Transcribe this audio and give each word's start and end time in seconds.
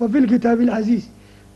wa 0.00 0.08
fi 0.08 0.18
lkitaabi 0.20 0.62
alcasiis 0.68 1.04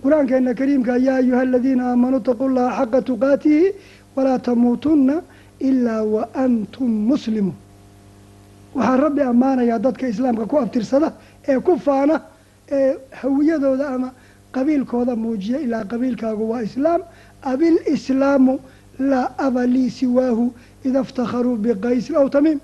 qur'aankeena 0.03 0.55
kariimka 0.55 0.97
yaa 1.07 1.17
ayuha 1.23 1.41
aladiina 1.41 1.83
aamanuu 1.91 2.21
itaquu 2.25 2.49
llaha 2.49 2.77
xaqa 2.85 3.03
tuqaatihi 3.03 3.73
walaa 4.17 4.39
tamuutunna 4.39 5.23
ilaa 5.69 6.03
wa 6.15 6.29
antum 6.35 7.11
waxaa 8.75 8.97
rabbi 8.97 9.23
ammaanayaa 9.23 9.79
dadka 9.79 10.09
islaamka 10.09 10.47
ku 10.47 10.59
abtirsada 10.59 11.13
ee 11.49 11.59
ku 11.61 11.79
faana 11.79 12.21
ee 12.71 12.95
hawiyadooda 13.11 13.89
ama 13.89 14.09
qabiilkooda 14.53 15.17
muujiya 15.17 15.59
ilaa 15.61 15.85
qabiilkaagu 15.85 16.51
waa 16.51 16.63
islaam 16.63 17.01
abilislaamu 17.43 18.59
laa 18.99 19.27
aba 19.39 19.67
lii 19.67 19.91
siwaahu 19.91 20.53
ida 20.85 21.01
iftakharuu 21.01 21.57
biqaysin 21.57 22.17
aw 22.17 22.29
tamiim 22.29 22.59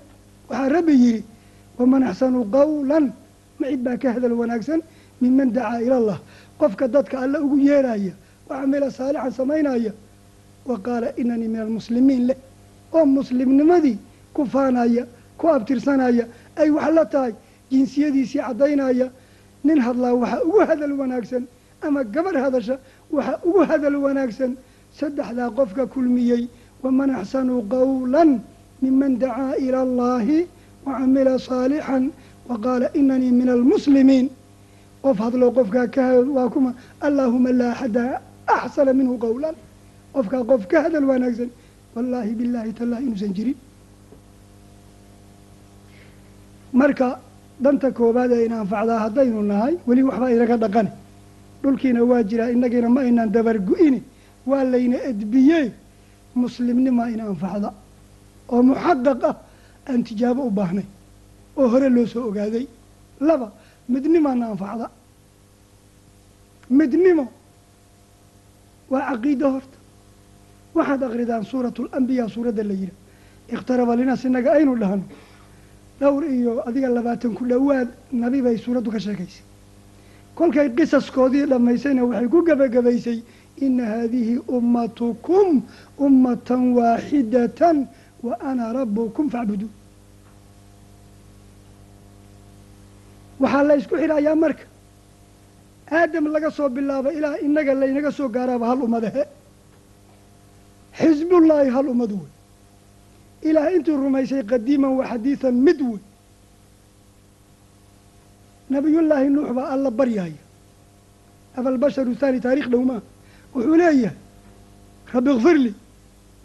waxaa 0.49 0.69
rabbi 0.69 0.93
yidhi 1.03 1.23
waman 1.79 2.03
axsanu 2.03 2.45
qawlan 2.57 3.05
ma 3.59 3.65
cid 3.67 3.81
baa 3.83 3.97
ka 3.97 4.13
hadal 4.13 4.33
wanaagsan 4.41 4.81
minman 5.21 5.49
dacaa 5.53 5.81
ila 5.81 5.95
allah 6.01 6.19
qofka 6.59 6.87
dadka 6.87 7.19
alle 7.19 7.37
ugu 7.39 7.57
yeeraya 7.59 8.13
camila 8.49 8.91
saalixan 8.91 9.31
samaynaya 9.31 9.91
wa 10.65 10.77
qaala 10.85 11.13
inanii 11.17 11.47
min 11.47 11.61
almuslimiin 11.61 12.23
leh 12.29 12.37
oo 12.93 13.05
muslimnimadii 13.05 13.97
ku 14.33 14.45
faanaya 14.45 15.03
ku 15.37 15.47
abtirsanaya 15.47 16.25
ay 16.61 16.69
wax 16.69 16.93
la 16.93 17.05
tahay 17.05 17.33
jinsiyadiisii 17.71 18.39
caddaynaya 18.47 19.07
nin 19.63 19.79
hadlaa 19.87 20.13
waxaa 20.13 20.41
ugu 20.47 20.59
hadal 20.69 20.91
wanaagsan 21.01 21.43
ama 21.81 22.03
gabarh 22.03 22.37
hadasha 22.45 22.75
waxaa 23.11 23.39
ugu 23.47 23.61
hadal 23.69 23.95
wanaagsan 24.05 24.51
saddexdaa 24.99 25.49
qofka 25.57 25.85
kulmiyey 25.93 26.43
waman 26.83 27.09
axsanu 27.15 27.61
qawlan 27.75 28.41
miman 28.81 29.17
dacaa 29.23 29.55
ila 29.65 29.79
allahi 29.87 30.47
wa 30.85 30.99
camila 30.99 31.39
saalixan 31.39 32.03
wa 32.49 32.57
qaala 32.65 32.87
inanii 32.99 33.31
min 33.31 33.49
almuslimiin 33.49 34.29
qof 35.03 35.17
hadlo 35.25 35.45
qofkaa 35.57 35.87
ka 35.95 36.03
waa 36.37 36.49
kuma 36.53 36.71
allaahuma 37.07 37.49
laa 37.59 37.71
axada 37.73 38.03
axsana 38.47 38.91
minhu 38.99 39.15
qawlan. 39.25 39.55
Qofkaa 40.13 40.43
qof 40.49 40.61
ka 40.71 40.77
hadal 40.83 41.05
wanaagsan 41.09 41.49
wallaahi 41.95 42.31
billaahi 42.39 42.71
tallahi 42.79 43.03
inuusan 43.07 43.33
jirin. 43.37 43.57
Marka 46.73 47.19
danta 47.63 47.91
koobaad 47.97 48.31
ee 48.31 48.45
in 48.45 48.53
anfacdaa 48.53 48.99
haddaynu 49.05 49.41
nahay 49.51 49.73
weli 49.87 50.01
waxbaa 50.07 50.31
inaga 50.35 50.57
dhaqani 50.63 50.91
dhulkiina 51.63 52.01
waa 52.09 52.23
jiraa 52.29 52.49
inagiina 52.55 52.89
ma 52.95 52.99
aynaan 53.01 53.29
dabargu-ini 53.35 53.99
waa 54.49 54.63
layna 54.63 54.97
edbiyey. 55.09 55.67
Muslimnimaa 56.35 57.09
ina 57.13 57.23
anfacda 57.31 57.69
oo 58.53 58.61
muxaqaq 58.69 59.21
ah 59.29 59.35
aan 59.89 60.01
tijaabo 60.07 60.41
u 60.49 60.51
baahnay 60.57 60.85
oo 61.59 61.67
hore 61.71 61.87
loo 61.95 62.05
soo 62.13 62.23
ogaaday. 62.29 62.65
Laba 63.27 63.47
midnimaana 63.93 64.45
anfacda 64.53 64.87
midnimo. 66.69 67.25
Waa 68.89 69.05
caqiido 69.11 69.47
horta. 69.53 69.77
Waxaad 70.75 71.03
akridaan 71.03 71.43
suuratu 71.51 71.81
lambiyaa 71.91 72.29
suuradda 72.29 72.63
la 72.63 72.73
yidhi 72.73 72.93
ikhtaraba 73.53 73.95
linaas 73.95 74.23
innaga 74.25 74.51
aynu 74.57 74.75
dhahno 74.81 75.03
dhowr 75.99 76.23
iyo 76.37 76.51
adiga 76.67 76.89
labaatan 76.89 77.33
ku 77.37 77.43
dhowaad 77.45 77.89
nabi 78.11 78.41
bay 78.41 78.57
suuraddu 78.57 78.89
ka 78.91 78.99
sheekaysay. 78.99 79.43
Kolkay 80.35 80.69
qisaskoodii 80.77 81.45
dhammaysayna 81.51 82.01
waxay 82.05 82.27
ku 82.33 82.39
gebagabaysay 82.47 83.19
ina 83.65 83.83
haadihi 83.85 84.35
ummatukum 84.57 85.61
ummatan 85.99 86.61
waaxidatan 86.77 87.87
wa 88.23 88.33
ana 88.39 88.73
rabukum 88.73 89.29
facbuduun 89.29 89.69
waxaa 93.41 93.63
la 93.67 93.73
ysku 93.79 93.95
xidhayaa 94.01 94.35
marka. 94.43 94.63
Aadam 95.97 96.25
laga 96.35 96.49
soo 96.57 96.69
bilaabo 96.75 97.09
ilaa 97.17 97.35
inaga 97.45 97.73
laynaga 97.81 98.11
soo 98.17 98.29
gaaraaba 98.35 98.65
hal 98.69 98.79
ummadahe 98.87 99.23
xisbullaahi 100.99 101.69
hal 101.75 101.87
ummad 101.93 102.11
wey 102.19 102.29
ilaah 103.49 103.67
intuu 103.75 103.97
rumaysay 104.03 104.43
qadiiman 104.51 104.91
wa 104.99 105.03
xadiidan 105.09 105.55
mid 105.67 105.79
wey 105.89 105.99
nabiyullaahi 108.69 109.29
nuux 109.35 109.49
baa 109.57 109.67
alla 109.75 109.89
baryaaya. 109.99 110.41
Abalbasharu 111.57 112.15
thaani 112.21 112.39
taarikh 112.45 112.67
dhow 112.71 112.83
maa 112.91 113.01
wuxuu 113.53 113.75
leeyahay 113.81 114.15
rabbi 115.13 115.29
ikfir 115.35 115.57
lii 115.65 115.73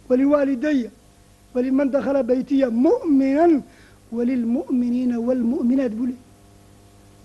waliwaalidaya 0.09 0.89
waliman 1.53 1.87
dakhala 1.95 2.21
baytiya 2.29 2.67
mu'minan 2.85 3.53
walilmu'miniina 4.15 5.15
waalmu'minaat 5.27 5.93
buu 5.97 6.05
leeyay 6.11 6.26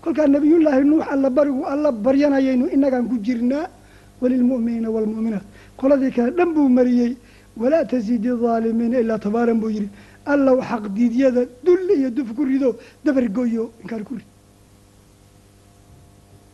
kolkaa 0.03 0.27
nabiyullaahi 0.35 0.83
nuux 0.91 1.03
alla 1.13 1.29
barigu 1.37 1.63
alla 1.73 1.89
baryanayaynu 2.05 2.65
inagaan 2.75 3.05
ku 3.11 3.15
jirnaa 3.25 3.65
walilmu'miniina 4.21 4.89
waalmu'minaat 4.95 5.45
qoladii 5.79 6.11
kale 6.15 6.31
dhan 6.37 6.49
buu 6.55 6.69
mariyey 6.77 7.11
walaa 7.61 7.85
tasidi 7.91 8.27
adaalimiina 8.35 8.97
ilaa 9.03 9.19
tabaaran 9.25 9.59
buu 9.61 9.69
yidhi. 9.77 9.89
Allow 10.33 10.57
xaqdiidyada 10.69 11.41
dulli 11.65 11.93
iyo 11.99 12.09
duf 12.17 12.29
ku 12.37 12.43
rido 12.49 12.69
dabar 13.05 13.25
goyo 13.37 13.63
inkaan 13.83 14.03
ku 14.07 14.13
rid. 14.17 14.25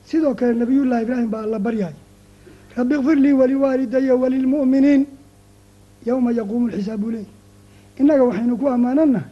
Sidoo 0.07 0.33
kale 0.39 0.53
nabiyullaahi 0.61 1.03
ibraahim 1.05 1.29
baa 1.33 1.43
alla 1.47 1.59
baryaaya 1.59 1.95
rabbi 2.77 2.93
ikfir 2.99 3.17
lii 3.25 3.33
waliwaalidaya 3.41 4.13
walilmu'miniin 4.21 5.01
yowma 6.07 6.31
yaquumu 6.39 6.67
lxisaab 6.69 6.99
buu 7.01 7.11
leeyay 7.15 7.27
innaga 7.99 8.23
waxaynu 8.29 8.57
ku 8.61 8.65
ammaananahay 8.75 9.29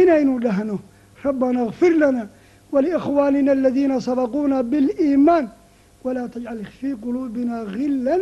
inaynu 0.00 0.32
dhahno 0.44 0.76
rabbana 1.24 1.60
ikfir 1.68 1.92
lana 2.02 2.22
waliikhwaanina 2.76 3.52
aladiina 3.52 4.00
sabaquuna 4.00 4.62
biliimaan 4.62 5.46
walaa 6.04 6.28
tajcal 6.28 6.60
fii 6.78 6.94
quluubina 7.04 7.64
gila 7.76 8.14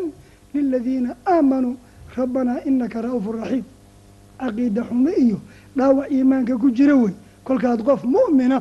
liladiina 0.54 1.10
aamanuu 1.34 1.76
rabbanaa 2.16 2.60
inaka 2.70 3.02
ra'uufu 3.06 3.32
raxiim 3.32 3.64
caqiida 4.40 4.82
xumo 4.88 5.10
iyo 5.24 5.38
dhaawac 5.76 6.06
iimaanka 6.16 6.54
ku 6.62 6.68
jira 6.76 6.94
wey 7.02 7.12
kolkaad 7.46 7.80
qof 7.88 8.00
mu'mina 8.16 8.58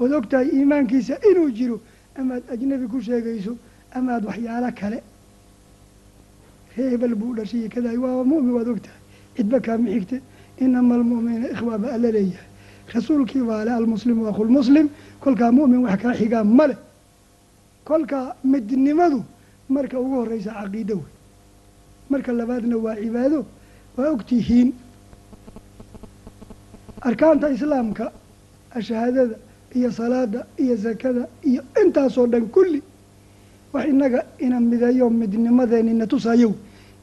ood 0.00 0.12
og 0.18 0.24
tahay 0.30 0.48
iimaankiisa 0.56 1.14
inuu 1.30 1.50
jiro 1.58 1.76
amaad 2.18 2.42
ajnabi 2.52 2.86
ku 2.92 2.98
sheegayso 3.06 3.52
amaad 3.98 4.22
waxyaalo 4.28 4.70
kale 4.80 4.98
hebel 6.76 7.14
buu 7.20 7.34
dhashay 7.36 7.68
kadaa 7.74 7.96
waaba 8.04 8.24
mu'min 8.30 8.52
waad 8.56 8.68
og 8.72 8.80
tahay 8.84 9.00
cidba 9.36 9.58
kaama 9.66 9.88
xigte 9.94 10.16
inama 10.64 10.94
almu'miniina 10.98 11.46
ikhwaa 11.54 11.78
ba 11.82 11.88
alla 11.96 12.08
leeyahay 12.16 12.48
rasuulkii 12.92 13.42
baa 13.42 13.64
le 13.64 13.70
almuslimu 13.70 14.26
akhulmuslim 14.28 14.88
kolkaa 15.20 15.52
mu'min 15.52 15.82
wax 15.84 16.00
kaa 16.02 16.14
xigaa 16.14 16.44
ma 16.44 16.66
leh. 16.66 16.76
Kolkaa 17.84 18.34
midnimadu 18.44 19.22
marka 19.68 19.98
ugu 20.00 20.14
horreysa 20.20 20.52
caqiido 20.52 20.94
wey. 20.96 21.12
Marka 22.10 22.32
labaadna 22.32 22.76
waa 22.76 22.96
cibaado 22.96 23.46
waa 23.96 24.10
ogtihiin. 24.14 24.72
Arkaanta 27.00 27.50
islaamka 27.50 28.12
ashahaadada 28.74 29.36
iyo 29.74 29.90
salaada 29.92 30.46
iyo 30.58 30.76
sakada 30.76 31.26
iyo 31.42 31.62
intaasoo 31.82 32.26
dhan 32.26 32.46
kulli 32.48 32.82
wax 33.72 33.88
innaga 33.88 34.24
ina 34.38 34.60
mideeyo 34.60 35.10
midnimadeenina 35.10 36.06
tusayo. 36.06 36.54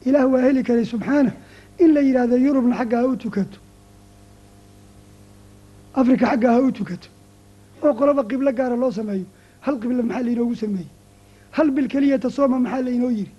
Ilaah 0.06 0.26
waa 0.32 0.42
heli 0.42 0.64
karay 0.64 0.86
subxaana. 0.86 1.32
In 1.80 1.94
la 1.94 2.02
yidhaahdo 2.02 2.38
yurubna 2.38 2.76
xagga 2.78 2.98
ha 2.98 3.08
u 3.08 3.16
tukato 3.18 3.60
africa 5.96 6.26
xagga 6.32 6.50
ha 6.54 6.60
u 6.62 6.72
tukato. 6.72 7.08
Oo 7.84 7.94
qoloba 7.94 8.24
qiblo 8.30 8.52
gaara 8.54 8.76
loo 8.76 8.92
sameeyo. 8.92 9.26
Hal 9.66 9.76
qiblo 9.80 10.04
maxaa 10.04 10.24
lainoogu 10.24 10.56
sameeyey? 10.56 10.88
Hal 11.52 11.72
bil 11.72 11.88
keliyata 11.88 12.30
sooma 12.30 12.58
maxaa 12.60 12.82
lainoo 12.82 13.10
yidhi 13.10 13.32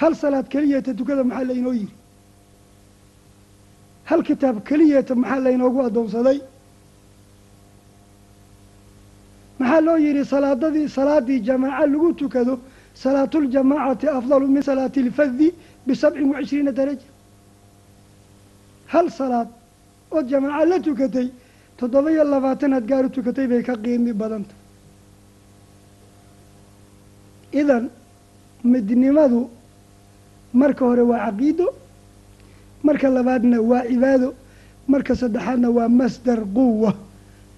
hal 0.00 0.14
salaad 0.14 0.46
keliyata 0.48 0.94
tukada 0.94 1.24
maxaa 1.24 1.44
lainoo 1.50 1.72
yidhi 1.72 1.94
hal 4.04 4.22
kitaab 4.28 4.56
keliyata 4.68 5.14
maxaa 5.14 5.40
laynoogu 5.46 5.78
addoonsaday? 5.86 6.38
Maxaa 9.58 9.80
loo 9.80 9.96
yidhi 10.06 10.24
salaadadii 10.24 10.88
salaadii 10.88 11.40
jamaaca 11.48 11.86
lagu 11.92 12.12
tukado? 12.20 12.54
Salaatuljamaacati 12.94 14.06
afdalu 14.18 14.46
min 14.48 14.62
salaati 14.62 15.00
ilfadi 15.00 15.48
bisabcin 15.86 16.28
wa 16.32 16.40
cishriina 16.42 16.72
daraja. 16.72 17.08
Hal 18.92 19.06
salaad 19.10 19.48
ood 20.10 20.26
jamaaca 20.28 20.64
la 20.70 20.78
tukatay 20.86 21.28
toddoba 21.78 22.10
iyo 22.12 22.24
labaatanaad 22.24 22.84
gaar 22.90 23.04
u 23.06 23.10
tukatay 23.10 23.46
bay 23.46 23.62
ka 23.62 23.74
qiimi 23.76 24.12
badanta. 24.12 24.54
Idan 27.52 27.84
midnimadu 28.64 29.40
marka 30.52 30.84
hore 30.84 31.02
waa 31.10 31.24
caqiido 31.30 31.66
marka 32.86 33.08
labaadna 33.16 33.56
waa 33.70 33.84
cibaado 33.88 34.28
marka 34.88 35.14
saddexaadna 35.20 35.68
waa 35.76 35.88
masdar 35.88 36.40
quwa 36.54 36.92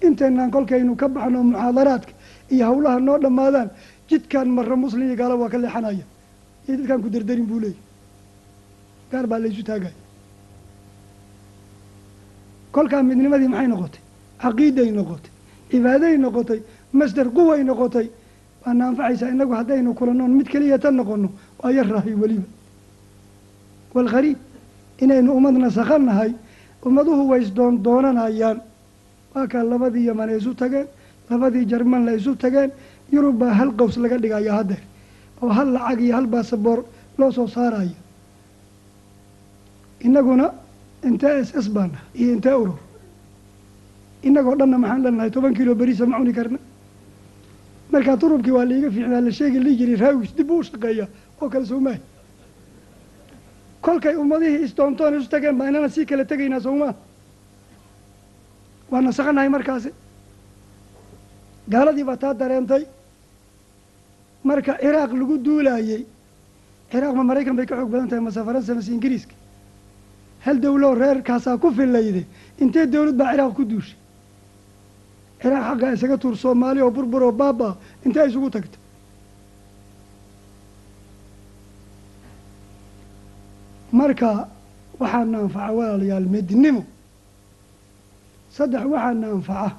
intaynaan 0.05 0.51
kolkaynu 0.51 0.95
ka 1.01 1.07
baxno 1.07 1.39
muxaadaraadka 1.43 2.13
iyo 2.53 2.63
hawlaha 2.69 2.99
noo 2.99 3.17
dhammaadaan 3.23 3.69
jidkaan 4.09 4.49
marra 4.57 4.75
muslim 4.75 5.03
iyo 5.07 5.15
gaala 5.15 5.35
waa 5.41 5.49
ka 5.49 5.57
leexanaya. 5.57 6.05
Iyo 6.67 6.77
dadkaan 6.77 7.01
ku 7.03 7.09
derderin 7.09 7.45
buu 7.49 7.59
leeyahy 7.63 7.79
gaar 9.11 9.25
baa 9.27 9.39
laysu 9.39 9.63
taagaya 9.63 9.93
kolkaa 12.75 13.01
midnimadii 13.09 13.47
maxay 13.53 13.67
noqotay? 13.73 14.01
Caqiiday 14.41 14.89
noqotay 14.97 15.31
cibaaday 15.69 16.15
noqotay 16.23 16.59
masdar 16.99 17.27
quway 17.35 17.61
noqotay. 17.69 18.07
Waana 18.65 18.83
anfacaysaa 18.89 19.29
inagu 19.35 19.53
haddaynu 19.59 19.89
kulannoon 19.99 20.31
mid 20.37 20.47
keliya 20.51 20.77
ta 20.83 20.89
noqono 20.91 21.29
waa 21.61 21.71
yar 21.77 21.87
raahay 21.93 22.15
weliba. 22.21 22.47
Walkhariib 23.95 24.37
inaynu 25.03 25.29
ummad 25.37 25.55
nasakha 25.63 25.97
nahay 25.99 26.31
ummaduhu 26.87 27.23
way 27.31 27.41
isdoondoonanayaan 27.45 28.57
waa 29.35 29.47
kaa 29.51 29.63
labadii 29.71 30.05
yaman 30.09 30.29
ay 30.29 30.37
isu 30.41 30.53
tageen 30.61 30.87
labadii 31.29 31.65
jarman 31.71 32.05
la 32.07 32.11
isu 32.19 32.35
tageen 32.43 32.71
yurub 33.13 33.35
baa 33.41 33.53
hal 33.59 33.71
qaws 33.79 33.95
laga 34.03 34.17
dhigaya 34.23 34.53
haddeer 34.57 34.81
oo 35.41 35.49
hal 35.57 35.67
lacag 35.75 35.99
iyo 36.01 36.13
hal 36.17 36.27
baasaboor 36.33 36.79
loo 37.19 37.31
soo 37.31 37.47
saarayo. 37.55 37.95
Innaguna 40.05 40.45
intee 41.03 41.39
s 41.43 41.51
s 41.55 41.67
baan 41.75 41.91
iyo 42.15 42.33
intee 42.35 42.53
urur 42.63 42.77
innagoo 44.23 44.55
dhanna 44.59 44.77
maxaan 44.77 45.03
dhannahay 45.03 45.31
toban 45.31 45.53
kilo 45.53 45.75
beriisa 45.75 46.05
ma 46.05 46.17
cuni 46.17 46.33
karna. 46.33 46.57
Markaa 47.91 48.17
turubkii 48.17 48.51
waa 48.57 48.65
laiga 48.65 48.89
fiicnaa 48.91 49.21
la 49.21 49.31
sheegi 49.31 49.59
lii 49.59 49.75
jiray 49.79 49.95
raawis 50.03 50.31
dib 50.37 50.49
uu 50.51 50.63
shaqeeya 50.63 51.07
oo 51.41 51.49
kale 51.49 51.65
soomaah 51.65 51.97
kolkay 53.81 54.15
ummadihii 54.15 54.63
isdoontoon 54.65 55.13
isu 55.19 55.29
tageen 55.29 55.57
baa 55.57 55.67
inana 55.69 55.89
sii 55.89 56.05
kala 56.05 56.25
tegaynaa 56.25 56.59
soomaa 56.59 56.93
waa 58.91 59.01
nasakanahay 59.01 59.49
markaasi. 59.49 59.89
Gaaladii 61.71 62.03
baa 62.03 62.17
taa 62.17 62.33
dareentay 62.33 62.83
marka 64.43 64.73
ciraaq 64.81 65.11
lagu 65.19 65.35
duulaayey 65.45 66.01
ciraaq 66.91 67.13
ma 67.15 67.23
maraykan 67.23 67.55
bay 67.55 67.65
ka 67.65 67.75
xoog 67.75 67.89
badan 67.91 68.07
tahay 68.09 68.23
mase 68.23 68.39
faransa 68.47 68.73
mase 68.75 68.89
ingiriiska 68.91 69.35
hal 70.45 70.57
dawloo 70.63 70.93
reerkaasaa 71.01 71.57
ku 71.61 71.67
fillayde 71.77 72.23
intee 72.61 72.85
dawlad 72.93 73.15
baa 73.19 73.31
ciraaq 73.33 73.53
ku 73.57 73.63
duushay? 73.71 73.97
Ciraaq 75.41 75.63
xaggaa 75.69 75.93
isaga 75.95 76.17
tuur 76.21 76.35
soomaali 76.43 76.79
oo 76.81 76.91
burbur 76.95 77.23
oo 77.23 77.31
baaba 77.41 77.69
intee 78.05 78.25
isugu 78.29 78.49
tagta? 78.55 78.77
Marka 83.91 84.47
waxaana 84.99 85.37
anfaca 85.43 85.71
walaalayaal 85.77 86.25
midnimo. 86.33 86.83
Saddex 88.55 88.83
waxaana 88.93 89.27
anfaca 89.35 89.75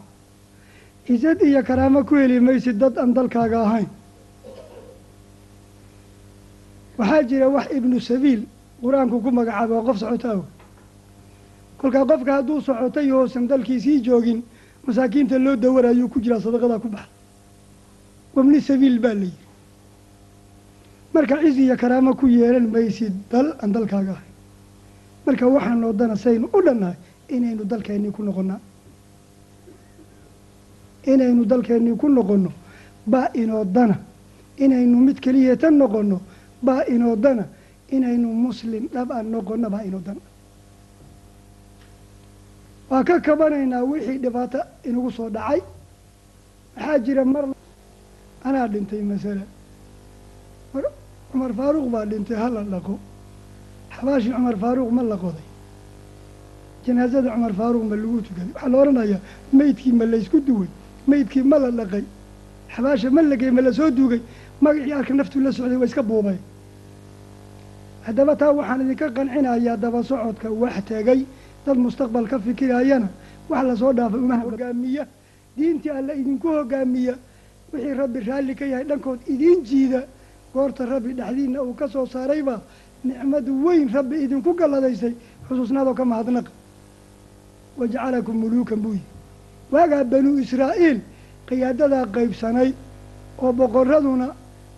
isad 1.08 1.38
iyo 1.42 1.62
karaamo 1.62 2.00
ku 2.06 2.14
heli 2.16 2.40
maysid 2.40 2.78
dad 2.78 2.94
aan 2.98 3.12
dalkaaga 3.14 3.58
ahayn. 3.66 3.88
Waxaa 6.98 7.22
jira 7.28 7.48
wax 7.54 7.66
ibnu 7.76 8.00
sabiil 8.00 8.42
qur'aanku 8.82 9.16
ku 9.22 9.30
magacaaba 9.30 9.74
oo 9.78 9.84
qof 9.88 9.98
socota 9.98 10.28
aw 10.34 10.40
kolkaa 11.84 12.04
qofka 12.06 12.32
hadduu 12.32 12.60
socotay 12.60 13.08
hoosan 13.10 13.46
dalkiisii 13.48 14.00
joogin 14.00 14.42
masaakiinta 14.86 15.38
loo 15.38 15.56
dawarayuu 15.56 16.08
ku 16.08 16.18
jiraa 16.20 16.40
sadaqadaa 16.40 16.78
ku 16.80 16.88
baxa. 16.88 17.08
Wabni 18.34 18.60
sabiil 18.60 18.98
baa 19.00 19.14
la 19.14 19.24
yidhi. 19.24 19.44
Marka 21.14 21.36
ciz 21.42 21.58
iyo 21.58 21.76
karaamo 21.76 22.14
ku 22.16 22.26
yeelan 22.26 22.66
maysid 22.72 23.12
dal 23.30 23.52
aan 23.62 23.72
dalkaaga 23.72 24.12
ahayn 24.16 24.32
marka 25.26 25.46
waxaan 25.46 25.78
noo 25.80 25.92
dana 25.92 26.16
saynu 26.16 26.48
u 26.56 26.62
dhannahay 26.64 26.96
inaynu 27.28 27.64
dalkeennii 27.64 28.10
ku 28.16 28.22
noqonnaa 28.22 28.60
inaynu 31.06 31.44
dalkeennii 31.44 31.96
ku 31.96 32.08
noqonno 32.08 32.50
baa 33.06 33.28
inoo 33.34 33.64
dana. 33.64 33.96
Inaynu 34.58 34.96
mid 35.06 35.18
keliya 35.20 35.56
tan 35.56 35.74
noqonno 35.78 36.20
baa 36.62 36.82
inoo 36.88 37.16
dana. 37.16 37.44
Inaynu 37.90 38.28
muslim 38.32 38.88
dhab 38.94 39.10
aan 39.12 39.26
noqonno 39.30 39.68
baa 39.70 39.82
inoo 39.84 40.00
dana 40.00 40.20
waa 42.90 43.02
ka 43.04 43.20
kabanaynaa 43.20 43.82
wixii 43.90 44.18
dhibaato 44.24 44.58
inagu 44.84 45.10
soo 45.16 45.28
dhacay. 45.30 45.60
Waxaa 46.76 46.98
jira 47.04 47.24
mar 47.24 47.44
anaa 48.44 48.68
dhintay 48.68 49.02
masala 49.02 49.42
mar 50.74 50.84
cumar 51.30 51.52
faaruuq 51.58 51.88
baa 51.94 52.04
dhintay 52.10 52.36
hala 52.36 52.62
dhaqo. 52.72 52.94
Xabaashii 53.96 54.32
cumar 54.36 54.56
faaruuq 54.62 54.90
ma 54.96 55.02
la 55.02 55.16
qoday. 55.16 55.46
Janaasada 56.84 57.28
cumar 57.34 57.52
faaruuq 57.60 57.84
ma 57.90 57.96
lagu 57.96 58.18
tukaday 58.26 58.48
waxaa 58.54 58.68
la 58.72 58.78
odhanayaa 58.82 59.20
meydkii 59.58 59.92
ma 60.00 60.04
laysku 60.12 60.38
duway 60.46 60.68
meydkii 61.08 61.42
ma 61.50 61.58
la 61.58 61.70
dhaqay. 61.70 62.04
Xabaasha 62.74 63.10
ma 63.10 63.22
lagey 63.22 63.50
ma 63.50 63.60
la 63.62 63.72
soo 63.72 63.90
duugay 63.90 64.20
magacii 64.60 64.92
arka 64.92 65.14
naftuu 65.14 65.40
la 65.40 65.50
socday 65.52 65.76
waa 65.80 65.86
iska 65.86 66.02
buubay. 66.02 66.36
Haddaba 68.06 68.36
taa 68.36 68.52
waxaan 68.52 68.80
idinka 68.84 69.06
qancinayaa 69.16 69.76
daba 69.76 70.02
socodka 70.02 70.48
wax 70.50 70.76
tegay 70.88 71.20
dad 71.66 71.76
mustaqbal 71.78 72.26
ka 72.28 72.38
fikirayana 72.38 73.08
wax 73.48 73.64
la 73.66 73.76
soo 73.76 73.92
dhaafay 73.92 74.20
uma 74.20 74.36
hogaamiya. 74.40 75.06
Diintii 75.56 75.90
alla 75.90 76.14
idinku 76.14 76.48
hogaamiya. 76.48 77.14
Wixii 77.72 77.94
rabbi 77.94 78.18
raalli 78.20 78.54
ka 78.54 78.64
yahay 78.66 78.84
dhankood 78.84 79.20
idiin 79.28 79.64
jiida. 79.64 80.00
Goorta 80.52 80.84
rabbi 80.86 81.12
dhexdiina 81.14 81.62
uu 81.62 81.74
ka 81.74 81.88
soo 81.88 82.06
saarayba 82.06 82.60
nicmadu 83.04 83.52
weyn 83.64 83.88
rabbi 83.92 84.16
idinku 84.24 84.54
galladaysay. 84.54 85.14
Xusuusnaadoo 85.48 85.94
ka 85.94 86.04
mahadnaqa 86.04 86.50
wajacalakum 87.78 88.36
muluukan 88.38 88.78
buu 88.78 88.92
yihi 88.92 89.04
waagaa 89.72 90.04
banuu 90.04 90.38
israa'iil 90.38 91.00
qiyaadadaa 91.46 92.06
qaybsanayd 92.14 92.74
oo 93.42 93.52
boqoraduna 93.52 94.28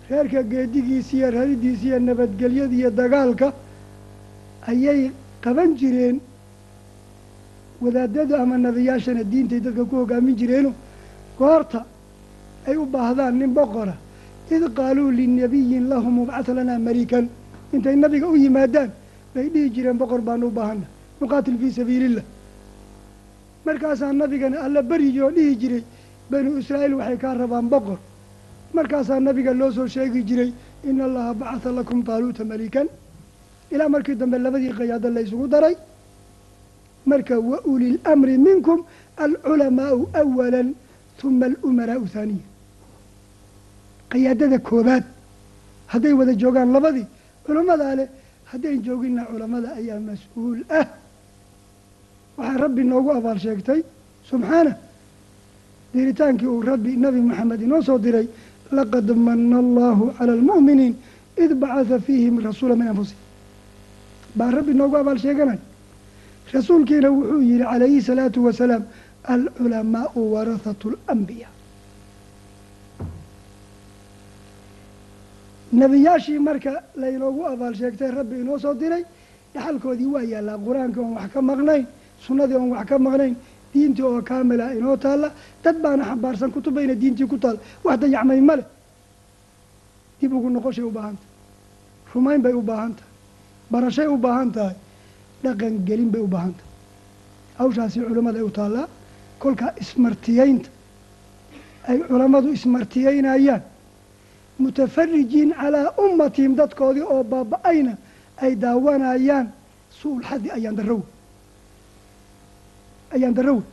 reerka 0.09 0.41
geedigiisa 0.43 1.13
iyo 1.17 1.31
raridiisa 1.31 2.89
dagaalka 2.99 3.53
ayay 4.67 5.11
qaban 5.43 5.77
jireen 5.77 6.19
wadaadada 7.83 8.35
ama 8.43 8.55
nabiyaashana 8.57 9.23
diintay 9.31 9.59
dadka 9.65 9.83
ku 9.89 9.95
hogaamin 10.01 10.35
jireeno 10.39 10.71
goorta 11.39 11.79
ay 12.67 12.75
u 12.83 12.85
baahdaan 12.85 13.33
nin 13.39 13.51
boqora 13.57 13.95
id 14.55 14.63
qaaluu 14.77 15.11
linabiyin 15.19 15.85
lahum 15.91 16.15
ubcatha 16.23 16.53
lanaa 16.57 16.79
marikan 16.87 17.25
intay 17.73 17.95
nabiga 17.95 18.27
u 18.33 18.35
yimaadaan 18.45 18.89
bay 19.33 19.47
dhihi 19.53 19.69
jireen 19.75 19.97
boqor 20.01 20.21
baanu 20.27 20.47
u 20.47 20.51
baahana 20.57 20.85
nuqaatil 21.21 21.57
fii 21.61 21.71
sabiilillah. 21.79 22.23
Markaasaa 23.65 24.13
nabigana 24.13 24.57
alla 24.65 24.81
berigi 24.89 25.19
oo 25.21 25.31
dhihi 25.37 25.55
jiray 25.61 25.83
banuu 26.31 26.57
israa'iil 26.61 26.93
waxay 26.99 27.17
kaa 27.23 27.33
rabaan 27.41 27.67
boqor. 27.73 27.97
Markaasaa 28.73 29.19
nabiga 29.19 29.51
loo 29.53 29.71
soo 29.71 29.87
sheegi 29.87 30.21
jiray 30.29 30.51
ina 30.89 31.03
allaha 31.07 31.33
bacatha 31.33 31.69
lakum 31.77 31.99
taaluuta 32.07 32.43
malikan 32.51 32.87
ilaa 33.73 33.89
markii 33.89 34.15
dambe 34.15 34.37
labadii 34.45 34.73
qayaado 34.77 35.09
la 35.15 35.21
ysugu 35.25 35.47
daray 35.53 35.75
marka 37.11 37.35
wa 37.49 37.57
uli 37.71 37.87
lamri 38.05 38.35
minkum 38.47 38.79
alculamaau 39.25 39.99
awala 40.21 40.59
huma 41.21 41.45
alumaraau 41.51 42.05
haaniya 42.13 42.45
qayaadada 44.11 44.57
koobaad 44.67 45.03
hadday 45.91 46.13
wada 46.19 46.33
joogaan 46.41 46.69
labadii 46.75 47.05
culammadaa 47.45 47.93
leh 47.99 48.07
haddayn 48.51 48.79
jooginna 48.87 49.21
culammada 49.29 49.69
ayaa 49.79 49.99
mas'uul 50.09 50.59
ah. 50.79 50.87
Waxaa 52.37 52.57
rabbi 52.63 52.83
noogu 52.91 53.09
abaal 53.19 53.39
sheegtay 53.45 53.81
subxaana 54.29 54.73
diritaankii 55.93 56.49
uu 56.53 56.61
rabbi 56.71 56.91
nabi 57.05 57.19
maxamed 57.29 57.61
inoo 57.65 57.81
soo 57.87 57.97
diray 58.05 58.27
laqad 58.77 59.07
mana 59.27 59.57
allahu 59.63 60.03
cala 60.17 60.31
almu'miniin 60.39 60.93
id 61.43 61.51
bacatha 61.61 61.97
fiihim 62.05 62.35
rasuula 62.47 62.75
min 62.79 62.87
anfusihim. 62.91 63.21
Baa 64.37 64.51
rabbi 64.57 64.73
noogu 64.79 64.95
abaal 65.01 65.17
sheeganay 65.25 65.59
rasuulkiina 66.53 67.09
wuxuu 67.17 67.41
yihi 67.49 67.59
calayhi 67.63 68.01
salaatu 68.09 68.39
wasalaam 68.45 68.83
alculamaau 69.35 70.21
warahatu 70.33 70.87
alambiyaa 71.07 71.51
nebiyaashii 75.79 76.39
marka 76.47 76.71
laynoogu 77.01 77.41
abaal 77.51 77.73
sheegtay 77.79 78.11
rabbi 78.19 78.35
inoo 78.41 78.57
soo 78.63 78.73
diray 78.81 79.03
dhaxalkoodii 79.53 80.09
waa 80.15 80.23
yaallaa 80.33 80.57
qur'aankii 80.67 81.01
oon 81.03 81.13
wax 81.17 81.29
ka 81.33 81.41
maqnayn 81.49 81.83
sunnadii 82.25 82.55
oon 82.61 82.71
wax 82.75 82.85
ka 82.89 82.95
maqnayn 83.07 83.33
diintii 83.73 84.05
oo 84.09 84.21
kaamila 84.29 84.65
inoo 84.79 84.95
taalla 85.05 85.29
dad 85.63 85.75
baana 85.83 86.03
xambaarsan 86.09 86.51
kutubayna 86.55 86.93
diintii 87.01 87.27
ku 87.31 87.37
taal 87.43 87.57
wax 87.83 87.95
dayacmay 88.01 88.41
ma 88.41 88.55
leh. 88.59 88.65
Dib 90.19 90.33
ugu 90.33 90.49
noqoshay 90.49 90.83
u 90.89 90.91
baahan 90.91 91.15
tahay. 91.19 91.31
Rumayn 92.13 92.41
bay 92.41 92.53
u 92.53 92.61
baahan 92.61 92.93
tahay. 92.97 93.11
Barashay 93.71 94.07
u 94.07 94.17
baahan 94.17 94.49
tahay 94.55 94.75
dhaqan 95.43 95.73
gelin 95.87 96.09
bay 96.13 96.21
u 96.21 96.27
baahan 96.27 96.53
tahay 96.59 96.71
hawshaasi 97.59 97.99
culamada 98.09 98.37
ay 98.39 98.45
u 98.49 98.51
taallaa 98.59 98.87
kolkaa 99.39 99.71
ismartiyeynta 99.83 100.69
ay 101.89 101.97
culammadu 102.09 102.47
ismartiyeynayaan. 102.57 103.61
Mutafarijiin 104.63 105.51
calaa 105.59 105.93
ummatihim 106.05 106.53
dadkoodii 106.59 107.01
oo 107.13 107.23
baaba-ayna 107.23 107.93
ay 108.43 108.51
daawanayaan. 108.63 109.47
Su'ul 109.99 110.23
xaddi 110.29 110.49
ayaan 110.57 110.75
darrowe 110.79 111.05
ayaan 113.15 113.33
darrowe 113.37 113.63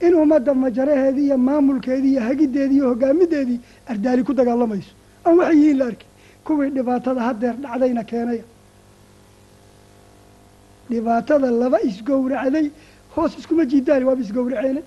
in 0.00 0.14
ummadda 0.22 0.54
majaraheedii 0.54 1.24
iyo 1.28 1.36
maamulkeedii 1.48 2.10
iyo 2.12 2.20
hagiddeedii 2.28 2.74
iyo 2.78 2.88
hogaamideedii 2.92 3.60
ardaali 3.92 4.22
ku 4.24 4.32
dagaalamayso 4.34 4.92
aan 5.26 5.36
waxay 5.38 5.56
yihiin 5.60 5.78
la 5.78 5.84
arkay 5.90 6.08
kuwii 6.46 6.70
dhibaatada 6.76 7.20
haddeer 7.28 7.54
dhacdayna 7.62 8.02
keenaya 8.10 8.44
dhibaatada 10.92 11.48
laba 11.60 11.78
isgowracday 11.88 12.66
hoos 13.14 13.32
iskuma 13.38 13.64
jiidaani 13.70 14.04
waaba 14.08 14.20
isgowraceene 14.26 14.82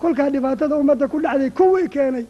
kolkaa 0.00 0.28
dhibaatada 0.34 0.74
ummadda 0.82 1.04
ku 1.12 1.16
dhacday 1.24 1.50
kuwii 1.58 1.88
keenay. 1.94 2.26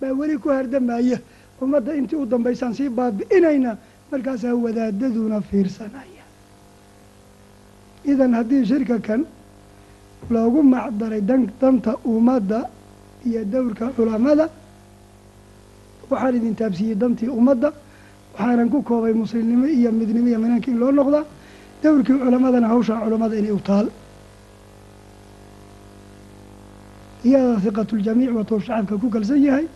Baa 0.00 0.12
weli 0.18 0.36
ku 0.42 0.48
hardamaya 0.56 1.18
ummadda 1.62 1.90
intii 1.98 2.16
u 2.22 2.26
dambaysaan 2.32 2.74
sii 2.78 2.88
baabi'inayna 2.98 3.76
markaasaa 4.10 4.54
wadaadaduna 4.64 5.38
fiirsanaya 5.48 6.24
idan 8.12 8.32
haddii 8.38 8.64
shirka 8.70 8.98
kan 9.06 9.22
loogu 10.30 10.60
macdaray 10.62 11.20
dan 11.20 11.42
danta 11.60 11.92
ummadda 12.04 12.58
iyo 13.26 13.44
dowrka 13.52 13.86
culamada 13.96 14.46
waxaan 16.10 16.34
idin 16.38 16.54
taabsiiyey 16.60 16.94
dantii 17.02 17.28
ummadda 17.38 17.68
waxaanan 18.34 18.68
ku 18.72 18.78
koobay 18.88 19.12
muslimnimo 19.22 19.66
iyo 19.78 19.90
midnimo 19.92 20.28
iyo 20.28 20.38
minaanka 20.44 20.68
in 20.72 20.78
loo 20.82 20.90
noqdaa 20.98 21.24
dowrkii 21.82 22.18
culamadana 22.22 22.68
hawshaa 22.72 23.00
culamada 23.04 23.34
inay 23.40 23.52
u 23.52 23.60
taal. 23.68 23.86
Iyadaa 27.24 27.58
hiqatuljamiic 27.64 28.30
watou 28.38 28.60
shacabka 28.66 28.94
ku 29.02 29.08
kalsan 29.14 29.40
yahay 29.46 29.66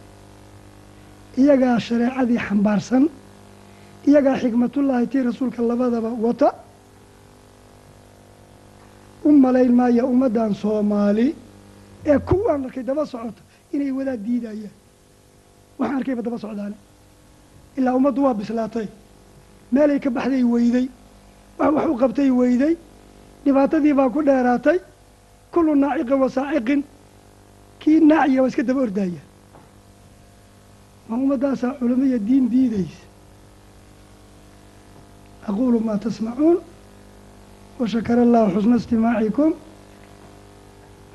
iyagaa 1.40 1.78
shareecadii 1.86 2.38
xambaarsan 2.46 3.04
iyagaa 4.08 4.36
xikmatullaahi 4.42 5.06
tii 5.12 5.22
rasuulka 5.28 5.60
labadaba 5.70 6.10
wata. 6.24 6.48
U 9.24 9.30
malayn 9.44 9.72
maaya 9.78 10.02
ummaddan 10.12 10.54
soomaali 10.62 11.26
ee 12.10 12.18
kuwaan 12.28 12.64
arkay 12.66 12.82
daba 12.88 13.04
socoto 13.12 13.42
inay 13.74 13.90
wadaad 13.98 14.20
diidayaan 14.26 14.74
waxaan 15.78 15.96
arkayba 15.98 16.22
daba 16.26 16.38
socdaane. 16.44 16.76
Ilaa 17.78 17.94
ummaddu 17.98 18.20
waa 18.26 18.34
bislaatay. 18.40 18.86
Meelay 19.72 19.98
ka 20.04 20.10
baxday 20.16 20.42
weyday 20.54 20.86
wax 21.58 21.86
u 21.92 21.96
qabtay 21.96 22.30
weyday. 22.30 22.76
Dhibaatadii 23.44 23.94
baa 23.94 24.08
ku 24.10 24.22
dheeraatay. 24.22 24.78
Kullu 25.52 25.74
naaciqin 25.74 26.20
wa 26.20 26.28
kii 27.80 28.00
naaciya 28.00 28.42
waa 28.42 28.48
iska 28.48 28.62
daba 28.62 28.80
ordaya 28.80 29.22
ma 31.08 31.16
ummaddaasaa 31.16 31.78
culamo 31.78 32.04
iyo 32.04 32.18
diin 32.18 32.48
diidaysa. 32.50 33.04
Aquulu 35.48 35.80
maa 35.80 35.98
tasmacuun 35.98 36.58
washakara 37.78 38.22
allahu 38.22 38.50
xusna 38.54 38.76
istimaacikum. 38.76 39.52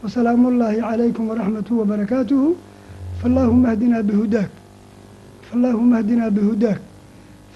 Wasalaamu 0.04 0.48
ullaahi 0.48 0.82
calaykum 0.82 1.30
waraxmatuhu 1.30 1.80
wabarakaatuhu 1.80 2.56
fallaahuma 3.22 3.70
ahdinaa 3.70 4.04
bihudaak 4.04 4.50
fallaahuma 5.50 5.98
ahdinaa 5.98 6.30
bihudaak 6.38 6.80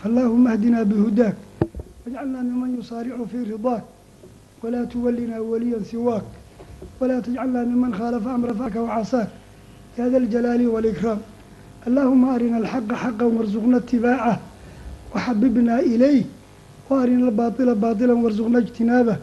fallaahuma 0.02 0.52
ahdinaa 0.52 0.86
bihudaak 0.86 1.36
wajcalnaa 2.05 2.43
miman 2.43 2.71
yusaaricu 2.77 3.27
fii 3.33 3.45
ridaak 3.53 3.85
walaa 4.63 4.87
tuwalinaa 4.93 5.41
waliyan 5.41 5.85
siwaak 5.85 6.25
walaa 7.01 7.21
tajcalnaa 7.27 7.65
miman 7.73 7.93
khaalafa 7.99 8.31
amra 8.35 8.55
faka 8.55 8.83
wacasaak 8.83 9.29
ya 9.99 10.11
da 10.11 10.17
aljalaali 10.17 10.67
waalikraam 10.67 11.19
allahuma 11.87 12.33
arina 12.35 12.57
alxaqa 12.63 12.95
xaqa 13.03 13.25
warsuqna 13.37 13.79
itibaacah 13.79 14.39
waxabibnaa 15.15 15.81
ilayh 15.95 16.25
waarina 16.91 17.27
albaatila 17.29 17.75
baatila 17.75 18.15
warsuqna 18.15 18.59
ijtinaabah 18.65 19.17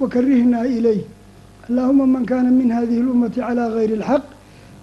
wakarihnaa 0.00 0.66
ilayh 0.78 1.00
allahuma 1.68 2.06
man 2.06 2.24
kana 2.26 2.50
min 2.50 2.68
hadihi 2.76 3.00
اlummati 3.04 3.40
calى 3.40 3.64
gayri 3.76 3.94
اlxaq 4.00 4.22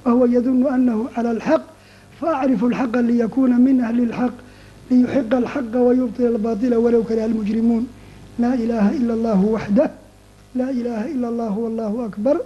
wahuwa 0.06 0.28
yadunu 0.36 0.68
anahu 0.76 1.02
calى 1.16 1.30
اlxaq 1.36 1.62
faacrifu 2.20 2.66
اlxaqa 2.70 3.00
liyakuna 3.10 3.56
min 3.68 3.76
ahli 3.88 4.02
اlxaq 4.10 4.34
liyuxiqa 4.91 5.37
alxaqa 5.43 5.79
wayubdila 5.87 6.29
albaatila 6.35 6.77
walow 6.85 7.03
kariha 7.09 7.27
almujrimuun 7.31 7.85
laa 8.43 8.55
ilaaha 8.65 8.91
ila 8.99 9.13
allahu 9.19 9.47
waxdah 9.57 9.91
laa 10.59 10.71
ilaaha 10.81 11.07
ila 11.15 11.27
allahu 11.33 11.59
wallahu 11.65 11.97
akbar 12.09 12.37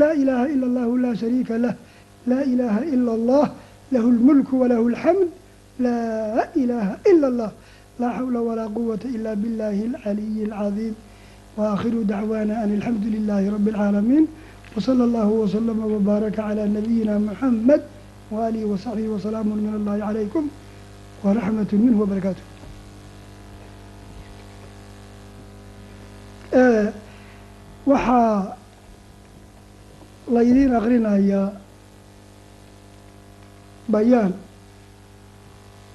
laa 0.00 0.14
ilaaha 0.22 0.46
ila 0.54 0.64
allahu 0.70 0.92
laa 1.04 1.14
shariika 1.22 1.54
lah 1.64 1.74
laa 2.30 2.44
ilaaha 2.52 2.80
ila 2.94 3.10
allah 3.18 3.46
lahu 3.94 4.08
lmulku 4.18 4.54
walahu 4.62 4.84
alxamd 4.92 5.28
laa 5.84 6.44
ilaaha 6.62 6.94
ila 7.10 7.26
allah 7.32 7.50
laa 8.00 8.12
xawla 8.18 8.40
walaa 8.48 8.68
quwata 8.76 9.08
ila 9.16 9.30
biاllahi 9.42 9.82
alcaliyi 9.90 10.42
alcadiim 10.50 10.94
waakhiru 11.58 12.04
dacwaana 12.12 12.54
an 12.62 12.70
alxamdu 12.76 13.06
lilaahi 13.16 13.50
rabbi 13.56 13.70
alcaalamiin 13.72 14.24
wsala 14.76 15.02
allahu 15.08 15.32
wslama 15.42 15.84
wbaaraka 15.94 16.36
calaa 16.36 16.68
nabiyina 16.76 17.14
muxamed 17.28 17.82
waaalihi 18.34 18.66
wasaxbihi 18.72 19.08
wasalaamun 19.14 19.58
min 19.64 19.72
allahi 19.78 20.00
calaykum 20.06 20.44
waraxmat 21.24 21.70
minhu 21.82 22.00
wabarakaatu 22.02 22.42
waxaa 27.86 28.56
laydiin 30.34 30.74
akrinayaa 30.78 31.52
bayaan 33.92 34.32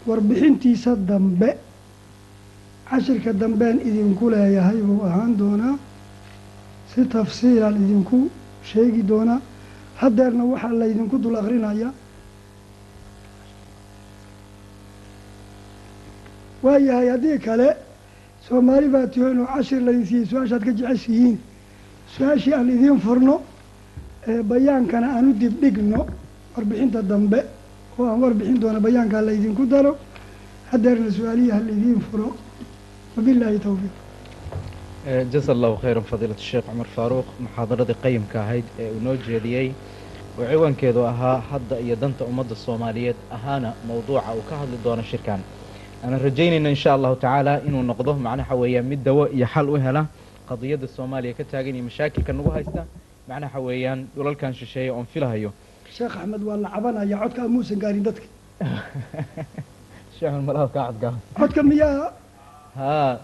warbixintiisa 0.08 0.96
dambe 1.10 1.50
cashirka 2.90 3.32
dambean 3.42 3.78
idinku 3.88 4.30
leeyahay 4.34 4.80
buu 4.88 5.02
ahaan 5.08 5.38
doonaa 5.38 5.76
si 6.94 7.02
tafsiilan 7.06 7.76
idinku 7.84 8.20
sheegi 8.70 9.02
doonaa 9.12 9.40
haddeerna 10.02 10.44
waxaa 10.52 10.74
laydinku 10.82 11.16
dul 11.24 11.36
akrinayaa 11.42 11.92
waayahay 16.64 17.08
haddii 17.14 17.38
kale 17.48 17.68
soomaali 18.48 18.88
baa 18.96 19.08
tihoon 19.14 19.40
oo 19.44 19.48
cashir 19.56 19.80
laydin 19.88 20.06
siiyey 20.10 20.26
su'aashaad 20.32 20.64
ka 20.68 20.72
jeceshihiin 20.80 21.36
su'aashii 22.16 22.54
aan 22.58 22.70
idiin 22.76 23.00
furno 23.06 23.36
bayaankana 24.52 25.08
aan 25.16 25.26
u 25.30 25.34
dibdhigno 25.42 26.00
warbixinta 26.56 27.02
dambe 27.12 27.40
oo 28.00 28.06
aan 28.12 28.20
warbixin 28.24 28.58
doona 28.62 28.80
bayaankaa 28.86 29.22
laydinku 29.30 29.64
daro. 29.74 29.94
Haddeerna 30.72 31.10
su'aalihii 31.18 31.52
ha 31.56 31.60
laydiin 31.68 32.00
furo 32.12 32.28
wabilaahi 33.18 33.60
towfiiq 33.66 33.94
jasa 35.34 35.52
allahu 35.56 35.76
khayran 35.84 36.04
fadiilat 36.12 36.40
sheekh 36.50 36.66
cumar 36.70 36.88
faaruuq 36.96 37.28
muxaadaradii 37.46 37.98
qayimka 38.04 38.38
ahayd 38.44 38.66
ee 38.80 38.90
uu 38.96 39.02
noo 39.08 39.16
jeediyey 39.28 39.68
oo 40.40 40.46
ciwaankeedu 40.52 41.02
ahaa 41.12 41.38
hadda 41.52 41.76
iyo 41.86 41.96
danta 42.02 42.24
ummadda 42.32 42.56
soomaaliyeed 42.66 43.16
ahaana 43.38 43.70
mowduuca 43.88 44.32
uu 44.38 44.44
ka 44.50 44.56
hadli 44.62 44.78
doono 44.86 45.04
shirkan 45.12 45.40
aanan 46.04 46.20
rajaynayna 46.28 46.70
insha 46.76 46.94
allahu 46.98 47.16
tacaala 47.24 47.54
inuu 47.68 47.84
noqdo 47.92 48.12
macnaha 48.28 48.56
weeyaan 48.62 48.86
mid 48.92 49.04
dawo 49.08 49.24
iyo 49.36 49.48
xal 49.54 49.70
u 49.74 49.76
hela 49.86 50.02
qadiyadda 50.50 50.88
soomaaliya 50.96 51.34
ka 51.40 51.44
taagan 51.52 51.76
iyo 51.76 51.84
mashaakilka 51.90 52.34
nagu 52.34 52.50
haysta 52.56 52.82
macnaha 53.30 53.60
weeyaan 53.68 54.00
dhulalkan 54.16 54.54
shisheeye 54.60 54.92
oon 54.92 55.06
filahayo. 55.14 55.54
Sheekh 55.98 56.18
axmed 56.22 56.44
waa 56.48 56.58
la 56.64 56.70
cabanaya 56.76 57.18
codka 57.24 57.42
amuusan 57.48 57.80
gaarin 57.84 58.04
dadka. 58.04 58.28
Sheekh 60.18 60.36
malaha 60.48 60.68
kaa 60.76 60.86
cadgaa 60.90 61.14
codka 61.40 61.64
miyaa 61.72 62.12
haa 62.76 63.20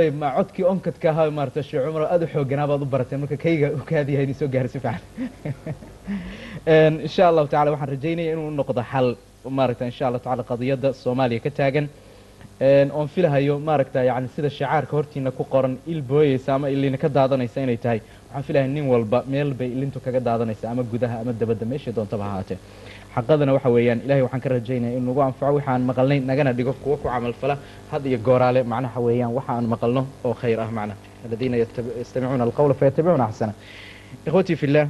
ayb 0.00 0.14
ma 0.22 0.28
codkii 0.36 0.64
onkadka 0.72 1.10
ahaa 1.10 1.30
maarata 1.38 1.62
sheekh 1.62 1.84
cumar 1.86 2.04
aada 2.04 2.24
u 2.26 2.32
xooganaa 2.34 2.66
baad 2.70 2.82
u 2.82 2.90
barateen 2.94 3.20
marka 3.22 3.36
kayga 3.46 3.72
u 3.78 3.80
kaadiyahay 3.90 4.24
idin 4.28 4.38
soo 4.40 4.48
gaari 4.54 4.68
si 4.68 4.78
fiican 4.84 5.00
insha 7.06 7.28
allahu 7.30 7.48
tacala 7.52 7.74
waxaan 7.74 7.90
rajaynaya 7.94 8.32
inuu 8.36 8.50
noqdo 8.60 8.82
xal 8.92 9.08
maaragta 9.58 9.90
insha 9.90 10.04
allahu 10.08 10.24
tacala 10.26 10.42
qadiyadda 10.52 10.92
soomaaliya 11.02 11.40
ka 11.46 11.50
taagan 11.58 11.88
oon 12.98 13.08
filahayo 13.14 13.58
maaragta 13.58 14.04
yani 14.04 14.28
sida 14.34 14.50
shacaarka 14.50 14.92
hortiina 14.96 15.30
ku 15.30 15.44
qoran 15.44 15.74
il 15.86 16.00
booyeysa 16.02 16.54
ama 16.54 16.68
ilina 16.70 16.96
ka 16.98 17.08
daadanaysa 17.08 17.60
inay 17.64 17.76
tahay. 17.76 18.00
Waxaan 18.28 18.44
filaya 18.48 18.66
nin 18.68 18.86
walba 18.92 19.24
meel 19.26 19.50
bay 19.54 19.68
ilintu 19.76 19.98
kaga 20.00 20.20
daadanaysa 20.20 20.70
ama 20.70 20.82
gudaha 20.82 21.20
ama 21.22 21.32
dabadda 21.32 21.66
meeshay 21.72 21.92
doontaba 21.96 22.24
ahaatee. 22.30 22.58
Xaqadana 23.14 23.52
waxa 23.56 23.70
weeyaan 23.76 24.00
ilahay 24.04 24.22
waxaan 24.26 24.40
ka 24.44 24.48
rajaynaya 24.54 24.96
in 24.98 25.04
nagu 25.08 25.20
anfaco 25.28 25.52
waxaan 25.58 25.82
maqalnay 25.90 26.20
nagana 26.30 26.52
dhigo 26.58 26.72
kuwo 26.82 26.96
ku 26.96 27.08
camalfala 27.08 27.56
had 27.90 28.04
iyo 28.06 28.18
gooraale 28.18 28.60
macnaha 28.72 29.00
weeyaan 29.06 29.32
waxa 29.38 29.52
aan 29.56 29.66
maqalno 29.74 30.02
oo 30.24 30.34
khayr 30.40 30.60
ah 30.60 30.70
macnaha 30.78 30.98
aladiina 31.26 31.56
yastamicuuna 31.62 32.44
alqawla 32.48 32.74
fayatabicuuna 32.80 33.24
axsana 33.30 33.52
ikhwatii 34.26 34.56
fillah 34.60 34.86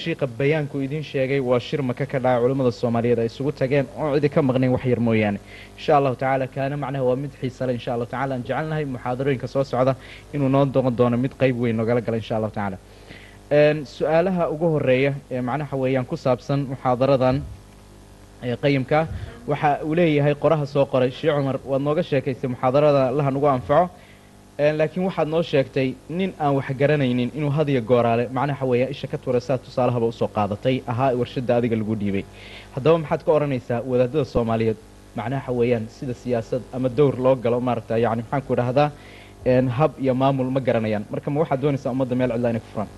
shiiqa 0.00 0.26
bayaanku 0.38 0.76
idiin 0.84 1.02
sheegay 1.10 1.40
waa 1.40 1.58
shir 1.60 1.82
maka 1.82 2.06
ka 2.06 2.18
dhaca 2.18 2.40
culimmada 2.42 2.70
soomaaliyeed 2.72 3.18
ay 3.18 3.26
isugu 3.26 3.52
tageen. 3.52 3.86
Oon 3.98 4.14
cidi 4.14 4.28
ka 4.28 4.42
maqnayn 4.42 4.72
wax 4.72 4.84
yar 4.84 5.00
mooyaane. 5.00 5.38
Insha 5.78 5.96
allahu 5.96 6.16
tacaala 6.16 6.46
kaana 6.46 6.76
macnaha 6.76 7.04
waa 7.08 7.16
mid 7.16 7.32
xiisale 7.40 7.72
insha 7.72 7.90
allahu 7.94 8.10
tacala 8.10 8.34
aan 8.34 8.42
jecelnahay 8.44 8.84
muxaadarooyinka 8.84 9.46
soo 9.48 9.64
socda 9.64 9.96
inuu 10.34 10.48
noo 10.48 10.64
doqon 10.66 10.96
doono 10.96 11.16
mid 11.16 11.32
qayb 11.40 11.56
weyn 11.62 11.76
nogala 11.76 12.00
gala 12.00 12.16
insha 12.16 12.36
allahu 12.36 12.52
tacaala 12.52 12.76
su'aalaha 13.96 14.50
ugu 14.54 14.66
horreeya 14.74 15.12
ee 15.30 15.40
macnaha 15.40 15.74
weeyaan 15.82 16.04
ku 16.06 16.16
saabsan 16.16 16.60
muxaadaradan 16.72 17.36
qayimka 18.62 19.08
waxa 19.48 19.80
uu 19.84 19.94
leeyahay 19.94 20.34
qoraha 20.34 20.66
soo 20.66 20.84
qoray. 20.92 21.10
Sheekh 21.10 21.32
cumar 21.38 21.56
waad 21.64 21.82
nooga 21.82 22.02
sheekaysay 22.02 22.48
muxaadarada 22.54 23.08
allaha 23.10 23.30
nagu 23.30 23.46
anfaco 23.48 23.90
laakiin 24.58 25.04
waxaad 25.06 25.28
noo 25.28 25.42
sheegtay 25.50 25.88
nin 26.18 26.30
aan 26.44 26.54
wax 26.56 26.68
garanaynin 26.80 27.30
inuu 27.38 27.50
hadiya 27.58 27.80
gooraale 27.90 28.24
macnaha 28.36 28.64
weeyaan 28.70 28.90
isha 28.94 29.06
ka 29.12 29.18
tura 29.24 29.40
saa 29.46 29.58
tusaalahaba 29.64 30.06
u 30.06 30.12
soo 30.20 30.28
qaadatay 30.36 30.76
ahaa 30.92 31.10
warshadda 31.20 31.52
adiga 31.58 31.76
lagu 31.80 31.94
dhiibay. 32.02 32.24
Haddaba 32.74 32.96
maxaad 33.02 33.22
ka 33.26 33.30
odhanaysaa 33.36 33.80
wadaadada 33.90 34.24
soomaaliyeed 34.34 34.78
macnaha 35.18 35.50
weeyaan 35.58 35.84
sida 35.96 36.14
siyaasad 36.22 36.62
ama 36.76 36.88
dowr 36.98 37.14
loo 37.24 37.34
galo 37.44 37.58
maaragta 37.68 37.94
yani 38.04 38.22
maxaan 38.22 38.42
ku 38.46 38.52
idhahdaa 38.56 38.88
hab 39.78 39.92
iyo 40.04 40.14
maamul 40.22 40.50
ma 40.56 40.60
garanayaan. 40.68 41.04
Marka 41.12 41.28
ma 41.30 41.38
waxaad 41.42 41.60
doonaysaa 41.64 41.90
ummadda 41.94 42.14
meel 42.20 42.30
cidlaa 42.34 42.50
inay 42.52 42.62
ku 42.64 42.70
furaan 42.74 42.90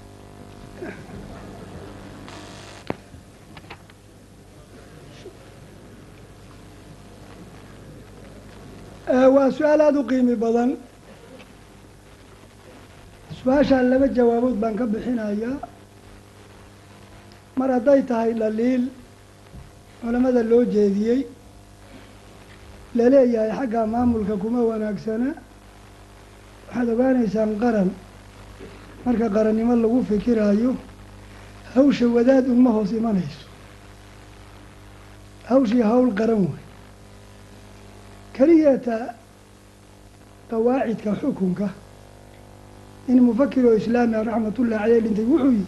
waa 9.34 9.50
su'aal 9.56 9.80
aada 9.80 10.00
u 10.00 10.04
qiimi 10.10 10.34
badan 10.36 10.70
su'aashaan 13.42 13.86
laba 13.90 14.06
jawaabood 14.16 14.56
baan 14.62 14.74
ka 14.76 14.84
bixinayaa 14.92 15.58
mar 17.58 17.68
hadday 17.76 18.00
tahay 18.10 18.32
dhaliil 18.40 18.82
culamada 20.00 20.42
loo 20.50 20.64
jeediyey 20.74 21.20
la 22.96 23.04
leeyahay 23.12 23.52
xagga 23.58 23.80
maamulka 23.94 24.34
kuma 24.42 24.60
wanaagsana. 24.70 25.30
Waxaad 26.68 26.88
ogaanaysaan 26.94 27.52
qaran. 27.62 27.90
Marka 29.04 29.26
qarannimo 29.36 29.74
lagu 29.84 29.98
fikiraayo 30.10 30.70
hawsha 31.74 32.06
wadaad 32.16 32.44
unma 32.54 32.70
hoos 32.76 32.90
imanayso. 32.98 33.44
Hawshii 35.50 35.82
hawl 35.90 36.08
qaran 36.18 36.42
wey 36.50 36.62
keliyata 38.34 38.96
qawaacidka 40.50 41.10
xukunka 41.20 41.68
in 43.08 43.18
mufakir 43.26 43.64
oo 43.66 43.76
islaamia 43.76 44.22
raxmatullahi 44.28 44.80
caleyh 44.82 45.00
dhintay 45.04 45.24
wuxuu 45.30 45.50
yihi 45.52 45.66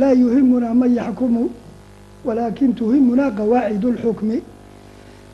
laa 0.00 0.12
yuhimunaa 0.12 0.74
man 0.74 0.90
yaxkumu 0.94 1.42
walaakin 2.24 2.74
tuhimunaa 2.74 3.30
qawaacid 3.38 3.84
اlxukmi 3.84 4.38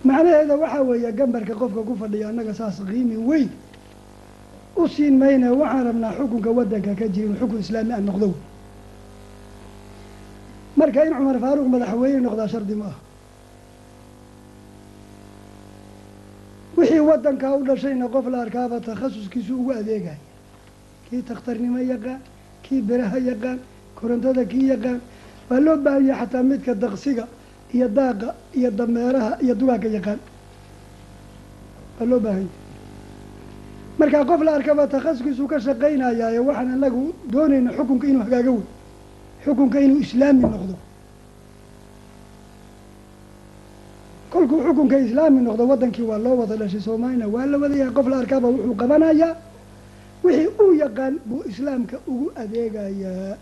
macnaheeda 0.04 0.54
waxaa 0.62 0.82
weeye 0.88 1.12
gambarka 1.12 1.54
qofka 1.60 1.80
ku 1.88 1.94
fadhiya 2.00 2.28
annaga 2.30 2.54
saas 2.54 2.76
qiimi 2.88 3.16
weyn 3.28 3.48
u 4.76 4.88
siin 4.88 5.14
mayna 5.18 5.52
waxaan 5.52 5.84
rabnaa 5.88 6.12
xukunka 6.18 6.50
waddanka 6.58 6.92
ka 6.98 7.06
jira 7.14 7.26
inu 7.28 7.36
xukun 7.40 7.60
islaami 7.60 7.92
a 7.92 8.00
noqdo 8.00 8.28
marka 10.76 11.00
in 11.06 11.12
cumar 11.18 11.38
faaruq 11.44 11.66
madaxweyne 11.74 12.20
noqdaa 12.26 12.48
shardi 12.52 12.74
ma 12.80 12.84
aha 12.90 12.98
wixii 16.76 17.00
waddankaa 17.00 17.56
u 17.56 17.64
dhashayna 17.64 18.08
qof 18.08 18.26
la 18.28 18.38
arkaaba 18.42 18.80
takhasuskiisu 18.80 19.54
ugu 19.60 19.70
adeegaya 19.72 20.16
kii 21.10 21.22
takhtarnimo 21.22 21.78
yaqaan 21.78 22.20
kii 22.62 22.80
beraha 22.82 23.18
yaqaan 23.18 23.58
korontada 23.94 24.44
kii 24.44 24.66
yaqaan 24.72 25.00
waa 25.50 25.60
loo 25.60 25.76
baahanya 25.76 26.14
xataa 26.20 26.42
midka 26.42 26.74
daqsiga 26.74 27.24
iyo 27.74 27.88
daaqa 27.88 28.34
iyo 28.54 28.70
dameeraha 28.70 29.38
iyo 29.42 29.54
dugaagga 29.54 29.88
yaqaan. 29.88 30.18
Waa 31.98 32.06
loo 32.06 32.20
baahanya. 32.20 32.52
Markaa 33.98 34.24
qof 34.24 34.40
la 34.42 34.52
arkaba 34.54 34.86
takhasuskiisu 34.86 35.46
ka 35.48 35.58
shaqaynayaaye 35.60 36.38
waxaan 36.38 36.70
anagu 36.76 37.14
doonayna 37.32 37.70
xukunka 37.76 38.06
inuu 38.06 38.22
hagaaga 38.22 38.50
wey 38.50 38.64
xukunka 39.44 39.80
inuu 39.80 40.00
islaami 40.00 40.42
noqdo 40.42 40.74
kolkuu 44.36 44.60
xukunka 44.66 44.96
islaami 45.06 45.40
noqdo 45.46 45.64
waddankii 45.70 46.06
waa 46.10 46.18
loo 46.24 46.36
wada 46.40 46.56
dhashay 46.60 46.80
soomaalina 46.86 47.26
waa 47.34 47.46
la 47.50 47.56
wadayahay 47.62 47.92
qof 47.96 48.06
la 48.12 48.16
arkaaba 48.22 48.48
wuxuu 48.54 48.74
qabanayaa 48.80 49.32
wixii 50.24 50.48
uu 50.62 50.72
yaqaan 50.82 51.14
buu 51.28 51.42
islaamka 51.50 51.96
ugu 52.10 52.26
adeegayaa 52.42 53.36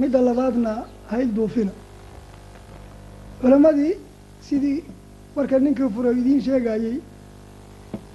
midda 0.00 0.20
labaadna 0.28 0.72
hayl 1.10 1.28
duufina 1.36 1.72
culammadii 3.40 3.94
sidii 4.48 4.78
marka 5.36 5.58
ninkii 5.58 5.88
furo 5.94 6.10
idiin 6.20 6.40
sheegayey 6.46 6.96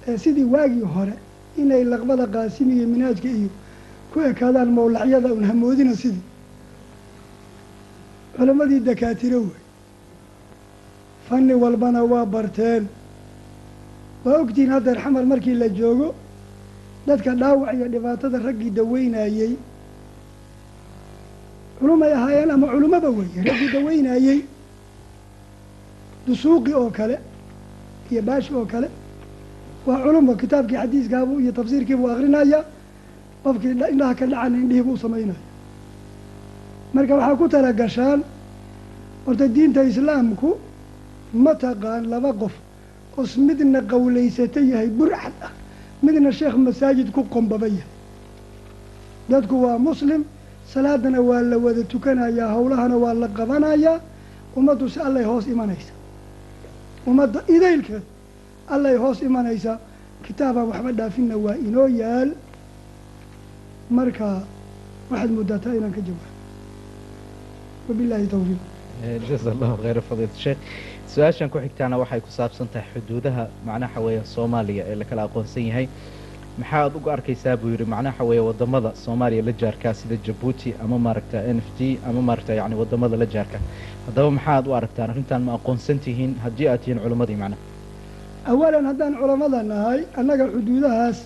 ee 0.08 0.16
sidii 0.24 0.44
waagii 0.54 0.86
hore 0.94 1.14
inay 1.60 1.84
laqbada 1.92 2.26
qaasimiga 2.34 2.86
minhaajka 2.92 3.28
iyo 3.38 3.50
ku 4.12 4.16
ekaadaan 4.30 4.70
mawlacyada 4.78 5.28
un 5.38 5.44
hamoodina 5.50 5.94
sidii 6.02 6.24
culammadii 8.38 8.80
dakaatiro 8.80 9.38
wey 9.40 9.56
fanni 11.28 11.54
walbana 11.54 12.02
waa 12.04 12.24
barteen. 12.26 12.86
Waa 14.24 14.38
ogtihiin 14.42 14.70
haddeer 14.74 14.98
xamar 15.04 15.24
markii 15.26 15.54
la 15.54 15.68
joogo 15.68 16.14
dadka 17.06 17.34
dhaawac 17.34 17.74
iyo 17.74 17.86
dhibaatada 17.88 18.38
raggii 18.46 18.70
daweynayey 18.78 19.52
culumay 21.78 22.12
ahaayeen 22.12 22.50
ama 22.50 22.66
culummaba 22.72 23.08
weeye 23.18 23.40
raggii 23.48 23.70
daweynayey 23.74 24.40
dusuuqi 26.26 26.72
oo 26.74 26.90
kale 26.90 27.16
iyo 28.10 28.22
baashi 28.22 28.54
oo 28.54 28.64
kale. 28.72 28.88
Waa 29.86 30.02
culumba 30.04 30.34
kitaabkii 30.34 30.76
xadiiskaabu 30.82 31.40
iyo 31.40 31.52
tafsiirkiibuu 31.52 32.10
akrinaya 32.10 32.60
qofkii 33.44 33.70
indhaha 33.92 34.14
ka 34.18 34.26
dhacana 34.26 34.56
indhihiibuu 34.62 34.96
samaynaya 35.04 35.40
marka 36.94 37.14
waxaa 37.18 37.36
ku 37.36 37.48
tala 37.48 37.72
gashaan 37.72 38.20
horta 39.26 39.46
diinta 39.54 39.82
islaamku 39.90 40.48
ma 41.44 41.52
taqaan 41.54 42.02
laba 42.12 42.32
qof 42.40 42.52
os 43.16 43.36
midna 43.36 43.80
qawlaysata 43.90 44.60
yahay 44.70 44.88
burcad 44.98 45.32
ah 45.46 45.52
midna 46.02 46.30
sheekh 46.32 46.56
masaajid 46.66 47.08
ku 47.12 47.22
qombaba 47.34 47.66
yahay. 47.68 47.92
Dadku 49.30 49.54
waa 49.64 49.78
muslim 49.78 50.22
salaadana 50.72 51.20
waa 51.28 51.42
la 51.50 51.56
wada 51.64 51.82
tukanayaa 51.92 52.52
howlahana 52.56 52.96
waa 52.96 53.14
la 53.22 53.28
qabanayaa 53.28 54.00
ummaddu 54.56 54.88
si 54.88 54.98
allay 55.00 55.24
hoos 55.24 55.46
imanaysa. 55.46 55.92
Ummadda 57.06 57.40
idaylkeed 57.56 58.02
allay 58.74 58.96
hoos 58.96 59.18
imanaysaa 59.28 59.78
kitaabaan 60.24 60.66
waxba 60.70 60.90
dhaafinna 60.98 61.36
waa 61.44 61.56
inoo 61.66 61.86
yaal. 62.00 62.30
Marka 63.90 64.26
waxaad 65.10 65.30
muddaataa 65.36 65.74
inaan 65.78 65.92
ka 65.96 66.00
jawaabo 66.08 66.27
wabillahi 67.88 68.26
tawfiiq 68.34 68.60
jaza 69.28 69.48
allahu 69.54 69.74
khayra 69.82 70.00
fadiilat 70.08 70.36
sheekh 70.44 70.58
su'aashan 71.12 71.48
ku 71.52 71.58
xigtaana 71.64 71.96
waxay 72.02 72.20
ku 72.26 72.30
saabsan 72.38 72.68
tahay 72.72 72.88
xuduudaha 72.94 73.44
macnaha 73.68 73.98
weeye 74.06 74.22
soomaaliya 74.34 74.82
ee 74.90 74.96
lakala 75.02 75.22
aqoonsan 75.28 75.64
yahay. 75.70 75.86
Maxaad 76.60 76.92
uga 76.98 77.10
arkaysaa 77.16 77.54
buu 77.60 77.70
yidhi 77.74 77.84
macnaha 77.94 78.22
weeye 78.28 78.42
waddamada 78.48 78.90
soomaaliya 79.04 79.42
la 79.48 79.52
jaarkaa 79.62 79.94
sida 80.00 80.16
jabuuti 80.26 80.68
ama 80.84 80.96
maaragta 81.06 81.38
n 81.54 81.58
f 81.66 81.68
d 81.78 81.98
ama 82.08 82.20
maaragta 82.28 82.52
yani 82.60 82.74
waddamada 82.80 83.16
la 83.22 83.26
jaarka. 83.34 83.58
Haddaba 84.06 84.30
maxaad 84.36 84.64
u 84.68 84.72
aragtaan? 84.78 85.10
Arrintan 85.12 85.42
ma 85.46 85.52
aqoonsan 85.58 85.98
tihiin? 86.04 86.32
Haddii 86.44 86.66
aad 86.72 86.80
tihiin 86.84 87.00
culammadii 87.04 87.36
macnaha 87.42 87.62
awalan 88.52 88.84
haddaan 88.90 89.14
culammada 89.20 89.60
nahay 89.72 90.00
annaga 90.20 90.44
xuduudahaas 90.54 91.18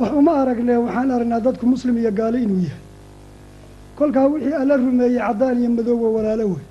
wax 0.00 0.12
uma 0.20 0.32
aragne 0.42 0.74
waxaan 0.84 1.10
aragnaa 1.16 1.40
dadku 1.46 1.64
muslim 1.74 1.94
iyo 2.02 2.10
gaalo 2.20 2.38
inuu 2.44 2.60
yahay 2.66 2.80
kolkaa 3.96 4.26
wixii 4.32 4.54
alla 4.62 4.76
rumeeyey 4.76 5.18
caddaan 5.18 5.56
iyo 5.60 5.70
madow 5.70 5.96
waa 6.02 6.10
walaalo 6.16 6.44
wey. 6.52 6.64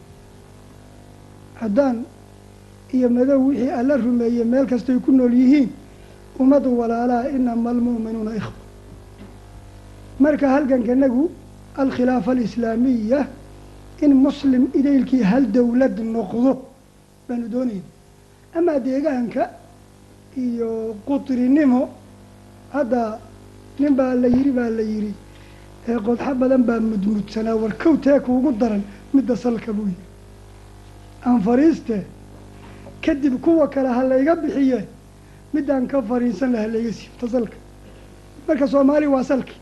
Caddaan 1.60 1.98
iyo 2.94 3.10
madow 3.10 3.40
wixii 3.48 3.70
alla 3.80 3.98
rumeeyey 3.98 4.44
meel 4.46 4.66
kastay 4.72 4.98
ku 5.00 5.12
nool 5.12 5.34
yihiin 5.34 5.70
ummaddu 6.40 6.70
walaalaha 6.80 7.30
inama 7.30 7.70
almu'minuuna 7.70 8.32
ikhwa. 8.40 8.54
Marka 10.20 10.46
halgankanagu 10.50 11.24
alkhilaafa 11.78 12.32
alislaamiya 12.32 13.28
in 14.02 14.12
muslim 14.26 14.64
idaylkii 14.80 15.24
hal 15.32 15.46
dowlad 15.58 15.96
noqdo 16.16 16.54
baanu 17.28 17.48
doonayna 17.54 17.82
amaa 18.58 18.80
deegaanka 18.86 19.44
iyo 20.38 20.96
qutrinimo 21.08 21.82
hadda 22.74 23.20
nin 23.80 23.94
baa 24.00 24.14
la 24.22 24.28
yidhi 24.28 24.52
baa 24.52 24.70
la 24.78 24.82
yidhi 24.92 25.14
ee 25.88 25.98
qodxo 26.06 26.34
badan 26.42 26.64
baa 26.64 26.80
mudmudsanaa 26.80 27.56
war 27.62 27.74
kow 27.84 27.96
tee 27.98 28.20
kuugu 28.26 28.52
daran 28.62 28.84
midda 29.14 29.36
salka 29.36 29.72
buu 29.74 29.86
yihi 29.92 30.04
aan 31.26 31.42
fariiste 31.42 31.98
kadib 33.06 33.34
kuwa 33.42 33.68
kale 33.74 33.88
ha 33.98 34.04
layga 34.12 34.36
bixiye 34.36 34.80
middaan 35.54 35.88
ka 35.88 36.02
fariisan 36.02 36.52
laha 36.54 36.68
layga 36.68 36.92
siibta 36.94 37.28
salka. 37.28 37.58
Marka 38.48 38.68
soomaali 38.68 39.08
waa 39.08 39.24
salki. 39.24 39.54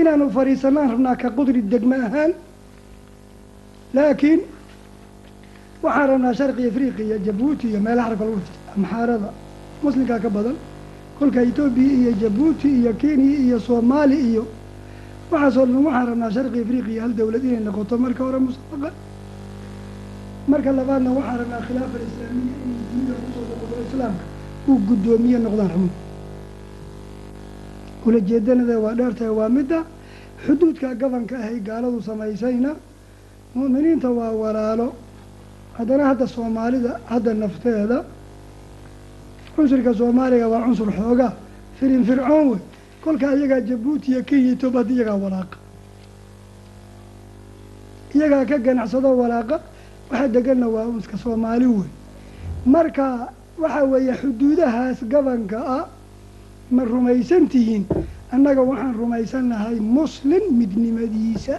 Inaanu 0.00 0.30
fariisanaan 0.30 0.88
rabnaa 0.92 1.16
ka 1.16 1.28
qudri 1.30 1.60
degme 1.62 1.96
ahaan. 2.06 2.32
Laakiin 3.94 4.40
waxaan 5.82 6.08
rabnaa 6.10 6.32
sharqi 6.34 6.62
afriqiya 6.70 7.18
jabuuti 7.26 7.66
iyo 7.68 7.80
meelaha 7.80 8.08
xarka 8.10 8.24
lagu 8.24 8.38
jirta 8.46 8.72
amxaarada 8.76 9.30
muslimkaa 9.82 10.18
ka 10.24 10.30
badan 10.30 10.56
kolka 11.18 11.40
etoobiya 11.42 11.92
iyo 12.00 12.12
jabuuti 12.22 12.68
iyo 12.80 12.92
kenya 13.00 13.30
iyo 13.44 13.58
soomaali 13.60 14.16
iyo 14.30 14.42
waxaasoo 15.30 15.66
dhan 15.66 15.82
waxaan 15.86 16.06
rabnaa 16.10 16.30
sharqi 16.36 16.58
afriqiya 16.64 17.00
hal 17.02 17.12
dowlad 17.18 17.44
inay 17.44 17.60
noqoto. 17.68 17.94
Marka 18.04 18.22
hore 18.26 18.38
musabaqa 18.46 18.90
marka 20.50 20.70
labaadna 20.78 21.10
waxaan 21.18 21.38
rabnaa 21.42 21.60
khilaafa 21.66 21.96
alislaamiya 22.00 22.54
inay 22.64 22.82
dunida 22.90 23.14
ku 23.22 23.28
soo 23.34 23.44
noqoto 23.50 23.74
islaamka 23.86 24.24
uu 24.68 24.78
guddoomiye 24.88 25.38
noqdaan 25.46 25.70
xubun 25.74 25.92
ulajeedanada 28.06 28.74
waa 28.84 28.94
dheertahay 28.98 29.32
waa 29.38 29.48
midda 29.56 29.78
xuduudka 30.44 30.94
gabanka 31.00 31.34
ahay 31.42 31.58
gaaladu 31.68 31.98
samaysayna. 32.08 32.70
Mu'miniinta 33.56 34.08
waa 34.18 34.32
walaalo. 34.42 34.88
Haddana 35.78 36.04
hadda 36.10 36.26
soomaalida 36.26 37.00
hadda 37.10 37.30
nafteeda. 37.34 37.98
Cunsurka 39.56 39.90
soomaaliga 40.00 40.46
waa 40.52 40.62
cunsur 40.66 40.90
xoogaa. 40.98 41.32
Firin 41.78 42.04
fircoon 42.08 42.46
wey 42.50 42.60
kolkaa 43.06 43.34
iyagaa 43.38 43.60
jabuuti 43.68 44.06
iyo 44.12 44.22
kenya 44.28 44.50
etoobiya 44.54 44.82
hadda 44.82 44.92
iyagaa 44.94 45.18
walaaqa 45.24 45.56
iyagaa 48.14 48.44
ka 48.50 48.56
ganacsado 48.66 49.08
walaaqa 49.20 49.56
waxa 50.10 50.28
deganna 50.34 50.66
waa 50.74 50.90
iska 51.00 51.16
soomaali 51.22 51.66
wey 51.66 51.88
marka 52.74 53.06
waxa 53.62 53.82
weeye 53.90 54.12
xuduudahaas 54.20 54.98
gabanka 55.12 55.58
ah 55.76 55.84
ma 56.74 56.82
rumaysan 56.84 57.44
tihiin 57.52 57.84
annaga 58.34 58.62
waxaan 58.70 58.94
rumaysannahay 59.00 59.76
muslim 59.80 60.42
midnimadiisa. 60.58 61.56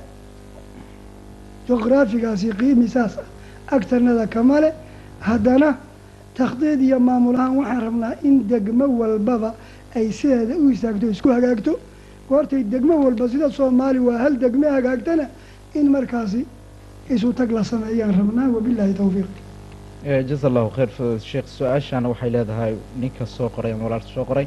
Juqraafigaasi 1.67 2.49
qiimi 2.59 2.87
saas 2.87 3.13
ah 3.17 3.27
agtanada 3.75 4.27
kama 4.27 4.59
le 4.61 4.69
haddana 5.19 5.77
takhdiid 6.37 6.81
iyo 6.81 6.99
maamul 6.99 7.35
ahaan 7.35 7.57
waxaan 7.57 7.81
rabnaa 7.87 8.13
in 8.23 8.35
degmo 8.47 8.85
walbaba 8.99 9.55
ay 9.95 10.11
sideeda 10.19 10.55
u 10.63 10.69
istaagto 10.75 11.07
isku 11.15 11.29
hagaagto 11.35 11.73
goortay 12.29 12.63
degmo 12.73 12.95
walba 13.05 13.25
sida 13.33 13.49
soomaali 13.57 13.99
waa 14.07 14.17
hal 14.23 14.33
degme 14.43 14.67
hagaagtana 14.77 15.25
in 15.79 15.87
markaasi 15.95 16.41
isu 17.15 17.33
tag 17.39 17.51
la 17.57 17.63
sameeyaan 17.63 18.13
rabnaa 18.21 18.47
wabilaahi 18.55 18.93
tawfiiq 19.01 19.29
jaza 20.29 20.45
allahu 20.49 20.69
khayr 20.77 20.89
sheekh 21.29 21.47
su'aashaana 21.57 22.07
waxay 22.13 22.29
leedahay 22.35 22.73
ninka 23.01 23.25
soo 23.35 23.49
qoray 23.55 23.71
ama 23.75 23.83
walaalka 23.87 24.09
soo 24.15 24.25
qoray 24.31 24.45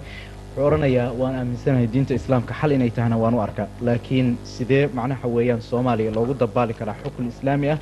wuxuu 0.54 0.66
odhanayaa 0.68 1.08
waan 1.20 1.34
aaminsanahay 1.40 1.86
diinta 1.94 2.14
islaamka 2.20 2.52
xal 2.60 2.72
inay 2.76 2.90
tahana 2.98 3.16
waan 3.22 3.34
u 3.34 3.40
arkaa 3.46 3.66
laakiin 3.88 4.28
sidee 4.54 4.82
macnaha 4.98 5.26
weeyaan 5.36 5.62
soomaaliya 5.70 6.12
loogu 6.18 6.34
dabaali 6.42 6.74
karaa 6.80 6.96
xukun 7.02 7.26
islaami 7.32 7.68
ah 7.74 7.78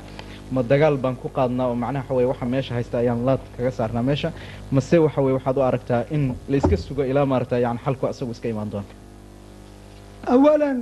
ma 0.51 0.61
dagaal 0.71 0.97
baan 1.03 1.15
ku 1.21 1.27
qaadnaa 1.37 1.67
oo 1.71 1.75
macnaha 1.83 2.11
weye 2.17 2.27
waxa 2.31 2.45
meesha 2.53 2.73
haysta 2.77 2.97
ayaan 2.97 3.21
laad 3.27 3.41
kaga 3.57 3.71
saarnaa 3.71 4.03
meesha. 4.09 4.29
Mase 4.71 4.95
waxa 5.05 5.21
weye 5.21 5.33
waxaad 5.37 5.57
u 5.57 5.61
aragtaa 5.69 6.01
in 6.15 6.23
la 6.49 6.55
iska 6.57 6.77
sugo 6.77 7.03
ilaa 7.11 7.25
maaragta 7.31 7.59
yani 7.65 7.79
xalku 7.85 8.05
isagu 8.13 8.31
iska 8.31 8.47
imaan 8.53 8.69
doona 8.71 8.87
awalan 10.33 10.77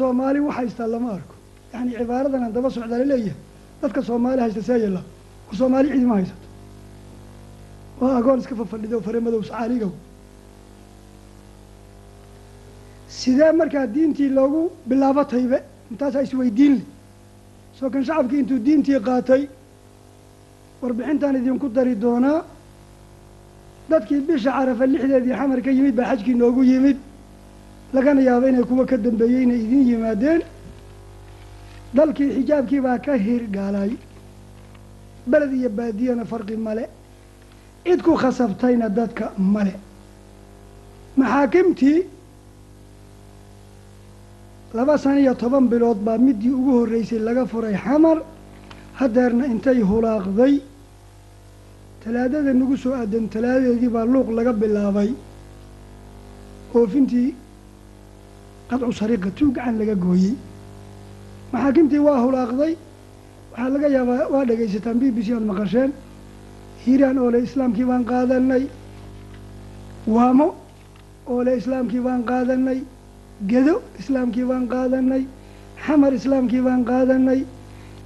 soomaali 0.00 0.40
wax 0.40 0.56
haystaa 0.56 0.86
lama 0.94 1.10
arko. 1.18 1.34
Yani 1.72 1.90
cibaaradan 1.98 2.42
aan 2.44 2.52
daba 2.56 2.68
socdaa 2.70 2.98
la 2.98 3.04
leeyahay 3.12 3.36
dadka 3.82 4.00
soomaali 4.08 4.40
haysta 4.44 4.62
see 4.68 4.78
yala 4.84 5.02
war 5.46 5.56
soomaali 5.60 5.88
ciidima 5.92 6.14
haysato. 6.18 6.46
Waa 8.00 8.16
agoon 8.20 8.38
iska 8.42 8.54
fafadhido 8.60 9.00
faremadow 9.06 9.42
sacaaligow 9.48 9.92
sidee 13.08 13.52
markaa 13.52 13.86
diintii 13.94 14.28
loogu 14.38 14.62
bilaabo 14.88 15.24
taybe? 15.24 15.58
Intaasaa 15.90 16.22
isweydiin 16.26 16.74
li 16.78 16.82
soo 17.78 17.90
kan 17.90 18.02
shacabkii 18.04 18.38
intuu 18.42 18.58
diintii 18.66 19.00
qaatay 19.08 19.42
warbixintaan 20.82 21.36
idinku 21.40 21.68
dari 21.76 21.94
doonaa 22.04 22.44
dadkii 23.90 24.20
bisha 24.28 24.50
carafa 24.56 24.84
lixdeedii 24.92 25.34
xamar 25.40 25.60
ka 25.64 25.70
yimid 25.76 25.94
baa 25.98 26.08
xajkii 26.10 26.34
noogu 26.40 26.62
yimid. 26.70 26.96
Lagana 27.94 28.20
yaabo 28.28 28.46
inay 28.48 28.64
kuwa 28.70 28.84
ka 28.90 28.96
dambeeyey 29.04 29.42
inay 29.44 29.60
idin 29.64 29.82
yimaadeen. 29.90 30.40
Dalkii 31.96 32.30
xijaabkii 32.36 32.80
baa 32.86 32.98
ka 32.98 33.12
hirgalay 33.24 33.92
beled 35.30 35.52
iyo 35.58 35.68
baadiyana 35.78 36.24
farqi 36.30 36.56
male. 36.66 36.84
Cid 37.84 38.00
ku 38.06 38.12
khasabtayna 38.22 38.88
dadka 38.98 39.32
male. 39.54 39.74
Maxaakimtii 41.16 41.98
laba 44.74 44.98
sana 44.98 45.20
iyo 45.20 45.34
toban 45.34 45.68
bilood 45.68 45.98
baa 46.06 46.18
midii 46.18 46.50
ugu 46.58 46.70
horreysay 46.78 47.18
laga 47.18 47.44
furay 47.46 47.74
xamar. 47.84 48.18
Hadeerna 48.98 49.46
intay 49.46 49.80
hulaaqday. 49.90 50.54
Talaadada 52.04 52.52
nagu 52.52 52.76
soo 52.76 52.92
aadan 52.94 53.28
talaadadeedii 53.32 53.88
baa 53.96 54.04
luuq 54.04 54.28
laga 54.38 54.52
bilaabay. 54.52 55.10
Oofintii 56.74 57.34
qadcu 58.70 58.92
sariiqa 59.00 59.30
tuu 59.36 59.52
gacan 59.56 59.78
laga 59.78 59.94
gooyey. 59.94 60.34
Maxaakimtii 61.52 61.98
waa 62.06 62.20
hulaaqday. 62.24 62.72
Waxaa 63.52 63.68
laga 63.74 63.88
yaabaa 63.96 64.28
waa 64.32 64.44
dhegaysataan 64.48 64.96
b 65.00 65.02
b 65.16 65.18
c 65.26 65.28
aad 65.32 65.44
maqasheen. 65.50 65.90
Hiiraan 66.84 67.18
oo 67.18 67.30
le 67.30 67.38
islaamkii 67.46 67.84
baan 67.90 68.04
qaadanay 68.04 68.64
waamo 70.14 70.48
oo 71.30 71.40
le 71.46 71.52
islaamkii 71.60 72.00
baan 72.06 72.22
qaadanay 72.30 72.80
gedo 73.46 73.74
islaamkii 74.00 74.44
baan 74.50 74.66
qaadanay 74.72 75.22
xamar 75.86 76.12
islaamkii 76.14 76.60
baan 76.66 76.84
qaadanay 76.90 77.40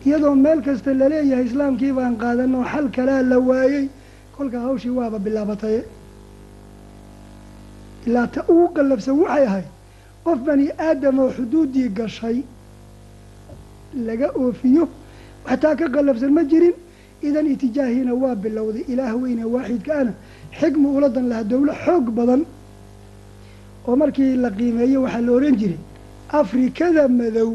iyadoo 0.06 0.34
meel 0.44 0.60
kasta 0.66 0.90
la 1.00 1.08
leeyahay 1.12 1.46
islaamkii 1.50 1.92
baan 1.98 2.14
qaadanoo 2.22 2.64
xal 2.72 2.86
kalaa 2.96 3.22
la 3.30 3.38
waayey 3.48 3.84
kolkaa 4.36 4.60
hawshii 4.68 4.90
waaba 4.98 5.18
bilaabataye 5.18 5.80
ilaa 8.06 8.26
ta 8.34 8.40
ugu 8.48 8.66
qallabsan 8.76 9.16
waxay 9.22 9.44
ahayd 9.46 9.68
qof 10.24 10.38
bani 10.46 10.66
aadam 10.88 11.18
oo 11.18 11.30
xuduuddii 11.36 11.88
gashay 11.98 12.38
laga 14.06 14.28
oofiyo 14.42 14.84
waxtaa 15.46 15.74
ka 15.80 15.86
qallabsan 15.94 16.32
ma 16.38 16.42
jirin 16.50 16.74
idan 17.28 17.46
itijaahiina 17.54 18.12
waa 18.22 18.34
bilowday 18.42 18.84
ilaah 18.92 19.12
weyne 19.22 19.44
waaxidka 19.54 19.92
ana 20.00 20.12
xigmu 20.60 20.88
uladan 20.96 21.26
laha 21.30 21.44
dowlo 21.44 21.72
xoog 21.84 22.06
badan 22.18 22.42
oo 23.86 23.96
markii 23.96 24.36
la 24.44 24.50
qiimeeyo 24.58 24.98
waxaa 25.04 25.20
la 25.26 25.32
odhan 25.38 25.56
jiray 25.60 25.78
afrikada 26.40 27.08
madow 27.08 27.50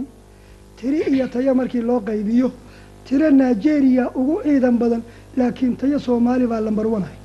tiri 0.77 0.99
iyo 1.13 1.25
tayo 1.33 1.51
markii 1.59 1.81
loo 1.89 1.99
qaybiyo 2.07 2.49
tiro 3.05 3.27
nigeria 3.41 4.05
ugu 4.19 4.35
ciidan 4.43 4.75
badan 4.81 5.01
laakiin 5.37 5.73
tayo 5.81 5.97
soomaali 5.99 6.45
baa 6.51 6.59
lambar 6.67 6.87
wanahay 6.93 7.17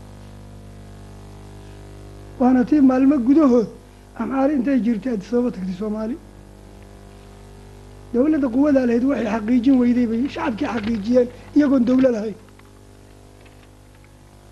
waana 2.40 2.64
tii 2.64 2.80
maalmo 2.90 3.16
gudahood 3.26 3.68
amcaari 4.20 4.52
intay 4.58 4.78
jirtay 4.84 5.12
adisababa 5.14 5.50
tagtay 5.54 5.74
soomaali. 5.82 6.16
Dowladda 8.14 8.48
quwadaa 8.54 8.86
lahayd 8.88 9.04
waxay 9.10 9.26
xaqiijin 9.34 9.76
weyday 9.80 10.06
bay 10.10 10.22
shacabkii 10.34 10.66
xaqiijiyeen 10.74 11.28
iyagoon 11.56 11.84
dowlad 11.88 12.14
ahayn. 12.20 12.38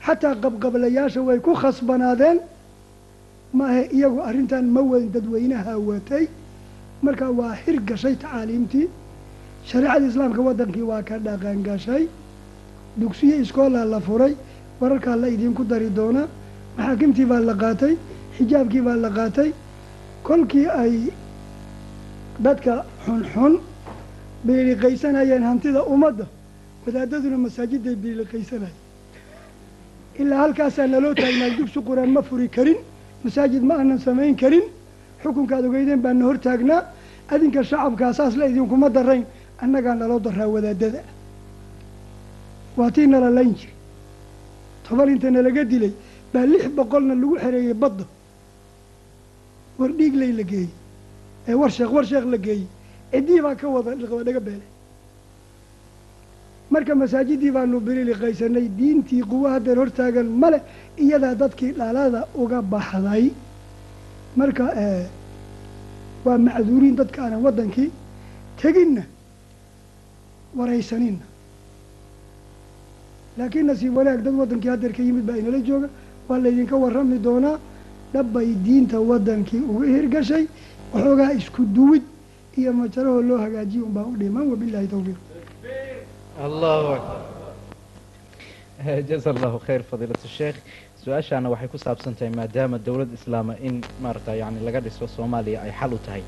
Xataa 0.07 0.35
qabqablayaasha 0.43 1.21
way 1.29 1.39
ku 1.47 1.53
khasbanaadeen 1.63 2.39
maahe 3.53 3.83
iyagu 3.97 4.21
arrintan 4.29 4.65
ma 4.75 4.81
wadin 4.81 5.11
dadweynaha 5.13 5.79
watay 5.89 6.25
marka 7.03 7.31
waa 7.39 7.55
xir 7.65 7.77
gashay 7.89 8.15
tacaaliimtii 8.17 8.89
shareecada 9.69 10.07
islaamka 10.07 10.41
waddankii 10.49 10.83
waa 10.91 11.03
ka 11.03 11.19
dhaqan 11.19 11.63
gashay. 11.63 12.09
Dugsiyo 12.97 13.37
iskoolaa 13.43 13.85
la 13.85 14.01
furay. 14.01 14.35
Wararkaa 14.81 15.17
la 15.17 15.29
idinku 15.29 15.65
dari 15.65 15.91
doonaa 15.91 16.27
maxaakimtii 16.77 17.25
baa 17.25 17.41
la 17.41 17.55
qaatay. 17.55 17.95
Xijaabkii 18.37 18.81
baa 18.87 18.97
la 18.97 19.11
qaatay. 19.11 19.51
Kolkii 20.23 20.67
ay 20.83 20.95
dadka 22.41 22.85
xunxun 23.05 23.55
biiliqaysanayeen 24.47 25.43
hantida 25.43 25.83
ummadda 25.85 26.27
wadaadaduna 26.87 27.39
masaajiday 27.39 27.95
biiliqaysanayeen. 28.03 28.79
Ilaa 30.21 30.39
halkaasaa 30.43 30.87
naloo 30.87 31.15
taagnaa 31.15 31.57
dugsi 31.59 31.79
qur'aan 31.89 32.11
ma 32.17 32.23
furi 32.23 32.49
karin 32.49 32.77
masaajid 33.25 33.63
ma 33.63 33.75
aanan 33.79 33.99
samayn 33.99 34.37
karin. 34.37 34.63
Xukunkaad 35.23 35.65
ogeydeen 35.69 36.01
baana 36.03 36.25
hor 36.25 36.39
taagnaa 36.39 36.83
adinka 37.29 37.63
shacabkaa 37.65 38.13
saas 38.13 38.35
la 38.37 38.47
idinkuma 38.49 38.89
darayn 38.91 39.25
annagaa 39.63 39.95
naloo 39.95 40.19
daraa 40.21 40.49
wadaadada. 40.55 41.03
Waa 42.77 42.91
tii 42.91 43.07
nala 43.07 43.31
layn 43.31 43.55
jiri 43.55 43.73
toban 44.89 45.09
inta 45.11 45.31
nalaga 45.31 45.65
dilay 45.65 45.93
baa 46.33 46.47
lix 46.47 46.65
boqolna 46.77 47.15
lagu 47.15 47.37
xereeyey 47.43 47.75
badda. 47.75 48.05
War 49.79 49.91
dhiigley 49.99 50.33
la 50.33 50.43
geeyey. 50.43 50.69
Ee 51.49 51.55
war 51.55 51.71
sheekh 51.71 51.93
war 51.93 52.05
sheekh 52.05 52.27
la 52.33 52.39
geeyey. 52.39 52.67
Ciddii 53.13 53.41
baa 53.43 53.55
ka 53.55 53.69
wada 53.69 53.95
dhaga 54.27 54.41
beele 54.41 54.65
marka 56.71 56.95
masaajidii 56.95 57.51
baanu 57.57 57.81
bililiqaysanay 57.87 58.67
diintii 58.79 59.23
quwo 59.31 59.49
haddeer 59.55 59.79
hortaagan 59.83 60.27
male 60.43 60.59
iyadaa 61.05 61.35
dadkii 61.35 61.73
dhalada 61.79 62.21
uga 62.43 62.59
baxday. 62.73 63.25
Marka 64.37 64.65
waa 66.25 66.39
macduuriin 66.47 66.97
dadka 67.01 67.19
aanan 67.25 67.43
waddankii 67.47 67.91
teginna 68.61 69.03
waraysaninna. 70.59 71.27
Laakiin 73.39 73.67
nasiib 73.67 73.97
wanaag 73.97 74.21
dad 74.25 74.35
waddankii 74.43 74.71
haddeer 74.75 74.93
ka 74.97 75.03
yimid 75.03 75.25
baa 75.29 75.37
inala 75.41 75.59
jooga 75.69 75.89
waa 76.29 76.39
laydinka 76.45 76.77
warrami 76.77 77.19
doonaa 77.27 77.59
dhabbay 78.13 78.49
diinta 78.65 79.01
waddankii 79.11 79.61
uga 79.73 79.87
hirgashay 79.95 80.45
waxoogaa 80.93 81.33
isku 81.39 81.63
duwid 81.77 82.03
iyo 82.59 82.73
majarahoo 82.73 83.23
loo 83.29 83.39
hagaajiya 83.45 83.85
un 83.85 83.93
baa 83.97 84.07
u 84.13 84.17
dhiman 84.21 84.47
wabilahi 84.51 84.87
tawfiiq 84.95 85.19
allahu 86.47 86.89
akbar. 86.99 87.21
Jaza 89.09 89.29
allahu 89.35 89.59
khayr 89.67 89.83
fadiilat 89.91 90.23
sheekh 90.39 90.57
su'aashaana 91.05 91.49
waxay 91.53 91.69
ku 91.73 91.79
saabsan 91.79 92.15
tahay 92.19 92.33
maadaama 92.41 92.79
dowlad 92.87 93.11
islaama 93.19 93.55
in 93.67 93.75
maarata 94.03 94.33
yani 94.43 94.59
laga 94.67 94.81
dhiso 94.81 95.07
soomaaliya 95.17 95.59
ay 95.67 95.73
xal 95.81 95.93
u 95.95 95.99
tahay. 96.07 96.23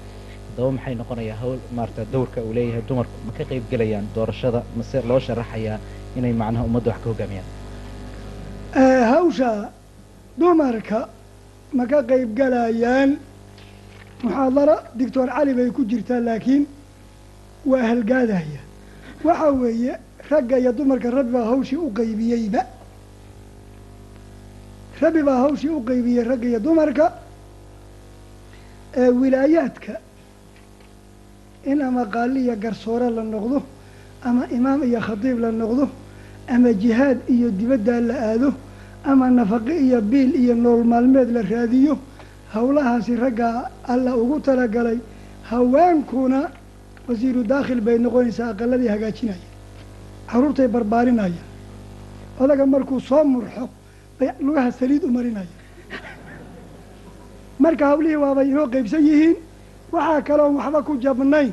Haddaba 0.49 0.71
maxay 0.77 0.95
noqonayaa 1.01 1.37
hawl 1.43 1.59
maarata 1.77 2.03
dowrka 2.13 2.41
uu 2.47 2.53
leeyahay 2.57 2.83
dumarku 2.89 3.17
ma 3.27 3.33
ka 3.39 3.45
qayb 3.51 3.65
gelayaan 3.71 4.07
doorashada 4.15 4.61
mase 4.77 4.99
loo 5.11 5.21
sharaxayaa 5.27 5.79
inay 6.17 6.33
macnaha 6.41 6.65
ummadda 6.69 6.91
wax 6.93 7.01
ka 7.05 7.09
hoggaamiyaan 7.11 7.49
hawsha 9.13 9.51
dumarka 10.39 11.09
ma 11.79 11.85
ka 11.91 11.99
qayb 12.11 12.29
galayaan 12.41 13.11
muxaadara 14.23 14.77
doctor 15.01 15.27
cali 15.37 15.53
bay 15.59 15.71
ku 15.77 15.83
jirtaa 15.91 16.21
laakiin 16.29 16.63
waa 17.71 17.83
halgaadaya 17.91 18.61
waxa 19.25 19.51
weeye 19.53 19.93
ragga 20.31 20.59
iyo 20.59 20.73
dumarka 20.73 21.11
rabbi 21.11 21.33
baa 21.33 21.45
hawshii 21.51 21.77
u 21.77 21.91
qaybiyeyba. 21.99 22.63
Rabbi 25.01 25.23
baa 25.23 25.39
hawshii 25.45 25.69
u 25.79 25.81
qaybiyey 25.85 26.25
ragga 26.25 26.49
iyo 26.49 26.61
dumarka 26.61 27.13
ee 28.97 29.09
wilaayaadka 29.09 29.93
in 31.65 31.81
ama 31.83 32.05
qaali 32.07 32.41
iyo 32.45 32.57
garsoore 32.57 33.09
la 33.11 33.23
noqdo 33.23 33.63
ama 34.25 34.47
imaam 34.57 34.83
iyo 34.85 35.01
khatiib 35.01 35.39
la 35.41 35.51
noqdo 35.51 35.89
ama 36.49 36.73
jihaad 36.83 37.19
iyo 37.29 37.49
dibaddaa 37.51 38.01
la 38.01 38.15
aado 38.29 38.53
ama 39.05 39.31
nafaqe 39.31 39.75
iyo 39.87 40.01
biil 40.01 40.35
iyo 40.43 40.55
nool 40.55 40.85
maalmeed 40.85 41.31
la 41.37 41.43
raadiyo 41.43 41.99
howlahaasi 42.55 43.17
raggaa 43.17 43.71
alla 43.93 44.17
ugu 44.17 44.41
talagalay 44.41 44.99
haweenkuna 45.51 46.41
wasiiru 47.09 47.43
daakhil 47.53 47.81
bay 47.87 47.99
noqonaysaa 47.99 48.49
aqaladii 48.55 48.89
hagaajinaya 48.95 49.47
caruurtay 50.31 50.69
barbaarinaya 50.75 51.43
odaga 52.43 52.65
markuu 52.67 53.01
soo 53.01 53.25
murxo 53.25 53.65
bay 54.19 54.29
lugaha 54.47 54.71
saliid 54.79 55.03
u 55.05 55.11
marinaya. 55.17 55.53
Marka 57.63 57.85
hawlihii 57.91 58.17
waabay 58.25 58.49
inoo 58.53 58.67
qeybsan 58.75 59.03
yihiin 59.09 59.37
waxaa 59.93 60.21
kaloon 60.29 60.55
waxba 60.59 60.83
ku 60.87 60.93
jabnayn. 61.05 61.53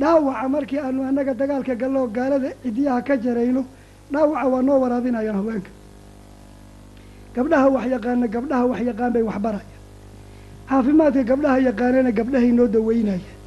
Dhaawaca 0.00 0.48
markii 0.54 0.78
aanu 0.78 1.00
annaga 1.08 1.34
dagaalka 1.40 1.74
galloo 1.80 2.06
gaalada 2.16 2.48
cidiyaha 2.62 3.00
ka 3.08 3.14
jarayno 3.24 3.62
dhaawaca 4.12 4.46
waa 4.52 4.62
noo 4.62 4.78
waraabinayaan 4.82 5.36
haweenka. 5.40 5.70
Gabdhaha 7.34 7.68
wax 7.74 7.84
yaqaana 7.94 8.26
gabdhaha 8.34 8.64
wax 8.70 8.80
yaqaan 8.90 9.12
bay 9.14 9.22
waxbarayaan 9.30 9.78
caafimaadka 10.68 11.22
gabdhaha 11.30 11.58
yaqaanana 11.68 12.10
gabdhahay 12.18 12.52
noo 12.58 12.66
daweynayaan 12.74 13.38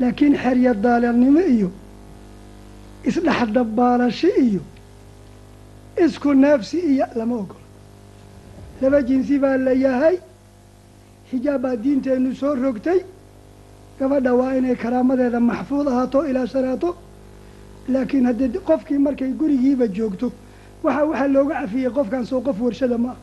laakiin 0.00 0.34
xerya 0.42 0.72
daalaalnimo 0.84 1.40
iyo 1.54 1.70
isdhexdabaalasho 3.08 4.28
iyo 4.46 4.62
isku 6.04 6.34
neefsi 6.34 6.78
iyo 6.92 7.06
lama 7.18 7.34
ogolo 7.42 7.60
laba 8.80 8.98
jinsi 9.08 9.38
baa 9.38 9.56
la 9.56 9.72
yahay 9.84 10.16
xijaab 11.30 11.62
baa 11.62 11.76
diinteennu 11.76 12.34
soo 12.40 12.54
rogtay 12.54 13.00
gabadha 13.98 14.32
waa 14.40 14.54
inay 14.58 14.76
karaamadeeda 14.82 15.40
maxfuud 15.40 15.86
ahaato 15.88 16.18
ilaashanaato 16.30 16.90
laakiin 17.92 18.26
haddii 18.26 18.58
qofkii 18.68 18.98
markay 19.06 19.30
gurigiiba 19.40 19.86
joogto 19.96 20.32
waxa 20.84 21.02
waxaa 21.10 21.28
looga 21.34 21.54
cafiyey 21.60 21.90
qofkan 21.96 22.24
soo 22.30 22.40
qof 22.46 22.58
warshada 22.60 22.98
ma 23.04 23.10
ah 23.12 23.18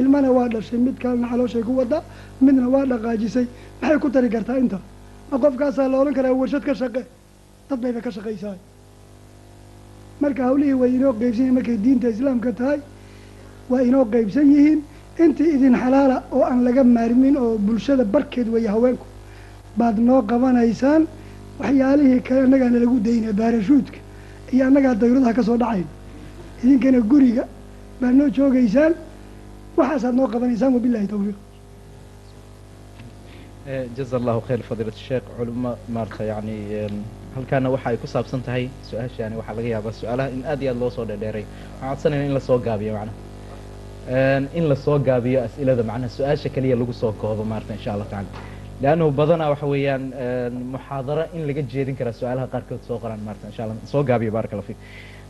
ilmana 0.00 0.30
waa 0.36 0.48
dhashay 0.52 0.78
mid 0.86 0.96
kalena 1.02 1.28
calooshay 1.30 1.62
ku 1.68 1.72
wada 1.78 1.98
midna 2.44 2.68
waa 2.74 2.84
dhaqaajisay 2.90 3.46
maxay 3.80 3.98
ku 4.02 4.08
tari 4.14 4.28
kartaa 4.34 4.58
inta 4.64 4.78
ma 5.30 5.36
qofkaasaa 5.38 5.88
la 5.92 5.96
odhan 6.00 6.14
karaa 6.14 6.32
warshad 6.40 6.62
ka 6.64 6.74
shaqe? 6.74 7.02
Dad 7.68 7.80
bayba 7.80 8.00
ka 8.00 8.10
shaqaysaa. 8.10 8.56
Marka 10.20 10.42
hawlihii 10.48 10.74
way 10.80 10.90
inoo 10.96 11.12
qeybsan 11.20 11.42
yihiin 11.44 11.54
markay 11.58 11.76
diinta 11.84 12.08
islaamka 12.14 12.52
tahay 12.52 12.80
waa 13.70 13.82
inoo 13.82 14.04
qeybsan 14.12 14.46
yihiin. 14.54 14.80
Intii 15.24 15.50
idin 15.56 15.74
xalaala 15.82 16.16
oo 16.32 16.42
aan 16.50 16.60
laga 16.64 16.82
maarmin 16.84 17.36
oo 17.36 17.58
bulshada 17.58 18.04
barkeed 18.04 18.48
weeye 18.54 18.68
haweenku 18.68 19.06
baad 19.78 19.98
noo 19.98 20.22
qabanaysaan 20.30 21.02
waxyaalihii 21.60 22.20
kale 22.26 22.40
annagaana 22.46 22.78
lagu 22.84 22.96
daynaya 23.06 23.32
baarashuudka 23.40 23.98
iyo 24.52 24.62
annagaa 24.68 24.94
dawladaha 24.94 25.32
ka 25.38 25.42
soo 25.42 25.56
dhacayna 25.62 25.86
idinkana 26.64 27.00
guriga 27.10 27.44
baad 28.00 28.14
noo 28.20 28.28
joogaysaan 28.36 28.92
waxaasaad 29.78 30.14
noo 30.14 30.28
qabanaysaan 30.34 30.72
wabilahi 30.76 31.06
tawfiiq 31.12 31.36
jaza 33.96 34.16
allahu 34.16 34.40
khayr 34.48 34.62
fadiilat 34.68 34.96
sheekh. 34.96 35.24
Culimo 35.36 35.76
maarata 35.88 36.24
yani 36.24 36.56
halkaana 37.34 37.70
waxa 37.70 37.88
ay 37.90 37.96
ku 37.96 38.06
saabsan 38.06 38.42
tahay 38.46 38.68
su'aashaani 38.90 39.36
waxaa 39.40 39.54
laga 39.58 39.68
yaabaa 39.74 39.92
su'aalaha 40.00 40.28
in 40.36 40.42
aad 40.44 40.62
iyo 40.62 40.70
aad 40.72 40.78
loo 40.82 40.90
soo 40.90 41.04
dheerdheeray 41.04 41.44
waxaan 41.80 41.90
codsanayna 41.90 42.24
in 42.28 42.34
la 42.34 42.40
soo 42.40 42.58
gaabiyo 42.58 42.92
macnaha 42.98 44.48
in 44.58 44.68
la 44.70 44.76
soo 44.84 44.98
gaabiyo 44.98 45.38
as'ilada 45.46 45.82
macnaha 45.90 46.08
su'aasha 46.16 46.48
keliya 46.54 46.76
lagu 46.80 46.92
soo 46.92 47.12
koobo 47.12 47.44
maarata 47.44 47.72
insha 47.78 47.92
allah 47.94 48.06
tacala 48.12 48.28
leannahu 48.82 49.10
badanaa 49.20 49.50
waxa 49.52 49.66
weeyaan 49.66 50.04
muxaadaro 50.74 51.24
in 51.36 51.42
laga 51.48 51.62
jeedin 51.72 51.96
karaa 52.00 52.12
su'aalaha 52.20 52.46
qaarkood 52.54 52.80
soo 52.88 52.98
qoraan 53.02 53.20
maarata 53.26 53.46
insha 53.50 53.62
allah 53.64 53.76
soo 53.92 54.02
gaabiyo 54.08 54.30
baaraka 54.36 54.62
fiik. 54.68 54.78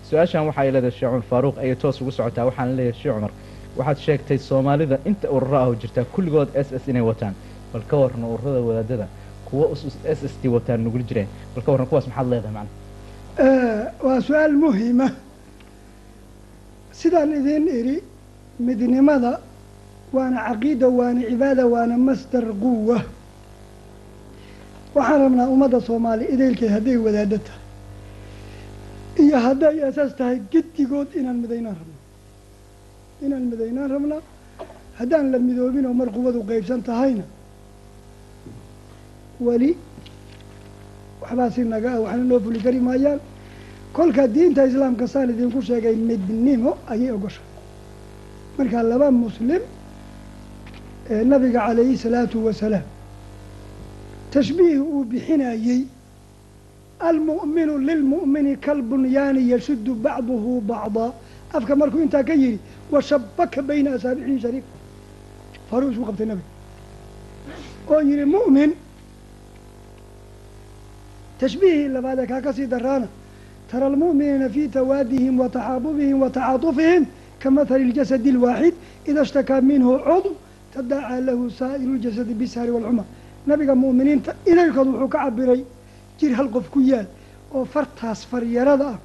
Su'aashan 0.08 0.46
waxay 0.48 0.70
leedahay 0.74 0.94
sheekh 0.98 1.10
cumar 1.10 1.26
faaruuq 1.32 1.56
ayay 1.62 1.76
toos 1.82 2.00
ugu 2.00 2.10
socotaa. 2.18 2.44
Waxaan 2.48 2.76
leeyahay 2.78 2.98
sheekh 3.02 3.14
cumar 3.16 3.32
waxaad 3.78 3.98
sheegtay 4.06 4.38
soomaalida 4.48 4.96
inta 5.10 5.26
ururo 5.36 5.56
ah 5.62 5.66
oo 5.68 5.74
jirtaa 5.82 6.04
kulligood 6.14 6.48
s 6.66 6.68
s 6.82 6.84
inay 6.88 7.02
wataan 7.10 7.34
bal 7.72 7.82
ka 7.90 7.96
warran 8.02 8.22
ururada 8.24 8.60
wadaadada 8.68 9.06
kuwa 9.48 9.64
s 9.74 10.20
s 10.30 10.34
t 10.42 10.48
wataan 10.54 10.80
nugul 10.84 11.02
jireen 11.08 11.28
bal 11.54 11.62
ka 11.64 11.70
warran 11.72 11.86
kuwaas 11.90 12.06
maxaad 12.08 12.26
leedahay 12.32 12.54
macna 12.58 12.72
waa 14.06 14.18
su'aal 14.28 14.54
muhima 14.64 15.08
sidaan 17.00 17.30
idiin 17.38 17.66
idhi 17.80 17.96
midnimada 18.66 19.32
waana 20.16 20.38
caqiida 20.48 20.86
waana 20.98 21.20
cibaada 21.30 21.64
waana 21.74 21.94
masdar 22.08 22.44
quwa 22.62 22.98
waxaan 24.96 25.20
rabnaa 25.24 25.48
ummadda 25.54 25.78
soomaaliya 25.88 26.28
idaylkeed 26.34 26.70
hadday 26.76 26.96
wadaado 27.06 27.38
tahay 27.46 27.62
iyo 29.24 29.36
hadday 29.46 29.76
asaas 29.88 30.12
tahay 30.18 30.36
gedigood 30.52 31.08
inaan 31.20 31.38
midaynaan 31.44 31.76
rabno. 31.80 31.96
Inaan 33.24 33.44
midaynaan 33.52 33.90
rabnaa 33.94 34.20
haddaan 34.98 35.26
la 35.32 35.38
midoobin 35.48 35.84
oo 35.90 35.94
mar 36.00 36.08
quwadu 36.16 36.38
qeybsan 36.50 36.80
tahayna 36.88 37.24
weli 39.40 39.76
waxbaa 41.22 41.50
si 41.50 41.60
naga 41.64 41.90
ah 41.96 42.00
waxna 42.04 42.24
noo 42.24 42.40
fuli 42.40 42.58
kari 42.64 42.80
maayaan. 42.80 43.20
Kolka 43.92 44.28
diinta 44.28 44.66
islaamka 44.66 45.06
saan 45.06 45.30
idinku 45.30 45.60
sheegay 45.62 45.96
midnimo 45.96 46.76
ayay 46.92 47.10
ogoshay 47.16 47.44
markaa 48.58 48.82
laba 48.82 49.10
muslim 49.10 49.62
ee 51.10 51.24
nabiga 51.24 51.60
calayhi 51.66 51.96
salaatu 51.96 52.36
wasalaam 52.46 52.84
tashbiih 54.32 54.78
uu 54.92 55.04
bixinayey 55.10 55.82
almu'minu 57.08 57.74
lilmu'mini 57.88 58.52
kalbunyaani 58.66 59.40
yashuddu 59.52 59.92
bacduhu 60.04 60.60
bacdaa 60.70 61.10
afka 61.56 61.72
markuu 61.80 62.02
intaa 62.06 62.22
ka 62.28 62.34
yidhi 62.34 62.58
washabaka 62.92 63.62
bayna 63.68 63.90
asaabicihi 63.96 64.40
shariif 64.44 64.64
faruu 65.70 65.90
isku 65.92 66.04
qabtay 66.08 66.26
nabiga. 66.30 66.48
Oo 67.90 68.00
yihi 68.08 68.24
mu'min 68.36 68.70
tashbiihii 71.40 71.88
labaadee 71.96 72.26
kaa 72.26 72.40
ka 72.40 72.52
sii 72.52 72.66
daraana 72.66 73.06
tara 73.70 73.86
almu'miniina 73.86 74.48
fii 74.54 74.68
tawaadihim 74.78 75.34
wa 75.42 75.48
taxaabubihim 75.48 76.20
wa 76.24 76.30
tacaatufihim 76.36 77.04
kamahali 77.42 77.84
اljasadi 77.90 78.28
اlwaaxid 78.34 78.74
ida 79.10 79.20
ishtakaa 79.26 79.60
minhu 79.70 79.90
cudw 80.08 80.32
tadaacaa 80.74 81.20
lahu 81.28 81.50
saa'iru 81.60 81.94
ljasadi 82.02 82.34
bisahri 82.40 82.70
walxuma 82.76 83.04
nabiga 83.46 83.74
mu'miniinta 83.84 84.30
idaylkood 84.50 84.88
wuxuu 84.92 85.08
ka 85.14 85.18
cabiray 85.24 85.60
jir 86.18 86.32
hal 86.38 86.48
qof 86.54 86.66
ku 86.74 86.80
yaal 86.90 87.06
oo 87.54 87.64
fartaas 87.74 88.20
faryarada 88.30 88.86
ah 88.94 88.98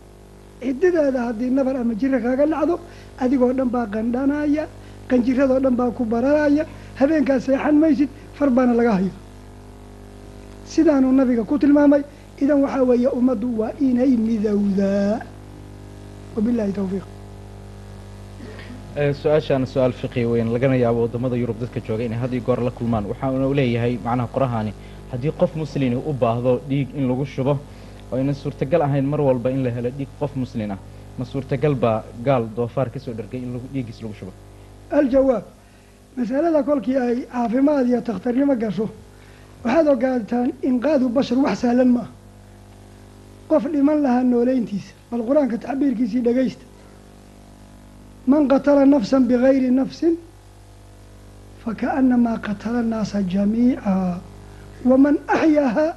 ciddadeeda 0.61 1.19
haddii 1.27 1.51
nabar 1.59 1.75
ama 1.81 1.93
jira 2.01 2.17
kaaga 2.25 2.45
dhacdo 2.51 2.75
adigoo 3.23 3.51
dhan 3.57 3.69
baa 3.75 3.85
qandhanaya 3.93 4.63
qanjiradoo 5.09 5.59
dhan 5.63 5.75
baa 5.79 5.91
ku 5.97 6.03
baranaya 6.13 6.63
habeenkaas 6.99 7.43
seexan 7.45 7.75
maysid 7.83 8.09
far 8.37 8.49
baana 8.57 8.73
laga 8.79 8.91
haya 8.97 9.13
sidaanuu 10.73 11.11
nabiga 11.19 11.43
ku 11.49 11.55
tilmaamay 11.61 12.01
idan 12.41 12.59
waxaa 12.63 12.83
weeye 12.89 13.07
ummaddu 13.19 13.47
waa 13.59 13.71
inay 13.87 14.11
midowdaa 14.27 15.19
wabilahi 16.35 16.73
tawfiiq 16.79 17.05
su'aashaana 19.21 19.65
su'aal 19.73 19.93
fiqi 20.01 20.25
weyn 20.31 20.47
lagana 20.55 20.75
yaabo 20.83 20.99
waddamada 21.05 21.35
yurub 21.41 21.57
dadka 21.61 21.79
jooga 21.87 22.03
inay 22.07 22.17
had 22.23 22.33
iyo 22.33 22.41
goor 22.47 22.59
la 22.67 22.71
kulmaan 22.71 23.05
waxaana 23.11 23.47
u 23.47 23.53
leeyahay 23.59 23.93
macnaha 24.05 24.27
qorahaani 24.35 24.71
haddii 25.11 25.31
qof 25.41 25.51
muslin 25.61 25.93
u 26.09 26.13
baahdo 26.23 26.51
dhiig 26.69 26.87
in 26.97 27.07
lagu 27.09 27.25
shubo 27.25 27.53
oo 28.11 28.15
aynan 28.17 28.35
suurtagal 28.35 28.81
ahayn 28.87 29.05
mar 29.05 29.21
walba 29.21 29.49
in 29.51 29.63
la 29.65 29.69
helo 29.75 29.89
dhiig 29.97 30.09
qof 30.19 30.31
muslin 30.35 30.71
ah 30.75 30.79
ma 31.17 31.25
suurtagal 31.25 31.75
baa 31.83 32.03
gaal 32.27 32.43
doofaar 32.57 32.89
ka 32.93 32.99
soo 32.99 33.13
dhargay 33.13 33.39
in 33.45 33.59
dhiiggiis 33.73 33.99
lagu 34.03 34.13
shubo 34.19 34.31
aljawaab 34.99 35.43
masalada 36.17 36.63
kolkii 36.69 36.97
ay 37.05 37.17
caafimaad 37.33 37.85
iyo 37.87 38.01
takhtarnimo 38.09 38.55
gasho 38.63 38.85
waxaad 39.63 39.87
ogaataan 39.95 40.49
inqaadu 40.69 41.05
bashar 41.17 41.37
wax 41.45 41.57
sahlan 41.63 41.89
ma 41.95 42.01
ah 42.05 42.09
qof 43.49 43.63
dhiman 43.73 43.97
lahaa 44.05 44.23
nooleyntiisa 44.33 44.93
bal 45.11 45.21
qur'aanka 45.29 45.57
tacbiirkiisii 45.65 46.21
dhegaysta 46.27 46.65
man 48.27 48.47
qatala 48.51 48.85
nafsan 48.85 49.23
bikayri 49.29 49.69
nafsin 49.71 50.13
fakaanamaa 51.63 52.37
qatala 52.45 52.79
annaasa 52.83 53.19
jamiica. 53.33 54.19
Waman 54.89 55.15
axyaahaa 55.35 55.91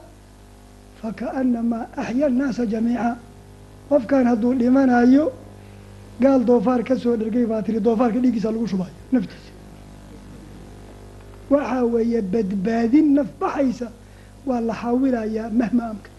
fakaanamaa 1.03 1.85
axya 2.03 2.27
annaasa 2.31 2.63
jamiica. 2.73 3.17
Qofkan 3.89 4.25
hadduu 4.31 4.55
dhimanayo 4.61 5.25
gaal 6.23 6.41
doofaar 6.49 6.83
ka 6.89 6.95
soo 7.03 7.17
dhergay 7.21 7.47
baa 7.51 7.63
tiri 7.63 7.81
doofaarka 7.87 8.19
dhiiggiisa 8.23 8.51
lagu 8.55 8.67
shubaayo 8.73 8.95
naftiisa. 9.13 9.51
Waxaa 11.51 11.85
weeye 11.95 12.21
badbaadin 12.33 13.09
naf 13.17 13.29
baxaysa 13.41 13.89
waa 14.47 14.61
la 14.69 14.75
xawilayaa 14.83 15.51
mahma 15.61 15.85
amka 15.93 16.11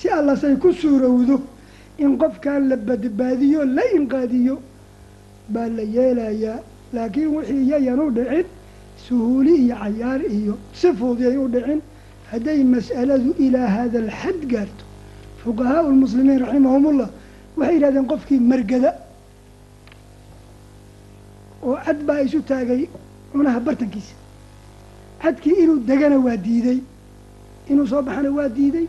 si 0.00 0.08
allasay 0.18 0.54
ku 0.62 0.72
suurowdo 0.80 1.36
in 1.98 2.16
qofkan 2.22 2.62
la 2.70 2.76
badbaadiyo 2.76 3.60
la 3.76 3.82
inqaadiyo 3.96 4.56
baa 5.54 5.68
la 5.76 5.82
yeelayaa. 5.96 6.58
Laakiin 6.94 7.28
wixii 7.36 7.68
yayan 7.70 8.00
u 8.00 8.10
dhicin 8.16 8.46
suhuuli 9.06 9.54
iyo 9.64 9.74
cayaar 9.82 10.20
iyo 10.38 10.54
si 10.80 10.88
fuudiyay 10.98 11.36
u 11.44 11.46
dhicin. 11.54 11.80
Hadday 12.30 12.60
mas'aladu 12.74 13.30
ilaa 13.44 13.68
hada 13.76 13.98
alxad 14.04 14.40
gaarto 14.52 14.84
fuqahaau 15.42 15.86
lmuslimiin 15.94 16.40
raximahumullah 16.44 17.08
waxay 17.58 17.74
yidhahdeen 17.76 18.06
qofkii 18.12 18.40
margada 18.50 18.90
oo 21.62 21.76
cad 21.84 21.98
baa 22.08 22.20
isu 22.26 22.40
taagay 22.50 22.82
cunaha 23.32 23.60
bartankiisa. 23.66 24.14
Cadkii 25.22 25.56
inuu 25.62 25.78
degana 25.88 26.16
waa 26.26 26.36
diiday 26.46 26.78
inuu 27.70 27.86
soo 27.86 28.02
baxana 28.02 28.30
waa 28.38 28.48
diiday 28.56 28.86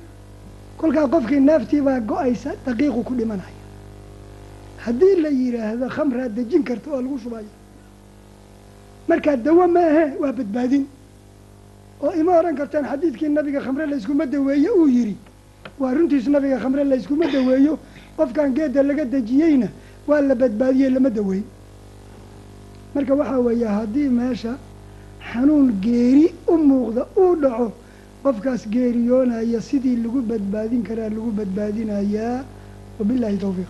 kolkaa 0.81 1.07
qofkii 1.13 1.39
neeftii 1.49 1.81
baa 1.87 1.99
go'aysa 1.99 2.51
daqiiqu 2.65 3.03
ku 3.07 3.13
dhimanaya. 3.19 3.57
Haddii 4.85 5.15
la 5.23 5.29
yidhaahdo 5.29 5.87
khamraad 5.95 6.31
dejin 6.35 6.63
karta 6.63 6.89
oo 6.91 7.01
lagu 7.01 7.17
shubayo 7.23 7.51
markaa 9.07 9.35
dawo 9.37 9.67
ma 9.67 9.79
ahe 9.79 10.05
waa 10.21 10.31
badbaadin. 10.37 10.85
Oo 12.03 12.11
ima 12.19 12.31
odhan 12.39 12.55
kartaan 12.55 12.85
xadiidkii 12.91 13.29
nabiga 13.29 13.59
khamre 13.61 13.85
layskuma 13.85 14.25
daweeye 14.25 14.69
uu 14.79 14.87
yidhi 14.87 15.15
waa 15.79 15.93
runtiis 15.93 16.27
nabiga 16.27 16.57
khamre 16.63 16.83
layskuma 16.83 17.25
daweeyo 17.33 17.77
qofkan 18.17 18.53
geedda 18.55 18.81
laga 18.83 19.05
dejiyeyna 19.05 19.67
waa 20.07 20.21
la 20.21 20.35
badbaadiyey 20.35 20.89
lama 20.89 21.09
daweyn 21.09 21.43
marka 22.95 23.13
waxaa 23.19 23.39
weeye 23.47 23.67
haddii 23.77 24.09
meesha 24.09 24.53
xanuun 25.31 25.67
geeri 25.83 26.33
u 26.47 26.57
muuqda 26.57 27.05
uu 27.21 27.35
dhaco 27.43 27.67
qofkaas 28.23 28.63
geeriyoonaya 28.73 29.61
sidii 29.69 29.95
lagu 30.03 30.21
badbaadin 30.31 30.83
karaa 30.89 31.09
lagu 31.17 31.31
badbaadinayaa 31.39 32.37
wabillahi 32.99 33.37
tawfiiq. 33.43 33.69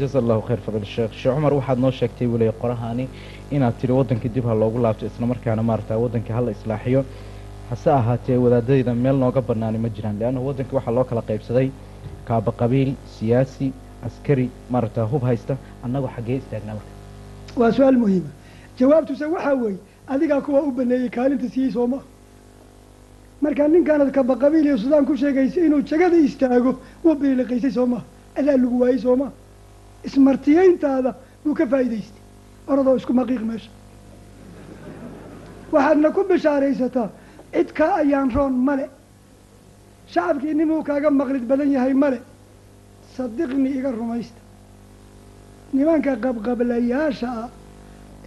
Jaza 0.00 0.18
allahu 0.22 0.42
khayr 0.48 0.60
fadil 0.66 0.84
sheekh. 0.94 1.12
Sheekh 1.20 1.34
cumar 1.36 1.52
waxaad 1.58 1.78
noo 1.78 1.90
sheegtay 1.90 2.26
weliya 2.34 2.52
qorahani 2.62 3.04
inaad 3.54 3.74
tidhi 3.80 3.92
waddankii 3.98 4.30
dib 4.34 4.44
ha 4.50 4.54
loogu 4.54 4.78
laabto 4.84 5.06
isla 5.06 5.26
markaana 5.32 5.62
maarata 5.62 5.98
waddankii 6.04 6.32
hala 6.38 6.50
islaaxiyo. 6.56 7.04
Hase 7.70 7.90
ahaatee 7.90 8.36
wadaadadayda 8.44 8.94
meel 8.94 9.16
nooga 9.22 9.40
banaani 9.48 9.78
ma 9.78 9.88
jiraan 9.96 10.18
leanna 10.20 10.40
waddankii 10.40 10.76
waxaa 10.78 10.94
loo 10.98 11.04
kala 11.04 11.22
qaybsaday 11.28 11.68
kaaba 12.28 12.52
qabiil 12.60 12.90
siyaasi 13.14 13.66
askari 14.06 14.46
maaragta 14.72 15.02
hub 15.12 15.22
haysta 15.30 15.54
annagoo 15.84 16.10
xaggee 16.16 16.36
istaagnaa 16.42 16.74
marka. 16.78 16.92
Waa 17.60 17.72
su'aal 17.76 17.96
muhiima 18.02 18.30
jawaabtuse 18.78 19.24
waxaa 19.34 19.54
weeye 19.62 19.78
adigaa 20.12 20.40
kuwa 20.46 20.60
u 20.68 20.70
baneeyey 20.78 21.08
kaalinta 21.16 21.48
siiyey 21.54 21.72
sooma 21.72 21.98
markaa 23.42 23.68
ninkaanad 23.68 24.10
kaba 24.16 24.34
qabiil 24.42 24.66
iyo 24.66 24.78
sudaan 24.82 25.04
ku 25.08 25.16
sheegaysa 25.16 25.60
inuu 25.66 25.82
jagada 25.90 26.16
istaago 26.28 26.72
wuu 27.04 27.14
biliqaysay 27.20 27.70
soomaa 27.78 28.02
adaa 28.38 28.56
lagu 28.62 28.76
waayey 28.82 28.98
soomaa 29.06 29.30
ismartiyeyntaada 30.06 31.10
buu 31.44 31.54
ka 31.58 31.64
faa'iidaystay. 31.72 32.22
Oradoo 32.70 32.96
isku 33.00 33.12
maqiiq 33.20 33.42
meesha. 33.50 33.70
Waxaadna 35.72 36.08
ku 36.16 36.20
bishaaraysataa 36.30 37.08
cid 37.52 37.68
kaa 37.78 37.94
ayaan 38.02 38.30
roon 38.34 38.52
male. 38.66 38.86
Shacabkii 40.12 40.54
nimuu 40.54 40.82
kaaga 40.88 41.10
maqlid 41.10 41.44
badan 41.50 41.70
yahay 41.76 41.94
male. 41.94 42.18
Sadiqni 43.16 43.70
iga 43.78 43.90
rumaysta. 43.90 44.40
Nimanka 45.72 46.12
qabqablayaasha 46.24 47.28
ah 47.42 47.48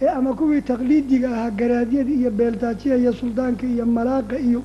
ama 0.08 0.34
kuwii 0.34 0.62
taqliidiga 0.62 1.28
ahaa 1.30 1.50
garaadyadii 1.50 2.14
iyo 2.20 2.30
beeltaajiya 2.30 2.96
iyo 2.96 3.12
suldaanka 3.12 3.66
iyo 3.66 3.86
malaaqa 3.86 4.36
iyo 4.38 4.62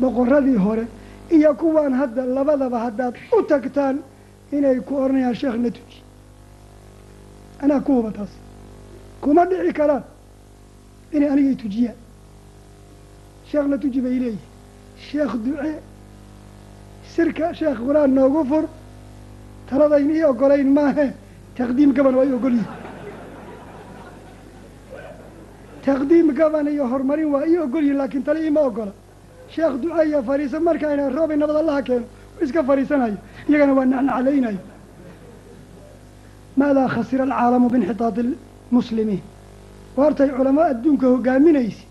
boqoradii 0.00 0.56
hore 0.56 0.84
iyo 1.30 1.54
kuwaan 1.54 1.92
hadda 2.00 2.22
labadaba 2.36 2.78
haddaad 2.86 3.14
u 3.38 3.42
tagtaan 3.42 3.96
inay 4.52 4.80
ku 4.80 4.92
odhanayaan 5.02 5.34
sheekh 5.34 5.56
na 5.62 5.70
tuji 5.70 5.98
anaa 7.62 7.80
ku 7.80 7.92
huba 7.96 8.10
taas. 8.12 8.30
Kuma 9.20 9.44
dhici 9.46 9.72
karaan 9.72 10.02
inay 11.12 11.28
anigay 11.28 11.54
tujiyaan. 11.62 11.96
Sheekh 13.50 13.66
na 13.70 13.76
tuji 13.78 14.00
bay 14.00 14.16
leeyihiin 14.22 14.38
sheekh 15.08 15.34
ducee 15.44 15.74
sirka 17.14 17.54
sheekh 17.54 17.78
qur'aan 17.86 18.10
noogu 18.14 18.44
fur 18.50 18.64
taladayn 19.68 20.10
ii 20.10 20.24
ogolayn 20.24 20.68
maahe 20.78 21.06
taqdiim 21.56 21.92
gaban 21.96 22.14
waa 22.18 22.24
i 22.24 22.32
ogol 22.32 22.52
yihiin 22.52 22.80
taqdiim 25.84 26.28
gaban 26.38 26.66
iyo 26.74 26.84
horumarin 26.92 27.28
waa 27.34 27.46
ii 27.46 27.58
ogol 27.64 27.82
yihiin 27.84 27.98
laakiin 28.00 28.22
tale 28.26 28.40
iima 28.44 28.60
ogola 28.68 28.92
sheekh 29.54 29.74
duca 29.82 30.04
iyo 30.04 30.22
fariisa 30.28 30.60
markayna 30.60 31.08
roobay 31.16 31.36
nabad 31.36 31.56
allaha 31.62 31.82
keeno 31.88 32.06
iska 32.42 32.60
fariisanayo 32.68 33.16
iyagana 33.48 33.72
waa 33.78 33.84
nacnaclaynayo 33.92 34.60
maadaa 36.56 36.88
khasira 36.94 37.24
alcaalamu 37.24 37.68
biinxitaadi 37.72 38.22
lmuslimiin 38.70 39.22
hortay 39.96 40.28
culamaa 40.36 40.66
adduunka 40.72 41.06
hogaaminaysa 41.12 41.84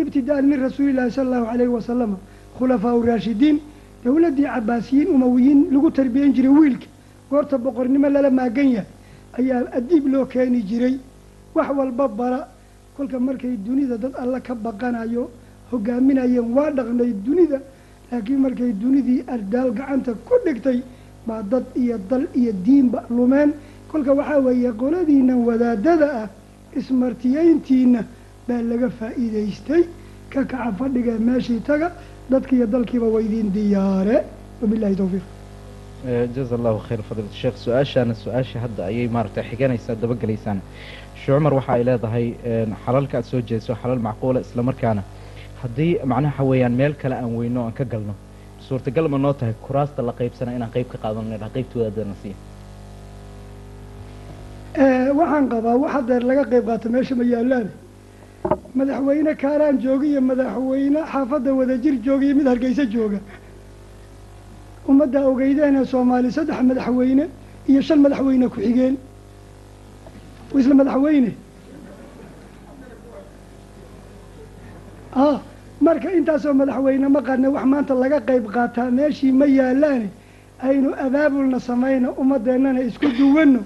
ibtida'an 0.00 0.44
min 0.50 0.58
rasuuli 0.66 0.92
llahi 0.92 1.10
sala 1.10 1.26
allahu 1.36 1.46
alayhi 1.54 1.72
wasalama 1.78 2.16
khulafaau 2.58 3.02
raashidiin 3.10 3.56
dowladdii 4.04 4.46
cabaasiyiin 4.54 5.08
umawiyiin 5.16 5.60
lagu 5.74 5.90
tarbiyeyn 5.98 6.32
jiray 6.36 6.52
wiilka 6.58 6.86
goorta 7.30 7.58
boqornimo 7.58 8.08
lala 8.08 8.30
maagan 8.30 8.68
yahay 8.76 8.88
ayaa 9.38 9.62
adiib 9.78 10.04
loo 10.12 10.24
keeni 10.32 10.62
jiray 10.70 10.94
wax 11.54 11.68
walba 11.78 12.08
bara 12.08 12.40
kolka 13.00 13.18
markay 13.18 13.56
dunida 13.66 13.96
dad 13.96 14.14
alla 14.22 14.40
ka 14.46 14.54
baqanayo 14.54 15.30
hogaaminayeen 15.72 16.48
waa 16.56 16.70
dhaqnay 16.76 17.12
dunida 17.26 17.58
laakiin 18.12 18.40
markay 18.44 18.72
dunidii 18.82 19.20
ardaal 19.34 19.70
gacanta 19.78 20.12
ku 20.26 20.34
dhigtay 20.44 20.78
baa 21.26 21.42
dad 21.52 21.64
iyo 21.82 21.96
dal 22.10 22.24
iyo 22.40 22.52
diinba 22.66 23.00
lumeen. 23.16 23.50
Kolka 23.90 24.12
waxaa 24.18 24.40
weeye 24.46 24.70
qoladiina 24.82 25.34
wadaadada 25.48 26.08
ah 26.22 26.28
ismartiyeyntiina 26.80 28.00
baa 28.48 28.60
laga 28.70 28.88
faa'iidaystay. 28.98 29.82
Ka 30.32 30.40
kaca 30.50 30.70
fadhiga 30.78 31.12
meeshii 31.28 31.60
taga 31.70 31.88
dadkiiyo 32.30 32.66
dalkiiba 32.74 33.08
waydiin 33.16 33.48
diyaare. 33.56 34.16
Wabillahi 34.60 34.96
tawfiiq. 35.02 35.26
Jaza 36.34 36.54
allahu 36.58 36.78
khayr 36.88 37.00
fadilat 37.08 37.34
sheekh 37.42 37.56
su'aashaana 37.64 38.14
su'aasha 38.24 38.58
hadda 38.64 38.82
ayay 38.90 39.08
maaragtay 39.16 39.44
xiganaysaa 39.50 39.96
dabagelaysaan 40.02 40.58
sheekh 41.22 41.36
cumar 41.36 41.52
waxa 41.58 41.72
ay 41.76 41.82
leedahay 41.88 42.26
xalalka 42.84 43.16
aad 43.18 43.24
soo 43.30 43.40
jeediso 43.48 43.74
xalal 43.82 43.98
macquula 44.08 44.40
isla 44.40 44.62
markaana 44.68 45.02
haddii 45.62 45.92
macnaha 46.12 46.42
weeyaan 46.50 46.74
meel 46.80 46.94
kale 47.00 47.14
aan 47.14 47.32
weyno 47.38 47.60
aan 47.66 47.72
ka 47.78 47.84
galno 47.84 48.14
suurtagal 48.66 49.08
ma 49.08 49.18
noo 49.18 49.32
tahay 49.32 49.54
kuraasta 49.66 50.02
la 50.02 50.12
qaybsana 50.18 50.50
inaan 50.56 50.70
qayb 50.74 50.88
ka 50.92 50.98
qaadano 51.02 51.28
wadaadana 51.30 52.14
siiya 52.22 52.36
waxaan 55.18 55.48
qabaa 55.52 55.76
wax 55.82 55.92
hadeer 55.94 56.22
laga 56.30 56.44
qayb 56.52 56.64
qaato 56.68 56.88
meesha 56.94 57.14
ma 57.20 57.24
yaalaan. 57.24 57.68
Madaxweyne 58.78 59.32
kaaraan 59.42 59.76
jooga 59.84 60.06
iyo 60.06 60.20
madaxweyne 60.30 61.00
xaafadda 61.12 61.50
wadajir 61.58 61.94
jooga 62.06 62.24
iyo 62.26 62.34
mid 62.38 62.46
hargeysa 62.52 62.84
jooga. 62.94 63.18
Ummadda 64.90 65.18
ogeydeena 65.30 65.84
soomaali 65.92 66.30
saddex 66.36 66.58
madaxweyne 66.70 67.24
iyo 67.70 67.80
shan 67.86 67.98
madaxweyne 68.04 68.46
ku-xigeen 68.52 68.94
isla 70.58 70.74
madaxweyne 70.80 71.30
a 75.14 75.40
marka 75.80 76.08
intaasoo 76.18 76.54
madaxweyne 76.54 77.08
ma 77.08 77.20
qarne 77.22 77.48
wax 77.48 77.64
maanta 77.72 77.94
laga 77.94 78.20
qayb 78.28 78.44
qaataa 78.54 78.90
meeshii 78.90 79.32
ma 79.32 79.46
yaalaane 79.46 80.08
aynu 80.68 80.90
abaabulna 81.06 81.58
samayno 81.60 82.08
ummadeennana 82.22 82.80
isku 82.88 83.08
duwanno 83.18 83.60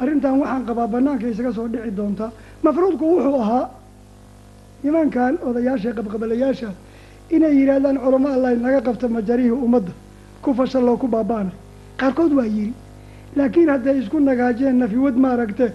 arrintan 0.00 0.34
waxaan 0.40 0.64
qabaa 0.68 0.86
banaanka 0.94 1.26
isaga 1.32 1.52
soo 1.52 1.68
dhici 1.68 1.90
doontaa 1.98 2.30
mafruudku 2.62 3.04
wuxuu 3.12 3.36
ahaa 3.42 3.68
nimankan 4.84 5.34
odayaasha 5.48 5.90
qabqabalayaasha 5.98 6.68
inay 7.34 7.52
yidhaahdaan 7.60 7.96
culamo 8.04 8.28
allah 8.36 8.50
naga 8.66 8.80
qabta 8.86 9.06
majarihii 9.08 9.50
ummadda 9.66 9.92
ku 10.42 10.54
fashalloo 10.58 10.96
ku 11.02 11.06
baaba'ana 11.14 11.50
qaarkood 12.00 12.32
waa 12.38 12.46
yidhi 12.56 12.72
laakiin 13.36 13.68
hadday 13.74 13.96
isku 14.02 14.16
nagaajeen 14.20 14.76
nafiwad 14.82 15.16
maaragte 15.24 15.66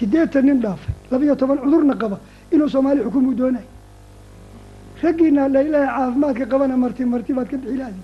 siddeetan 0.00 0.44
nin 0.46 0.58
dhaafay. 0.64 0.94
Labiyo 1.10 1.34
toban 1.36 1.58
cudurna 1.58 1.94
qaba. 2.02 2.18
Inuu 2.52 2.68
soomaali 2.68 3.00
xukumu 3.04 3.34
doonayo 3.34 3.68
raggiina 5.02 5.48
laylaha 5.48 5.86
caafimaadka 5.96 6.44
qabana 6.52 6.76
marti 6.76 7.04
marti 7.04 7.32
baad 7.32 7.48
ka 7.50 7.56
bixi 7.56 7.76
laadi 7.82 8.00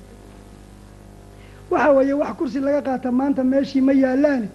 waxa 1.70 1.90
weeye 1.96 2.14
wax 2.20 2.32
kursi 2.38 2.58
laga 2.60 2.80
qaata 2.86 3.10
maanta 3.12 3.42
meeshii 3.44 3.80
ma 3.88 3.92
yaalaane 3.92 4.48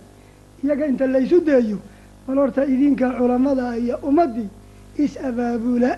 iyaga 0.63 0.85
inta 0.91 1.05
laysu 1.07 1.37
deeyo 1.47 1.77
bal 2.25 2.37
horta 2.41 2.65
idinka 2.73 3.07
culamada 3.19 3.77
iyo 3.77 3.95
ummaddii 4.09 4.49
is 5.03 5.13
abaabula. 5.17 5.91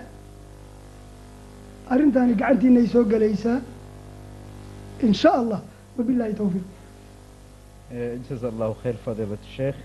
Arrintaani 1.92 2.34
gacantiinay 2.34 2.86
soo 2.86 3.04
gelaysaa 3.04 3.60
in 5.02 5.12
sha 5.14 5.30
allah 5.40 5.60
wabillahi 5.96 6.34
tawfiiq. 6.34 6.66
Jaza 8.28 8.48
allahu 8.52 8.74
khayr 8.82 8.96
fadilat 9.04 9.42
sheekh 9.56 9.76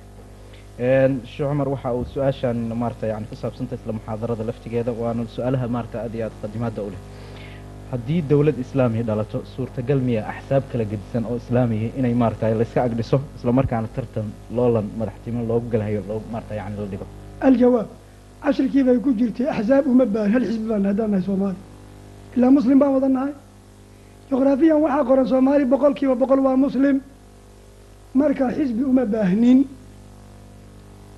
sheekh 0.80 1.50
cumar 1.50 1.68
waxa 1.68 1.94
uu 1.94 2.06
su'aashan 2.14 2.58
maarata 2.82 3.08
yani 3.08 3.26
ku 3.30 3.36
saabsanta 3.36 3.76
isla 3.76 3.94
muxaadarada 3.94 4.44
laftigeeda. 4.50 4.92
Waana 5.02 5.26
su'aalaha 5.36 5.68
maarata 5.68 5.98
aad 6.04 6.14
iyo 6.16 6.26
aad 6.26 6.36
qadimaada 6.42 6.82
u 6.88 6.90
leh. 6.94 7.02
Haddii 7.92 8.22
dowlad 8.30 8.58
islaamiya 8.66 9.04
dhalato 9.04 9.44
suurtagal 9.56 10.00
miya 10.08 10.22
axsaab 10.32 10.64
kala 10.72 10.84
gedisan 10.92 11.24
oo 11.30 11.36
islaamiya 11.42 11.90
inay 12.00 12.14
maaragtay 12.22 12.54
layska 12.62 12.80
agdhiso 12.88 13.18
isla 13.38 13.52
markaana 13.60 13.88
tartan 13.96 14.28
loolan 14.56 14.88
madaxtimo 15.00 15.42
loogu 15.50 15.68
galhayo 15.74 16.02
loo 16.10 16.22
maarata 16.32 16.54
yani 16.60 16.76
la 16.80 16.86
dhigo. 16.92 17.06
Aljawaab 17.48 17.88
cashrikii 18.44 18.84
bay 18.88 18.98
ku 19.06 19.10
jirtay 19.20 19.48
axsaab 19.56 19.86
uma 19.92 20.06
baahan 20.06 20.32
hal 20.34 20.44
xisbi 20.50 20.68
baan 20.72 20.86
haddaan 20.90 21.10
nahay 21.12 21.24
soomaali. 21.30 21.60
Ilaa 22.36 22.52
muslim 22.58 22.78
baan 22.82 22.94
wada 22.98 23.10
nahay. 23.18 23.34
Juqraafiyan 24.30 24.80
waxaa 24.86 25.04
qoran 25.10 25.28
soomaali 25.34 25.66
boqol 25.74 25.94
kiiba 26.00 26.16
boqol 26.22 26.40
waa 26.46 26.56
muslim. 26.66 26.96
Marka 28.20 28.46
xisbi 28.58 28.84
uma 28.92 29.04
baahnin 29.14 29.60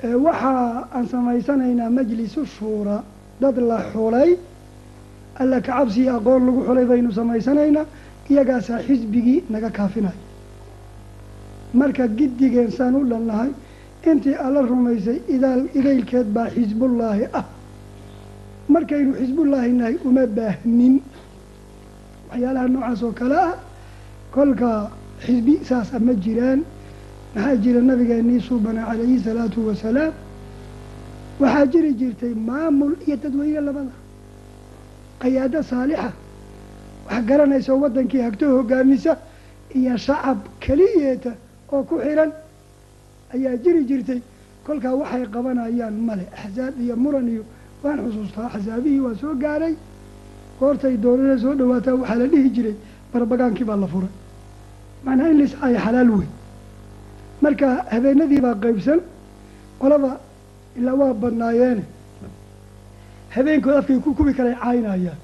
waxa 0.04 0.88
aan 0.94 1.08
samaysanaynaa 1.08 1.90
majlisu 1.90 2.46
shuura 2.46 3.04
dad 3.42 3.58
la 3.58 3.78
xulay 3.94 4.38
alla 5.40 5.62
kacabsi 5.62 6.10
aqoon 6.10 6.46
lagu 6.46 6.62
xulay 6.68 6.86
baynu 6.86 7.12
samaysanaynaa 7.12 7.86
iyagaasaa 8.30 8.80
xisbigii 8.88 9.44
naga 9.50 9.70
kaafinaya 9.70 10.14
marka 11.74 12.08
giddigeen 12.08 12.72
saan 12.72 12.96
u 12.96 13.06
dhannahay 13.12 13.50
intii 14.10 14.36
alla 14.46 14.62
rumaysay 14.62 15.18
idaal 15.36 15.62
idaylkeed 15.80 16.28
baa 16.36 16.50
xisbullaahi 16.56 17.26
ah. 17.34 17.46
Markaynu 18.74 19.14
xisbullaahi 19.20 19.72
nahay 19.80 19.96
uma 20.06 20.26
baahnin. 20.38 20.96
Waxyaalaha 22.30 22.68
noocaas 22.68 23.04
oo 23.04 23.12
kale 23.12 23.36
ah 23.38 23.54
kolka 24.34 24.70
xisbi 25.26 25.54
saasa 25.70 26.00
ma 26.00 26.14
jiraan 26.14 26.60
maxaa 27.36 27.56
jira 27.64 27.82
nabigeennii 27.82 28.42
suubana 28.48 28.82
calayhi 28.90 29.20
salaatu 29.20 29.60
wasalaam 29.68 30.14
waxaa 31.40 31.66
jiri 31.74 31.92
jirtay 32.00 32.34
maamul 32.50 32.94
iyo 33.08 33.16
dadweyne 33.24 33.62
labada. 33.68 33.94
Qayaado 35.22 35.62
saalixa. 35.64 36.12
Wax 37.08 37.24
garanaysa 37.30 37.74
waddankii 37.82 38.22
hagto 38.28 38.46
hogaamisa 38.58 39.14
iyo 39.78 39.98
shacab 39.98 40.38
keliyeeta 40.60 41.32
oo 41.72 41.84
ku 41.84 41.96
xiran. 42.04 42.32
Ayaa 43.34 43.56
jiri 43.64 43.82
jirtay. 43.90 44.20
Kolkaa 44.66 44.94
waxay 45.02 45.26
qabanayaan 45.34 45.96
male 46.08 46.26
axsaab 46.44 46.74
iyo 46.84 46.96
muran 47.04 47.28
iyo 47.34 47.44
waan 47.84 48.00
xusuustaa 48.06 48.48
axsaabihii 48.56 49.00
waa 49.06 49.16
soo 49.22 49.34
gaaray. 49.44 49.74
Goortay 50.60 50.96
doonada 51.04 51.38
soo 51.44 51.54
dhawaataa 51.60 51.96
waxaa 52.02 52.16
la 52.22 52.28
dhihi 52.28 52.50
jiray 52.56 52.76
barbagaankii 53.14 53.64
baa 53.70 53.78
la 53.84 53.88
furay. 53.88 54.12
Macnaa 55.06 55.30
in 55.32 55.38
liscaayo 55.42 55.80
xalaal 55.86 56.10
wey 56.18 56.28
marka 57.44 57.68
habeenadii 57.94 58.42
baa 58.46 58.56
qaybsan 58.64 59.00
qolaba 59.82 60.12
ilaa 60.78 60.96
waa 61.02 61.14
badnaayeene 61.22 61.84
habeenkood 63.36 63.76
afkay 63.80 64.00
ku 64.06 64.10
kubi 64.18 64.34
kalay 64.38 64.56
caynayaan 64.64 65.20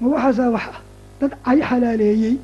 ma 0.00 0.06
waxaasaa 0.14 0.50
wax 0.56 0.64
ah 0.74 0.80
dad 1.20 1.32
cay 1.44 1.58
xalaaleeyey. 1.68 2.34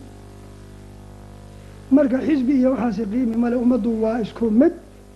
Marka 1.97 2.19
xisbi 2.27 2.53
iyo 2.61 2.71
waxaasi 2.75 3.03
qiimi 3.13 3.37
male 3.43 3.57
ummaddu 3.65 3.91
waa 4.03 4.21
isku 4.25 4.51
mid 4.61 4.73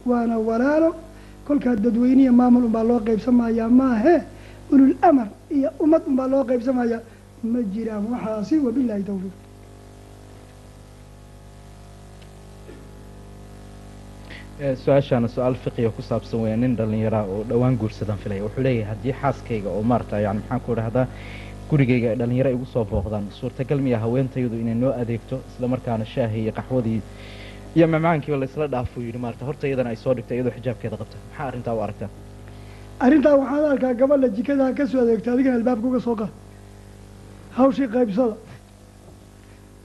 waana 0.07 0.36
walaalo. 0.49 0.91
Kolkaa 1.47 1.76
dadweyniya 1.84 2.32
maamul 2.32 2.64
unbaa 2.68 2.84
loo 2.91 3.01
qaybsamayaa 3.07 3.68
maahe 3.80 4.14
ulul 4.72 4.95
amar 5.09 5.28
iyo 5.57 5.68
ummad 5.84 6.03
unbaa 6.11 6.28
loo 6.32 6.45
qaybsamayaa 6.51 7.01
ma 7.53 7.59
jiraan 7.74 8.05
waxaasi 8.12 8.55
wabilaahi 8.66 9.03
tawfiiq 9.09 9.34
su'aashaana 14.61 15.29
su'aal 15.29 15.55
fiqiga 15.57 15.91
ku 15.91 16.03
saabsan 16.03 16.41
weya 16.43 16.57
nin 16.57 16.77
dhallinyaraa 16.77 17.25
oo 17.25 17.45
dhowaan 17.49 17.77
guursadaan 17.81 18.19
filaya 18.19 18.43
wuxuu 18.45 18.63
leeyahay 18.63 18.89
haddii 18.95 19.15
xaaskayga 19.21 19.69
oo 19.71 19.83
maarata 19.83 20.21
yani 20.21 20.41
maxaan 20.41 20.61
ku 20.61 20.75
dhahdaa 20.75 21.07
gurigayga 21.71 22.11
ay 22.11 22.17
dhallinyaro 22.21 22.51
igu 22.51 22.67
soo 22.67 22.85
booqdaan. 22.85 23.25
Suurtagal 23.31 23.79
miya 23.81 23.99
haweentaydu 23.99 24.57
inay 24.61 24.75
noo 24.75 24.93
adeegto 24.93 25.41
isla 25.51 25.69
markaana 25.69 26.05
shaahii 26.05 26.43
iyo 26.45 26.53
qaxwadii 26.53 27.01
iyo 27.77 27.87
macmacaankiiba 27.89 28.37
laysla 28.43 28.67
dhaafuu 28.69 29.01
yidhi 29.03 29.19
maarata 29.19 29.45
horta 29.49 29.67
iyadana 29.69 29.91
ay 29.91 29.97
soo 29.97 30.15
dhigta 30.15 30.35
iyadoo 30.35 30.53
xijaabkeeda 30.57 30.97
qabta. 31.01 31.17
Maxaa 31.31 31.47
arrintaa 31.49 31.75
u 31.75 31.81
aragtaa? 31.81 32.09
Arrintaa 33.01 33.35
waxaan 33.41 33.71
arkaa 33.73 33.95
gabadha 33.95 34.29
jikadaa 34.29 34.73
ka 34.79 34.87
soo 34.87 35.01
adeegta 35.01 35.33
adigana 35.33 35.57
albaabka 35.57 35.87
uga 35.89 36.01
soo 36.01 36.17
qaad. 36.21 36.33
Hawshii 37.57 37.89
qaybsada. 37.89 38.35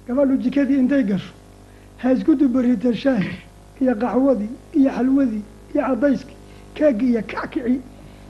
Gabadhu 0.07 0.35
jikadii 0.43 0.79
intay 0.83 1.03
gasho 1.03 1.31
ha 2.01 2.11
isku 2.11 2.35
dubarita 2.35 2.93
shaahi 2.93 3.31
iyo 3.81 3.93
qaxwadii 3.95 4.53
iyo 4.79 4.89
xalwadii 4.97 5.43
iyo 5.73 5.81
caddayskii 5.87 6.37
keegii 6.75 7.09
iyo 7.13 7.21
kackici 7.31 7.81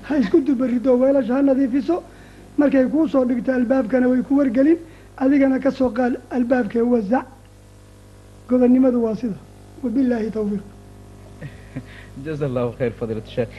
ha 0.08 0.18
isku 0.18 0.42
dubarido 0.42 0.98
weelasha 1.00 1.34
ha 1.36 1.42
nadiifiso. 1.42 2.04
Markay 2.58 2.86
kuu 2.86 3.08
soo 3.08 3.26
dhigto 3.26 3.52
albaabkana 3.54 4.08
way 4.08 4.22
ku 4.22 4.38
wargelin. 4.38 4.78
Adigana 5.18 5.60
ka 5.60 5.72
soo 5.72 5.90
qaad 5.90 6.14
albaabkee 6.30 6.82
wasac. 6.82 7.26
Gobonnimadu 8.50 9.04
waa 9.04 9.16
sida. 9.16 9.38
Wabilaahi 9.84 10.32
tawfiiq. 10.32 10.64
Jaza 12.26 12.46
allahu 12.46 12.76
khayr 12.78 12.94
fadiilat 13.00 13.28
sheekh. 13.28 13.50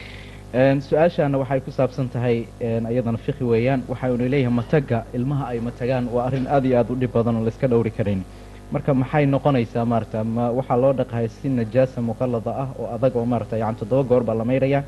Su'aashaana 0.89 1.37
waxay 1.37 1.59
ku 1.61 1.71
saabsan 1.71 2.09
tahay 2.09 2.47
iyadana 2.61 3.17
fiqi 3.17 3.43
weeyaan. 3.43 3.83
Waxaynu 3.87 4.29
leeyahay 4.33 4.53
mataga 4.61 5.05
ilmaha 5.13 5.47
ay 5.51 5.59
matagaan 5.59 6.09
waa 6.13 6.25
arrin 6.27 6.47
aad 6.47 6.65
iyo 6.65 6.77
aad 6.79 6.91
u 6.91 6.95
dhib 6.95 7.11
badan 7.11 7.35
oo 7.35 7.43
layska 7.43 7.67
dhowri 7.67 7.91
karayn 7.91 8.23
marka 8.71 8.93
maxay 8.93 9.25
noqonaysaa 9.25 9.85
maarata 9.91 10.23
ma 10.23 10.45
waxaa 10.57 10.77
loo 10.83 10.93
dhaqahay 10.99 11.27
si 11.29 11.47
najaasa 11.49 12.01
muqallada 12.09 12.51
ah 12.63 12.69
oo 12.79 12.87
adag 12.95 13.15
oo 13.15 13.25
maarata 13.25 13.55
yani 13.57 13.75
toddoba 13.79 14.03
goor 14.09 14.23
baa 14.23 14.35
la 14.35 14.45
maydhayaa 14.45 14.83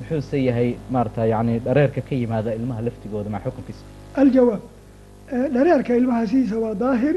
muxuuse 0.00 0.36
yahay 0.48 0.68
maarata 0.94 1.26
yani 1.26 1.58
dhareerka 1.66 2.00
ka 2.08 2.14
yimaada 2.14 2.50
ilmaha 2.58 2.80
laftigooda 2.86 3.30
maa 3.30 3.42
xukunkiisa? 3.44 3.82
Aljawaab. 4.22 4.60
Dhareerka 5.54 5.92
ilmaha 6.00 6.26
sidiisa 6.26 6.56
waa 6.64 6.74
daahir. 6.74 7.16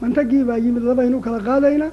Mantagii 0.00 0.44
baa 0.48 0.56
yimid 0.64 0.82
labaynu 0.90 1.20
kala 1.20 1.38
qaadayna. 1.48 1.88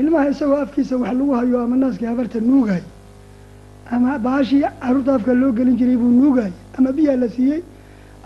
Ilmaha 0.00 0.28
isagoo 0.32 0.60
afkiisa 0.64 0.96
wax 0.96 1.12
lagu 1.18 1.32
hayo 1.38 1.60
ama 1.64 1.76
naaskii 1.76 2.06
habarta 2.06 2.40
nuugay. 2.40 2.82
Ama 3.92 4.18
baashii 4.18 4.64
carruurta 4.80 5.14
afka 5.14 5.32
loo 5.34 5.52
gelin 5.52 5.76
jiray 5.76 5.96
buu 5.96 6.08
nuugay. 6.20 6.50
Ama 6.78 6.92
biyaa 6.92 7.16
la 7.16 7.28
siiyey 7.28 7.60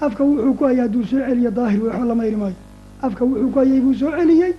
afka 0.00 0.22
wuxuu 0.24 0.54
ku 0.58 0.64
hayay 0.64 0.80
hadduu 0.86 1.04
soo 1.10 1.20
celiyo 1.28 1.50
daahir 1.50 1.80
waxba 1.86 2.04
la 2.10 2.14
mayri 2.14 2.36
maayo 2.36 2.54
afka 3.02 3.24
wuxuu 3.24 3.50
ku 3.52 3.58
hayay 3.58 3.80
buu 3.80 3.94
soo 3.94 4.10
celiyey 4.18 4.52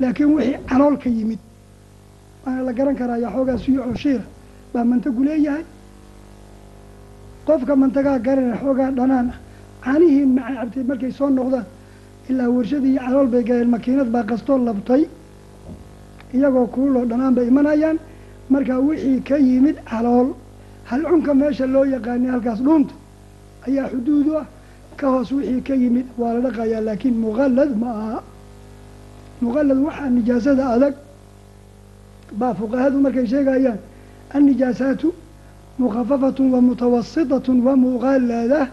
laakiin 0.00 0.30
wixii 0.36 0.58
calool 0.68 0.96
ka 1.02 1.08
yimid. 1.10 1.38
Waana 2.44 2.62
la 2.62 2.72
garan 2.72 2.96
karaya 2.96 3.28
xoogaa 3.34 3.58
suyucoo 3.58 3.94
shiira 4.02 4.24
baa 4.72 4.84
mantagu 4.84 5.22
leeyahay. 5.24 5.64
Qofka 7.46 7.76
mantagaa 7.76 8.18
garana 8.18 8.56
xoogaa 8.62 8.90
dhanaan 8.98 9.28
ah 9.32 9.38
caanihii 9.84 10.26
macay 10.36 10.54
cabtay 10.56 10.82
markay 10.90 11.12
soo 11.18 11.28
noqdaan 11.30 11.66
ilaa 12.30 12.48
warshadii 12.56 12.96
calool 12.98 13.26
bay 13.32 13.42
galeen 13.48 13.70
makiinad 13.74 14.08
baa 14.14 14.24
qastoo 14.30 14.58
labtay 14.58 15.02
iyagoo 16.34 16.66
kuuloo 16.74 17.04
dhanaan 17.10 17.34
bay 17.34 17.46
imanayaan. 17.48 17.98
Markaa 18.50 18.78
wixii 18.88 19.20
ka 19.28 19.36
yimid 19.38 19.76
calool 19.90 20.28
halcunka 20.90 21.32
meesha 21.34 21.66
loo 21.66 21.84
yaqaanay 21.84 22.30
halkaas 22.34 22.60
dhuunta 22.66 22.94
ayaa 23.66 23.88
xuduudu 23.92 24.32
ah 24.40 24.46
ka 24.96 25.06
hoos 25.08 25.30
wixii 25.32 25.62
ka 25.62 25.74
yimid 25.74 26.06
waa 26.18 26.32
la 26.34 26.40
dhaqayaa 26.50 26.80
laakiin 26.80 27.14
muqallad 27.24 27.70
ma 27.76 27.90
aha. 27.90 28.22
Muqallad 29.42 29.78
waxaa 29.86 30.08
nijaasada 30.10 30.64
adag. 30.74 30.94
Baa 32.32 32.54
fuqahadu 32.54 32.98
markay 33.00 33.26
sheegayaan 33.26 33.78
annijaasaatu 34.34 35.12
mukhafafatun 35.78 36.50
wa 36.54 36.60
mutawasitatun 36.60 37.56
wa 37.66 37.76
muqallada. 37.76 38.68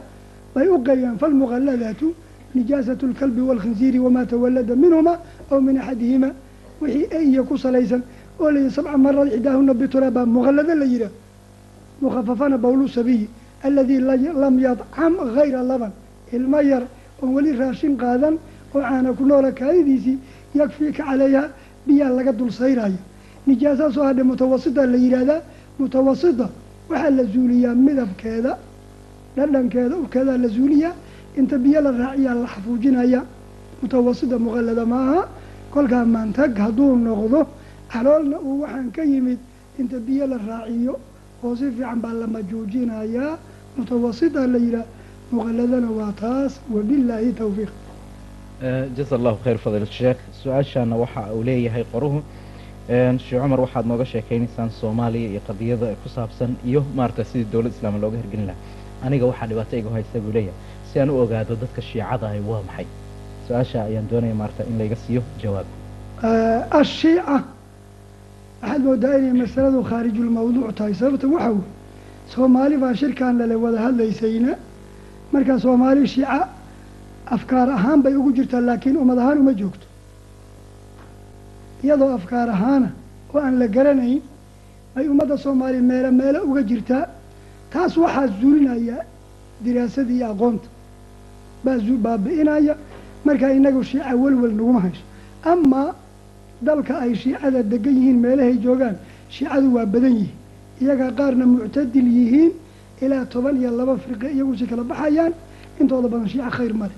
Bay 0.56 0.68
u 0.68 0.78
qeeyaan 0.84 1.18
falmuqalladatu 1.18 2.14
nijaasatu 2.56 3.08
lkalbi 3.08 3.42
waalkhinsiiri 3.42 4.00
wamaa 4.00 4.26
tawallada 4.26 4.76
minhuma 4.76 5.14
aw 5.52 5.60
min 5.62 5.78
axadihima 5.78 6.30
wixii 6.82 7.08
eyiya 7.18 7.44
ku 7.44 7.58
salaysan 7.58 8.02
oo 8.40 8.52
layihi 8.52 8.72
sabca 8.72 8.98
maraad 8.98 9.30
xidaahuna 9.32 9.74
bitura 9.74 10.12
baa 10.12 10.26
muqallado 10.26 10.76
la 10.76 10.86
yihaah 10.86 11.12
mukhafafana 12.02 12.58
bawlu 12.58 12.90
sabiyi 12.90 13.30
aladii 13.64 14.00
lam 14.44 14.60
yadcam 14.60 15.14
hayra 15.36 15.64
laban 15.64 15.92
ilmo 16.34 16.60
yar 16.62 16.84
oon 17.22 17.34
weli 17.36 17.52
raashin 17.62 17.98
qaadan 17.98 18.36
oo 18.74 18.82
caana 18.82 19.14
ku 19.14 19.24
noola 19.26 19.52
kaadidiisii 19.52 20.18
yakfiika 20.56 21.04
calayha 21.04 21.44
biyaa 21.88 22.10
laga 22.18 22.32
dul 22.32 22.52
sayraya 22.52 23.00
nijaasaa 23.48 23.92
soo 23.92 24.04
hadhe 24.04 24.24
mutawasita 24.24 24.86
la 24.86 24.98
yidhaahdaa 24.98 25.42
mutawasita. 25.80 26.48
Waxaa 26.90 27.10
la 27.10 27.24
zuuliyaa 27.24 27.76
midabkeeda 27.76 28.52
dhadhankeeda 29.36 29.96
urkeedaa 29.98 30.38
la 30.38 30.48
zuuliyaa. 30.48 30.94
Inta 31.40 31.58
biyo 31.58 31.82
la 31.82 31.92
raaciyaa 31.92 32.36
la 32.36 32.48
xafuujinaya 32.54 33.22
mutawasita 33.82 34.38
muqallada 34.40 34.86
maaha. 34.86 35.22
Kolkaa 35.74 36.06
mantag 36.06 36.58
hadduu 36.58 36.96
noqdo 36.96 37.48
caloolna 37.92 38.38
uu 38.40 38.62
waxaan 38.62 38.92
ka 38.92 39.04
yimid 39.04 39.40
inta 39.80 39.98
biyo 40.00 40.28
la 40.28 40.38
raaciyo 40.38 40.94
oo 41.44 41.56
si 41.56 41.66
fiican 41.72 42.00
baa 42.04 42.14
la 42.14 42.28
majuujinayaa. 42.28 43.38
Mutawasita 43.78 44.48
la 44.48 44.58
yidhaah 44.58 44.86
muqalladana 45.38 45.90
waa 46.00 46.12
taas 46.24 46.54
wabilaahi 46.76 47.32
tawfiiq. 47.42 47.72
Jaza 48.98 49.14
allahu 49.20 49.38
khayr 49.44 49.58
fadiilat 49.66 49.92
sheekh. 50.00 50.20
Su'aashaana 50.44 50.96
waxa 51.04 51.22
uu 51.36 51.44
leeyahay 51.50 51.84
qoruhu. 51.94 52.20
Sheekh 53.26 53.42
cumar 53.44 53.60
waxaad 53.66 53.86
nooga 53.92 54.06
sheekaynaysaan 54.14 54.70
soomaaliya 54.80 55.30
iyo 55.34 55.42
qadiyada 55.48 55.88
ku 56.04 56.10
saabsan 56.16 56.52
iyo 56.70 56.82
maarata 56.96 57.24
sidii 57.30 57.48
dowlad 57.54 57.72
islaama 57.76 57.98
looga 58.04 58.18
hirgelin 58.22 58.48
lahaa. 58.50 58.62
Aniga 59.06 59.26
waxaa 59.32 59.48
dhibaato 59.50 59.76
iga 59.82 59.90
haysta 59.96 60.20
buu 60.24 60.32
leeyahay. 60.38 60.58
Si 60.90 61.00
aan 61.00 61.10
u 61.10 61.18
ogaado 61.24 61.56
dadka 61.64 61.82
shiicada 61.82 62.26
ahi 62.32 62.42
waa 62.50 62.62
maxay? 62.68 62.88
Su'aasha 63.48 63.80
ayaan 63.90 64.08
doonaya 64.12 64.36
maarata 64.42 64.64
in 64.70 64.78
layga 64.80 64.96
siiyo 65.04 65.22
jawaab. 65.42 65.68
Ashiica 66.82 67.38
waxaad 68.62 68.82
moodaa 68.88 69.18
inay 69.20 69.34
masaladu 69.44 69.80
khaarijulmawduuc 69.90 70.76
tahay. 70.78 70.94
Sababta 70.94 71.28
waxa 71.36 71.50
wey 71.56 71.64
soomaali 72.34 72.78
baa 72.84 72.94
shirkan 73.02 73.34
lale 73.42 73.56
wada 73.64 73.80
hadlaysayna 73.86 74.54
markaa 75.32 75.60
soomaali 75.60 76.08
shiica 76.08 76.48
afkaar 77.36 77.70
ahaan 77.70 78.02
bay 78.04 78.16
ugu 78.16 78.32
jirtaa 78.38 78.62
laakiin 78.62 78.98
ummad 78.98 79.18
ahaan 79.18 79.38
uma 79.44 79.54
joogto. 79.54 79.86
Iyadoo 81.84 82.12
afkaar 82.18 82.50
ahaana 82.50 82.90
oo 83.34 83.40
aan 83.40 83.60
la 83.60 83.68
garanayn 83.68 84.22
bay 84.96 85.08
ummadda 85.08 85.38
soomaaliya 85.38 85.82
meelo 85.82 86.12
meelo 86.12 86.40
uga 86.50 86.62
jirtaa 86.64 87.06
taas 87.74 87.98
waxaa 87.98 88.28
zuulinaya 88.42 88.98
diraasadii 89.64 90.18
iyo 90.18 90.28
aqoonta. 90.32 90.68
Baa 91.64 91.78
baabi'inaya 92.06 92.76
markaa 93.26 93.52
inagu 93.54 93.84
shiica 93.84 94.16
welwel 94.16 94.54
naguma 94.56 94.82
hayso. 94.82 95.04
Amaa 95.44 95.96
dalka 96.62 97.00
ay 97.00 97.16
shiicada 97.16 97.64
degan 97.64 97.96
yihiin 97.96 98.20
meelahay 98.20 98.58
joogaan 98.58 98.96
shiicadu 99.30 99.74
waa 99.76 99.86
badan 99.86 100.14
yihiin. 100.20 100.38
Iyaga 100.82 101.12
qaarna 101.12 101.46
muctadil 101.46 102.08
yihiin 102.18 102.52
ilaa 103.02 103.26
toban 103.26 103.56
iyo 103.62 103.72
laba 103.80 103.98
firqe 103.98 104.28
iyagu 104.36 104.54
si 104.58 104.66
kala 104.66 104.84
baxayaan 104.84 105.34
intooda 105.80 106.08
badan 106.14 106.28
shiica 106.32 106.50
khayr 106.58 106.74
ma 106.74 106.86
leh. 106.92 106.98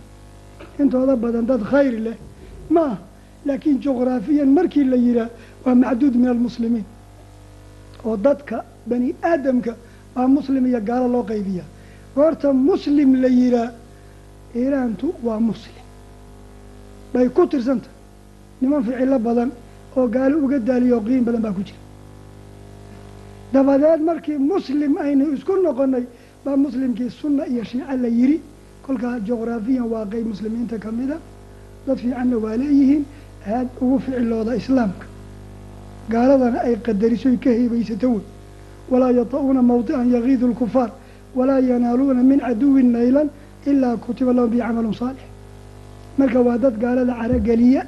Intooda 0.81 1.15
badan 1.15 1.45
dad 1.49 1.61
khayr 1.71 1.95
leh. 2.05 2.17
Ma 2.69 2.81
ah 2.91 2.97
laakiin 3.45 3.77
juqraafiyan 3.83 4.49
markii 4.57 4.83
la 4.83 4.97
yihaa 5.05 5.29
waa 5.65 5.75
macduud 5.75 6.15
min 6.21 6.27
almuslimiin. 6.35 6.85
Oo 8.05 8.17
dadka 8.17 8.63
bani 8.89 9.15
aadamka 9.23 9.73
baa 10.15 10.27
muslim 10.27 10.63
iyo 10.67 10.79
gaalo 10.89 11.07
loo 11.15 11.23
qaybiyaa. 11.31 11.67
Goorta 12.15 12.47
muslim 12.53 13.09
la 13.23 13.27
yihaa 13.39 13.69
iiraantu 14.55 15.07
waa 15.23 15.39
muslim. 15.39 15.83
Bay 17.13 17.27
ku 17.35 17.47
tirsanta 17.51 17.89
niman 18.61 18.83
ficilo 18.83 19.19
badan 19.19 19.49
oo 19.97 20.07
gaalo 20.15 20.35
uga 20.45 20.57
daaliyo 20.59 20.95
oo 20.97 21.03
qiim 21.07 21.23
badan 21.27 21.41
baa 21.45 21.53
ku 21.57 21.61
jira 21.67 21.79
dabadeed 23.53 24.01
markii 24.09 24.37
muslim 24.37 24.97
aynu 25.05 25.33
isku 25.35 25.53
noqonay 25.65 26.03
baa 26.45 26.55
muslimkii 26.65 27.09
sunna 27.09 27.43
iyo 27.47 27.63
shiico 27.63 27.95
la 28.03 28.07
yiri 28.19 28.37
kolkaa 28.85 29.19
juqraafiyan 29.27 29.87
waa 29.93 30.05
qeyb 30.11 30.25
muslimiinta 30.33 30.77
ka 30.83 30.91
mida 30.91 31.17
dad 31.87 31.97
fiicanna 31.97 32.37
waa 32.43 32.55
leeyihiin 32.61 33.03
aad 33.55 33.67
ugu 33.81 33.99
ficilooda 33.99 34.55
islaamka. 34.61 35.05
Gaaladana 36.11 36.59
ay 36.67 36.75
qadarisoy 36.85 37.37
ka 37.43 37.49
heebaysato 37.49 38.07
wey 38.13 38.21
walaa 38.91 39.11
yata-uuna 39.19 39.61
mawdican 39.61 40.07
yagiidu 40.15 40.47
lkufaar 40.47 40.91
walaa 41.35 41.59
yanaaluuna 41.59 42.21
min 42.23 42.39
caduwin 42.39 42.91
naylan 42.95 43.29
ilaa 43.65 43.95
kutiba 43.97 44.33
lahum 44.33 44.49
bi 44.51 44.57
camalun 44.57 44.93
saalix. 44.93 45.21
Marka 46.17 46.39
waa 46.47 46.57
dad 46.57 46.75
gaalada 46.83 47.13
carogeliya 47.21 47.81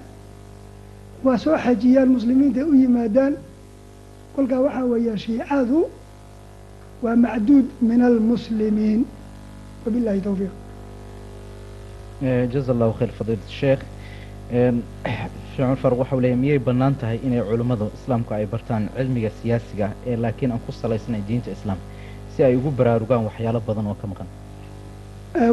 waa 1.23 1.37
soo 1.37 1.57
xajiyaan 1.57 2.09
muslimiinta 2.15 2.61
u 2.65 2.73
yimaadaan 2.81 3.33
kolkaa 4.35 4.59
waxaa 4.65 4.85
weeya 4.91 5.13
shiicadu 5.23 5.79
waa 7.03 7.15
macduud 7.25 7.65
min 7.81 8.01
almuslimiin. 8.09 9.01
Wabillahi 9.85 10.21
towfiiq 10.27 10.53
jaza 12.53 12.71
allahu 12.75 12.93
khayr 12.99 13.11
fadiilat 13.19 13.49
sheekh. 13.59 13.81
Sheekh 15.55 15.77
cumar 15.81 15.93
waxau 16.01 16.19
leeyahy 16.23 16.39
miyay 16.43 16.59
bannaan 16.67 16.95
tahay 17.01 17.19
inay 17.27 17.41
culimmadu 17.49 17.85
islaamku 17.97 18.31
ay 18.33 18.45
bartaan 18.53 18.83
cilmiga 18.97 19.29
siyaasiga 19.41 19.87
ee 20.09 20.15
laakiin 20.23 20.51
aan 20.51 20.59
ku 20.65 20.71
salaysnay 20.71 21.21
diinta 21.27 21.49
islaam 21.57 21.77
si 22.35 22.43
ay 22.43 22.55
ugu 22.59 22.71
baraarugaan 22.79 23.23
waxyaalo 23.27 23.59
badan 23.67 23.87
oo 23.91 23.95
ka 24.01 24.07
maqan? 24.11 24.27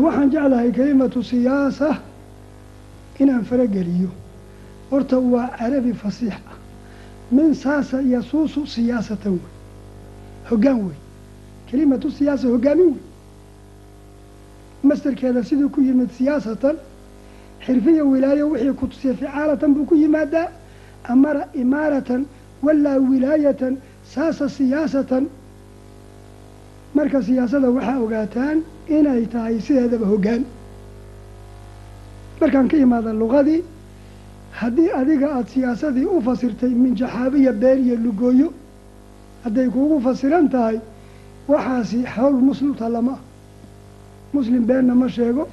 Waxaan 0.05 0.29
jeclahay 0.35 0.71
kelimatu 0.79 1.23
siyaasa 1.23 1.89
inaan 3.23 3.45
farageliyo 3.51 4.11
horta 4.91 5.17
waa 5.33 5.49
carabi 5.59 5.93
fasiix. 6.03 6.35
ah 6.51 6.57
min 7.33 7.55
saasa 7.55 8.01
yasuusu 8.15 8.67
siyaasatan 8.67 9.33
wey 9.33 9.51
hoggaan 10.51 10.79
wey 10.87 10.97
kelimatu 11.71 12.11
siyaasa 12.11 12.49
hoggaamin 12.49 12.87
wey 12.95 13.03
mastarkeeda 14.89 15.43
siduu 15.45 15.69
ku 15.75 15.81
yimid 15.81 16.11
siyaasatan 16.19 16.77
xirfiya 17.67 18.05
wilaayo 18.05 18.45
wixii 18.53 18.73
ku 18.81 18.87
tusiya 18.87 19.15
ficaalatan 19.15 19.75
buu 19.75 19.85
ku 19.91 19.95
yimaadaa 20.03 20.49
amara 21.13 21.45
imaaratan 21.63 22.27
walaa 22.63 22.99
wilaayatan 23.11 23.75
saasa 24.15 24.49
siyaasatan 24.49 25.25
marka 26.95 27.23
siyaasada 27.29 27.69
waxaa 27.77 27.99
ogaataan 28.05 28.59
inay 28.97 29.23
tahay 29.33 29.61
sideedaba 29.67 30.07
hoggaan 30.13 30.43
markaan 32.41 32.69
ka 32.69 32.77
imaada 32.77 33.13
luqadii 33.23 33.61
haddii 34.61 34.91
adiga 35.01 35.27
aada 35.37 35.49
siyaasadii 35.49 36.05
u 36.17 36.23
fasirtay 36.23 36.73
min 36.85 36.95
jaxaabiya 36.97 37.53
been 37.53 37.79
iyo 37.87 37.97
lugooyo 37.97 38.49
hadday 39.45 39.69
kuugu 39.69 40.01
fasiran 40.01 40.49
tahay 40.49 40.79
waxaasi 41.49 42.03
hawl 42.15 42.35
muslimta 42.49 42.89
lama 42.89 43.13
ah. 43.13 43.21
Muslim 44.33 44.65
beenna 44.67 44.95
ma 44.95 45.09
sheego 45.09 45.49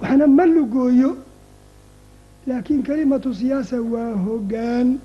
waxna 0.00 0.26
ma 0.26 0.44
lugooyo. 0.46 1.16
Laakiin 2.46 2.82
kelimatu 2.82 3.34
siyaasa 3.34 3.76
waa 3.82 4.14
hoggaan. 4.14 4.98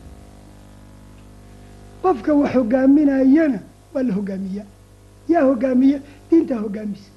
Qofka 2.02 2.34
wax 2.34 2.54
hogaaminayana 2.54 3.60
waa 3.94 4.04
la 4.04 4.14
hogaamiyaa. 4.14 4.70
Yaa 5.28 5.44
hogaamiya 5.50 6.00
diintaa 6.30 6.60
hogaamisa 6.66 7.10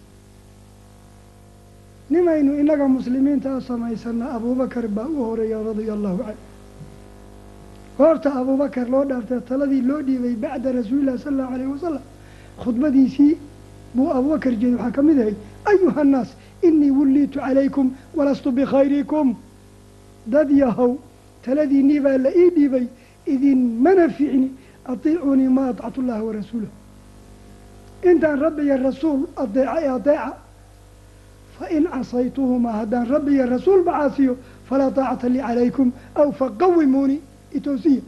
nimaynu 2.11 2.59
innaga 2.61 2.89
muslimiinta 2.89 3.57
a 3.57 3.61
samaysana 3.61 4.31
abuubakar 4.37 4.89
baa 4.89 5.07
u 5.09 5.25
horreeya 5.25 5.59
radia 5.63 5.93
allahu 5.93 6.19
canhu 6.19 6.37
goorta 7.99 8.31
abuubakar 8.41 8.89
loo 8.89 9.05
dhaaftay 9.05 9.41
taladii 9.49 9.83
loo 9.83 10.01
dhiibay 10.03 10.35
bacda 10.45 10.73
rasuulillahi 10.73 11.19
sala 11.19 11.37
allahu 11.37 11.55
alayh 11.55 11.69
wasalam 11.75 12.03
khudbadiisii 12.65 13.37
buu 13.95 14.11
abuubakar 14.19 14.53
jeeday 14.61 14.75
waxaa 14.77 14.91
ka 14.97 15.03
mid 15.03 15.19
ahay 15.21 15.35
ayuha 15.71 16.01
annaas 16.01 16.29
inii 16.63 16.91
wulliitu 16.99 17.39
calaykum 17.41 17.91
walastu 18.17 18.53
bikhayrikum 18.53 19.35
dad 20.27 20.51
yahow 20.51 20.97
taladiinnii 21.45 22.01
baa 22.01 22.17
la 22.25 22.31
ii 22.43 22.51
dhiibay 22.57 22.87
idin 23.27 23.61
mana 23.85 24.09
ficni 24.09 24.49
atiicunii 24.93 25.49
ma 25.49 25.69
atactu 25.69 26.03
llaha 26.03 26.23
warasuulah 26.29 26.73
intaan 28.11 28.39
rabbi 28.41 28.63
iyo 28.63 28.77
rasuul 28.89 29.21
adeeca 29.37 29.77
ee 29.85 29.89
adeeca 29.99 30.33
fain 31.59 31.85
casaytuhumaa 31.95 32.73
haddaan 32.81 33.07
rabbi 33.09 33.33
iyo 33.35 33.47
rasuulba 33.47 33.93
caasiyo 33.93 34.37
falaa 34.69 34.91
taacata 34.91 35.29
lii 35.29 35.41
calaykum 35.49 35.89
aw 36.15 36.29
faqawimuuni 36.41 37.17
itoosiya 37.59 38.03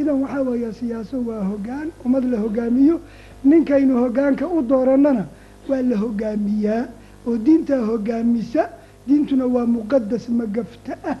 idan 0.00 0.16
waxaa 0.22 0.42
weeya 0.48 0.72
siyaaso 0.72 1.16
waa 1.28 1.44
hoggaan 1.50 1.88
ummad 2.04 2.24
la 2.32 2.38
hogaamiyo 2.44 3.00
ninkaynu 3.44 3.94
hoggaanka 4.02 4.46
u 4.46 4.62
doorannana 4.62 5.24
waa 5.68 5.82
la 5.90 5.96
hogaamiyaa 5.96 6.82
oo 7.26 7.36
diintaa 7.46 7.82
hogaamisa 7.90 8.62
diintuna 9.06 9.46
waa 9.54 9.66
muqadas 9.66 10.28
magafta 10.28 10.92
ah 11.12 11.16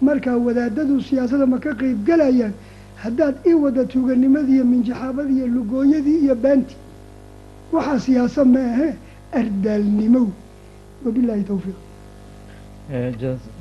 markaa 0.00 0.36
wadaadadu 0.36 1.02
siyaasada 1.02 1.46
ma 1.46 1.58
ka 1.58 1.74
qeyb 1.80 2.04
galayaan 2.06 2.52
haddaad 3.02 3.34
ii 3.46 3.54
wada 3.54 3.84
tuuganimadii 3.84 4.54
iyo 4.54 4.64
iyo 5.36 5.46
lugooyadii 5.46 6.18
iyo 6.24 6.34
baanti 6.34 6.76
waxaa 7.72 7.98
siyaasa 8.00 8.44
ma 8.44 8.60
ahe 8.60 8.88
ardaalnimow 9.40 10.26
wabilaahi 11.04 11.44
towfiiq 11.50 11.78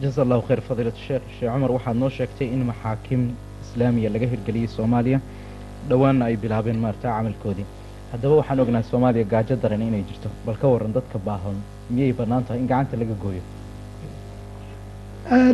jaza 0.01 0.19
allahu 0.25 0.41
khayr 0.47 0.61
fadiilat 0.69 0.97
sheekh 1.07 1.25
sheekh 1.37 1.51
cumar 1.55 1.71
waxaad 1.77 1.97
noo 2.03 2.09
sheegtay 2.17 2.47
in 2.55 2.61
maxaakim 2.71 3.21
islaamiya 3.63 4.09
laga 4.15 4.27
hirgeliyey 4.33 4.69
soomaaliya 4.77 5.19
dhowaanna 5.89 6.23
ay 6.29 6.35
bilaabeen 6.43 6.79
maarata 6.85 7.07
camalkoodii 7.17 7.67
haddaba 8.11 8.33
waxaan 8.41 8.59
ognahay 8.63 8.85
soomaaliya 8.91 9.25
gaajo 9.33 9.55
daran 9.63 9.81
inay 9.89 10.03
jirto 10.09 10.29
bal 10.45 10.57
ka 10.61 10.67
waran 10.73 10.91
dadka 10.97 11.17
baahan 11.27 11.57
miyay 11.95 12.13
bannaan 12.19 12.43
tahay 12.47 12.59
in 12.63 12.67
gacanta 12.71 12.95
laga 13.01 13.15
gooyo 13.23 13.43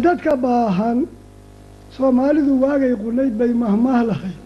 dadka 0.08 0.32
baahan 0.48 0.98
soomaalidu 1.98 2.54
waagay 2.64 2.94
qunayd 3.04 3.34
bay 3.42 3.52
mahmaah 3.64 4.02
lahayd 4.10 4.38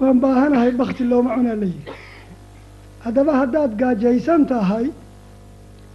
waan 0.00 0.18
baahanahay 0.24 0.70
bakti 0.80 1.02
looma 1.12 1.30
cunaa 1.36 1.56
la 1.62 1.66
yihi 1.72 1.82
haddaba 3.04 3.32
haddaad 3.40 3.72
gaajaysan 3.80 4.46
tahay 4.46 4.86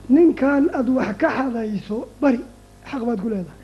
ninkan 0.09 0.63
aada 0.77 0.91
wax 0.97 1.17
ka 1.21 1.29
xadayso 1.37 1.97
bari 2.21 2.39
xaq 2.89 3.01
baad 3.07 3.19
ku 3.23 3.29
leedahay. 3.29 3.63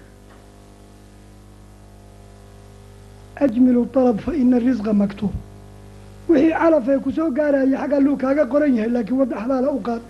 Ajmilu 3.44 3.86
dalab 3.94 4.18
fa 4.26 4.32
ina 4.42 4.58
risqa 4.60 4.94
maktuub 4.94 5.34
wixii 6.30 6.54
calaf 6.60 6.88
ee 6.88 7.00
ku 7.04 7.12
soo 7.12 7.30
gaaraya 7.38 7.78
xagga 7.82 8.00
luu 8.06 8.18
kaaga 8.18 8.44
qoran 8.52 8.74
yahay 8.78 8.90
laakiin 8.96 9.18
wadda 9.22 9.36
xalaala 9.44 9.70
u 9.78 9.80
qaad. 9.88 10.02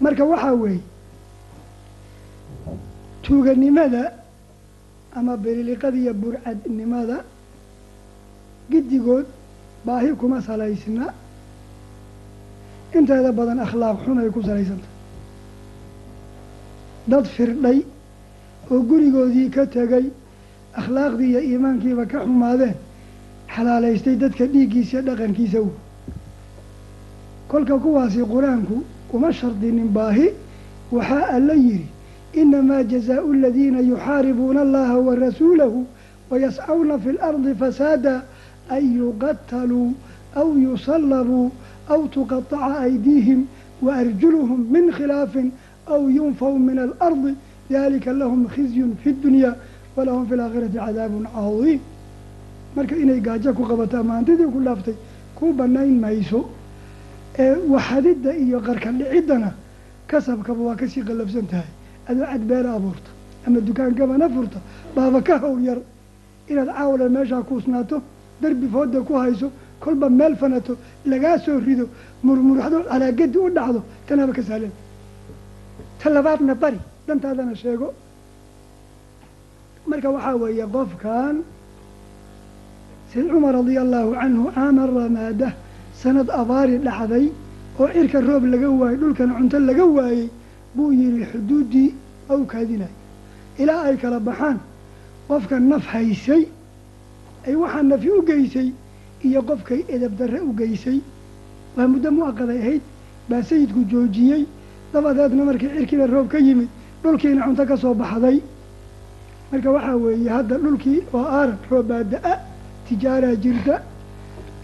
Marka 0.00 0.24
waxaa 0.32 0.54
weeye 0.62 0.80
tuuganimada 3.22 4.02
ama 5.16 5.36
beriliqada 5.36 5.96
iyo 6.02 6.12
burcadnimada 6.22 7.18
giddigood 8.70 9.26
baahi 9.86 10.14
kuma 10.20 10.40
salaysna 10.42 11.06
inteeda 12.94 13.32
badan 13.32 13.58
akhlaaq 13.66 13.96
xun 14.04 14.18
ay 14.18 14.30
ku 14.30 14.42
salaysantah 14.42 14.90
dad 17.08 17.24
firdhay 17.26 17.78
oo 18.70 18.80
gurigoodii 18.82 19.50
ka 19.50 19.66
tegay 19.66 20.06
akhlaaqdii 20.80 21.28
iyo 21.30 21.40
iimaankiiba 21.40 22.04
ka 22.06 22.18
xumaadeen 22.24 22.74
xalaalaystay 23.54 24.16
dadka 24.16 24.44
dhiiggiisa 24.46 25.00
dhaqankiisa 25.02 25.60
u 25.62 25.70
kolka 27.48 27.78
kuwaasi 27.78 28.20
qur'aanku 28.34 28.76
uma 29.12 29.32
shardinin 29.32 29.88
baahi 29.92 30.28
waxaa 30.92 31.26
alla 31.36 31.54
yidhi 31.54 31.86
inamaa 32.32 32.82
jazaau 32.84 33.32
aladiina 33.32 33.80
yuxaaribuuna 33.80 34.60
allaha 34.60 34.96
wa 34.98 35.14
rasuulahu 35.14 35.86
wayascawna 36.30 36.98
fi 36.98 37.12
lardi 37.12 37.54
fasaada 37.54 38.22
an 38.76 38.82
yuqataluu 38.98 39.94
aw 40.40 40.48
yusallabuu 40.66 41.50
aw 41.88 42.00
tuqataca 42.14 42.80
aydiihim 42.86 43.40
waarjuluhum 43.82 44.60
min 44.74 44.90
khilaafin 44.96 45.50
aw 45.86 46.00
yunfaw 46.08 46.54
min 46.58 46.78
alardi 46.86 47.34
dalika 47.70 48.12
lahum 48.12 48.46
khizyun 48.54 48.96
fi 49.02 49.12
dunya 49.12 49.54
walahum 49.96 50.26
fi 50.28 50.34
laakhirati 50.36 50.78
cadaabun 50.78 51.24
cadiim 51.34 51.80
marka 52.76 52.94
inay 53.02 53.20
gaajo 53.20 53.52
ku 53.54 53.62
qabato 53.70 53.96
ama 53.98 54.12
hantidii 54.18 54.50
ku 54.54 54.60
dhaaftay 54.66 54.94
ku 55.34 55.52
banayn 55.58 55.98
mayso 56.00 56.40
ee 57.38 57.54
waxadidda 57.72 58.30
iyo 58.44 58.58
qarka 58.60 58.92
dhiciddana 58.92 59.50
kasabkaba 60.06 60.62
waa 60.68 60.76
ka 60.76 60.86
sii 60.88 61.02
qallabsan 61.08 61.46
tahay 61.50 61.70
adoo 62.08 62.26
cadbeela 62.32 62.70
abuurta 62.78 63.10
ama 63.46 63.60
dukaankabana 63.60 64.28
furta 64.34 64.58
baaba 64.94 65.22
ka 65.22 65.38
hawl 65.38 65.60
yar 65.68 65.78
inaad 66.50 66.68
caawle 66.76 67.08
meeshaa 67.08 67.42
kuusnaato 67.42 68.02
derbi 68.42 68.66
fooda 68.74 68.98
ku 69.08 69.12
hayso 69.22 69.48
kolba 69.82 70.06
meel 70.18 70.34
fanato 70.40 70.72
lagaa 71.10 71.36
soo 71.44 71.58
rido 71.66 71.84
murmuraxdo 72.26 72.78
calaagadi 72.90 73.38
u 73.46 73.48
dhacdo 73.56 73.80
tanaba 74.06 74.32
ka 74.38 74.42
sahlan 74.48 74.72
ta 76.00 76.06
labaadna 76.16 76.54
bari 76.62 76.78
dantaadana 77.06 77.54
sheego. 77.62 77.88
Marka 79.88 80.08
waxaa 80.14 80.36
weeye 80.42 80.66
qofkan 80.74 81.36
sayd 83.12 83.26
cumar 83.32 83.52
radia 83.58 83.80
allahu 83.86 84.10
canhu 84.20 84.44
caama 84.56 84.82
ramaada 84.86 85.48
sanad 86.00 86.28
abaari 86.40 86.76
dhacday 86.86 87.26
oo 87.80 87.88
cirka 87.94 88.18
roob 88.28 88.44
laga 88.52 88.68
waayey 88.80 88.98
dhulkana 89.00 89.32
cunto 89.38 89.58
laga 89.68 89.84
waayey 89.96 90.28
buu 90.74 90.92
yihi 91.00 91.24
xuduuddii 91.32 91.90
waa 92.28 92.36
u 92.42 92.44
kaadinaya 92.52 92.94
ilaa 93.62 93.82
ay 93.88 93.96
kala 94.02 94.18
baxaan 94.28 94.58
qofka 95.28 95.56
naf 95.70 95.84
haysay 95.92 96.42
ay 97.46 97.54
waxaa 97.54 97.82
nafi 97.82 98.08
u 98.10 98.22
geysay 98.26 98.72
iyo 99.24 99.42
qofkay 99.42 99.84
edab 99.88 100.16
darre 100.18 100.40
u 100.40 100.52
geysay. 100.56 101.00
Waa 101.76 101.86
muddo 101.88 102.10
muaqaday 102.10 102.58
ahayd 102.58 102.82
baa 103.28 103.42
sayidku 103.42 103.84
joojiyey. 103.90 104.46
Dabadeedna 104.92 105.44
markii 105.44 105.68
cirkiiba 105.76 106.06
roob 106.06 106.28
ka 106.28 106.38
yimid 106.38 106.68
dhulkiina 107.02 107.44
cunto 107.44 107.64
ka 107.66 107.76
soo 107.76 107.94
baxday. 107.94 108.40
Marka 109.52 109.70
waxaa 109.70 109.96
weeye 109.96 110.28
hadda 110.30 110.58
dhulkii 110.58 111.02
oo 111.12 111.24
aaran 111.24 111.58
roobbaa 111.70 112.02
da'a 112.04 112.34
tijaaraa 112.88 113.34
jirta. 113.36 113.82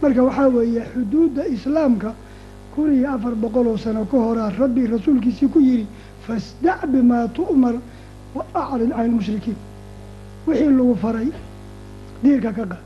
Marka 0.03 0.23
waxaa 0.23 0.49
weeye 0.49 0.83
xuduudda 0.95 1.47
islaamka 1.49 2.15
kun 2.75 2.93
iyo 2.93 3.09
afar 3.15 3.35
boqol 3.35 3.67
oo 3.67 3.77
sano 3.77 4.05
ka 4.05 4.17
horaa 4.17 4.51
rabbi 4.59 4.87
rasuulkiisii 4.87 5.49
ku 5.49 5.61
yidhi 5.61 5.87
fasdac 6.27 6.87
bimaa 6.87 7.29
tu'mar 7.29 7.75
wa 8.35 8.45
acrid 8.55 8.91
can 8.91 9.05
ilmushrikiin 9.07 9.57
wixii 10.47 10.71
lagu 10.77 10.95
faray 11.03 11.29
diirka 12.27 12.51
ka 12.59 12.65
qaad 12.71 12.83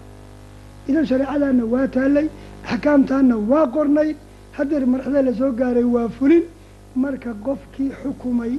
idan 0.91 1.05
shareecadaana 1.11 1.65
waa 1.75 1.87
taallay 1.97 2.27
axkaamtaana 2.73 3.35
waa 3.51 3.67
qornay 3.77 4.11
hadeer 4.57 4.85
marxada 4.93 5.21
la 5.29 5.33
soo 5.41 5.53
gaaray 5.61 5.87
waa 5.97 6.09
fulin 6.19 6.45
marka 7.03 7.31
qofkii 7.47 7.91
xukumay 8.03 8.53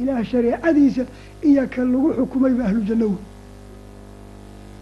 ilaah 0.00 0.22
shareecadiisa 0.32 1.04
iyo 1.48 1.64
kan 1.74 1.86
lagu 1.92 2.08
xukumayba 2.18 2.62
ahlu 2.68 2.80
janno 2.88 3.06
wey 3.12 3.18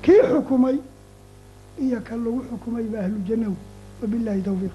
kii 0.04 0.22
xukumay 0.32 0.76
iyo 1.84 1.98
kan 2.08 2.18
lagu 2.24 2.40
xukumayba 2.50 2.96
ahlu 3.04 3.18
janno 3.28 3.48
wey 3.52 3.58
wabillahi 4.02 4.40
tawfiiq. 4.48 4.74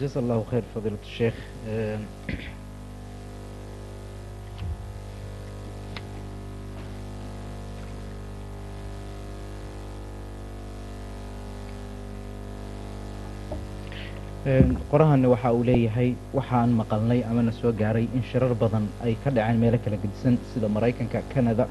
Jaza 0.00 0.18
allahu 0.22 0.42
khayr 0.50 0.64
fadiilat 0.74 1.04
sheekh 1.16 1.38
qorahani 14.44 15.26
waxa 15.32 15.52
uu 15.56 15.64
leeyahay 15.64 16.14
waxaan 16.34 16.70
maqalnay 16.80 17.20
amana 17.30 17.52
soo 17.52 17.72
gaaray 17.72 18.06
in 18.14 18.22
shirar 18.30 18.52
badan 18.54 18.88
ay 19.02 19.14
ka 19.24 19.30
dhaceen 19.30 19.58
meelo 19.58 19.78
kala 19.84 19.96
gedisan 19.96 20.36
sida 20.52 20.68
maraykanka 20.68 21.22
canada 21.34 21.66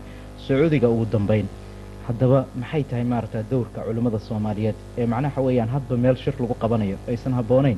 sacuudiga 0.48 0.90
ugu 0.90 1.06
dambeyn. 1.06 1.48
Haddaba 2.08 2.46
maxay 2.62 2.84
tahay 2.84 3.04
maaragta 3.04 3.44
dowrka 3.52 3.82
culimmada 3.86 4.20
soomaaliyeed? 4.20 4.76
Ee 4.98 5.06
macnaha 5.06 5.42
weeyaan 5.46 5.70
hadba 5.70 5.96
meel 5.98 6.16
shir 6.24 6.34
lagu 6.40 6.56
qabanayo 6.64 6.98
aysan 7.08 7.34
habboonayn. 7.34 7.78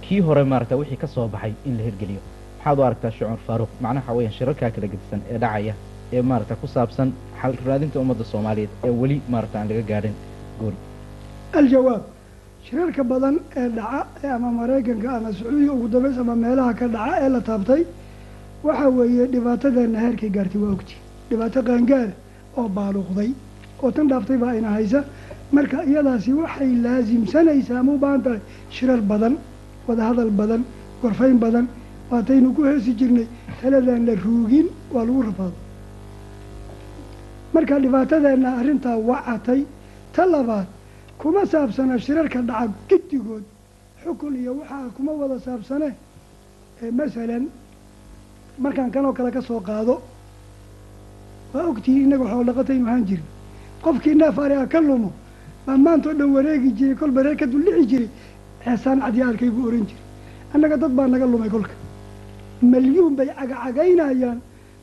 Kii 0.00 0.20
hore 0.20 0.44
maaragta 0.44 0.76
wixii 0.76 0.96
ka 0.96 1.06
soo 1.06 1.28
baxay 1.28 1.52
in 1.66 1.76
la 1.76 1.82
hirgeliyo. 1.84 2.20
Maxaad 2.58 2.78
u 2.78 2.82
aragtaa 2.88 3.10
shucuur 3.10 3.38
faaruq 3.46 3.70
macnaha 3.80 4.06
waxa 4.08 4.16
weeyaan 4.16 4.34
shirarkaa 4.38 4.70
kala 4.70 4.86
gedisan 4.92 5.20
ee 5.30 5.38
dhacaya 5.38 5.74
ee 6.12 6.22
maaragta 6.22 6.54
ku 6.56 6.66
saabsan 6.66 7.12
xal 7.42 7.54
raadinta 7.66 8.00
ummadda 8.00 8.24
soomaaliyeed 8.32 8.70
ee 8.86 8.90
weli 9.02 9.20
maaragta 9.28 9.56
aan 9.60 9.68
laga 9.68 9.82
gaadhin 9.92 10.14
guul 10.60 10.74
aljawaab 11.60 12.02
shirarka 12.66 13.02
badan 13.10 13.36
ee 13.56 13.68
dhaca 13.76 14.06
ee 14.24 14.28
ama 14.36 14.50
maraykanka 14.60 15.08
ama 15.16 15.32
sacuudiga 15.32 15.72
ugu 15.72 15.88
dambeys 15.92 16.18
ama 16.18 16.34
meelaha 16.44 16.72
ka 16.80 16.86
dhaca 16.94 17.14
ee 17.24 17.28
la 17.34 17.40
taabtay 17.48 17.82
waxa 18.66 18.88
weeye 18.98 19.24
dhibaatadeena 19.32 19.98
heerkay 20.04 20.30
gaartay 20.36 20.60
waa 20.64 20.72
ogti. 20.76 20.94
Dhibaato 21.30 21.60
qaangaara 21.68 22.12
oo 22.58 22.68
baaluuqday 22.76 23.30
oo 23.82 23.90
tan 23.96 24.06
dhaaftay 24.10 24.36
baa 24.42 24.54
ina 24.58 24.70
haysa. 24.76 25.00
Marka 25.56 25.78
iyadaasi 25.90 26.30
waxay 26.40 26.70
laasimsanaysaa 26.84 27.78
ama 27.82 27.92
u 27.96 27.98
baahan 28.04 28.22
tahay 28.26 28.40
shirar 28.76 29.00
badan 29.10 29.34
wadahadal 29.88 30.30
badan 30.40 30.62
gorfayn 31.02 31.38
badan? 31.44 31.66
Waataynu 32.10 32.48
ku 32.56 32.62
heesi 32.68 32.92
jirnay 33.00 33.26
taladaan 33.60 34.02
la 34.08 34.14
ruugin 34.24 34.66
waa 34.94 35.04
lagu 35.08 35.22
rafaado 35.28 35.56
marka 37.54 37.74
dhibaatadeenna 37.84 38.50
arrintaa 38.60 38.96
wacatay. 39.10 39.60
Ta 40.14 40.22
labaad 40.34 40.66
kuma 41.24 41.42
saabsana 41.52 41.96
shirarka 42.04 42.40
dhaca 42.48 42.72
giddigood 42.88 43.44
xukun 44.04 44.34
iyo 44.40 44.52
waxaa 44.60 44.88
kuma 44.96 45.12
wada 45.20 45.36
saabsane 45.46 45.88
masalan 46.98 47.44
markaan 48.62 48.90
kanoo 48.94 49.12
kale 49.16 49.30
ka 49.36 49.40
soo 49.48 49.60
qaado 49.68 49.94
waa 51.54 51.66
ogtihiin 51.70 52.02
innaga 52.06 52.24
waxoo 52.24 52.44
dhaqataynu 52.48 52.86
ahaan 52.88 53.04
jirin. 53.08 53.24
Qofkii 53.84 54.14
neef 54.20 54.38
ariga 54.44 54.66
ka 54.72 54.80
lumo 54.88 55.10
baa 55.66 55.76
maanta 55.86 56.06
oo 56.10 56.14
dhan 56.20 56.30
wareegi 56.36 56.70
jiray 56.78 56.94
kolba 57.00 57.20
reer 57.24 57.36
ka 57.40 57.46
duldhici 57.52 57.84
jiray 57.90 58.08
xeesaan 58.64 58.98
cadyaalkay 59.04 59.50
buu 59.54 59.66
ohan 59.68 59.84
jiray. 59.88 60.02
Annaga 60.54 60.76
dad 60.82 60.92
baa 60.98 61.06
naga 61.12 61.26
lumay 61.32 61.48
kolka. 61.54 61.74
Malyuun 62.72 63.14
bay 63.18 63.28
cagacagaynayaan 63.38 64.38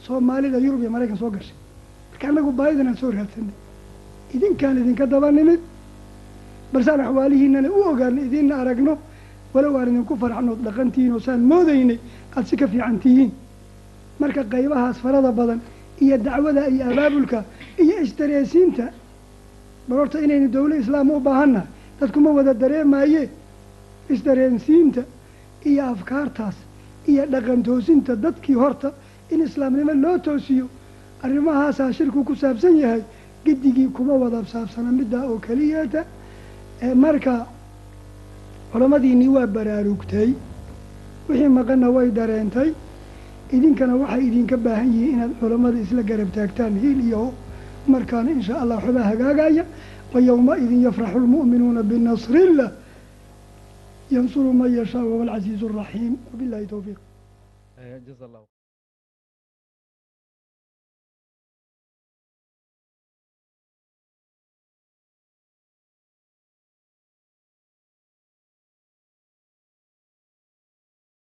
soomaalida 0.05 0.57
yurub 0.65 0.81
iyo 0.83 0.89
maraykan 0.95 1.17
soo 1.21 1.29
gashay. 1.35 1.55
Marka 2.11 2.25
annagu 2.29 2.51
baahidan 2.59 2.87
aan 2.89 2.97
soo 3.01 3.11
raadsanay. 3.17 3.53
Idinkaan 4.35 4.75
idinka 4.81 5.05
daba 5.13 5.29
nimid 5.37 5.59
balsaan 6.73 7.01
axwaalihiinana 7.01 7.69
u 7.69 7.81
ogaano 7.91 8.21
idinna 8.27 8.55
aragno 8.61 8.97
walow 9.53 9.75
aan 9.79 9.87
idinku 9.89 10.15
farxnood 10.21 10.59
dhaqantihiin 10.65 11.13
oo 11.13 11.19
saan 11.19 11.41
moodaynay 11.51 11.99
aada 12.35 12.47
si 12.47 12.55
ka 12.57 12.67
fiican 12.67 12.99
tihiin. 12.99 13.31
Marka 14.19 14.43
qaybahaas 14.43 14.97
farada 15.03 15.31
badan 15.31 15.59
iyo 16.01 16.17
dacwada 16.17 16.67
iyo 16.69 16.83
abaabulka 16.91 17.43
iyo 17.83 17.95
isdareesiinta 18.05 18.85
bal 19.87 19.97
horta 19.99 20.19
inaynu 20.25 20.47
dawla 20.55 20.75
islaam 20.75 21.09
u 21.11 21.19
baahannahay 21.19 21.67
dadkuma 21.99 22.29
wada 22.37 22.53
dareemaye 22.53 23.29
isdareensiinta 24.09 25.01
iyo 25.65 25.83
afkaartaas 25.93 26.55
iyo 27.07 27.25
dhaqan 27.31 27.63
toosinta 27.63 28.15
dadkii 28.15 28.55
horta 28.55 28.91
in 29.31 29.41
islaamnimo 29.41 29.93
loo 30.03 30.17
toosiyo. 30.19 30.67
Arrimahaasaa 31.23 31.91
shirku 31.93 32.23
ku 32.23 32.35
saabsan 32.35 32.77
yahay 32.77 33.01
giddigii 33.45 33.87
kuma 33.93 34.13
wada 34.13 34.43
saabsana 34.45 34.91
middaa 34.91 35.25
oo 35.25 35.39
keliyeeta 35.39 36.03
marka 36.81 37.47
culamadiinii 38.71 39.27
waa 39.35 39.47
baraarugtay 39.47 40.29
wixii 41.29 41.47
maqanna 41.59 41.89
way 41.95 42.09
dareentay 42.11 42.69
idinkana 43.55 43.95
waxay 44.01 44.23
idinka 44.27 44.57
baahan 44.57 44.89
yihiin 44.93 45.13
inaad 45.15 45.31
culammada 45.39 45.77
isla 45.85 46.01
garab 46.03 46.29
taagtaan 46.37 46.73
hiil 46.81 46.99
iyo 47.07 47.33
markaana 47.87 48.31
in 48.31 48.41
shaa 48.47 48.61
allah 48.63 48.77
waxbaa 48.83 49.03
hagaagaya. 49.11 49.65
Wa 50.13 50.19
yowma-idin 50.19 50.81
yafraxu 50.87 51.19
lmu'minuuna 51.19 51.83
binasrillah 51.83 52.71
yansuru 54.11 54.53
man 54.53 54.69
yashaa 54.79 55.03
wahuwa 55.09 55.33
araxiim 55.33 56.13
wabillahi 56.31 56.65
towfiiq 56.67 56.99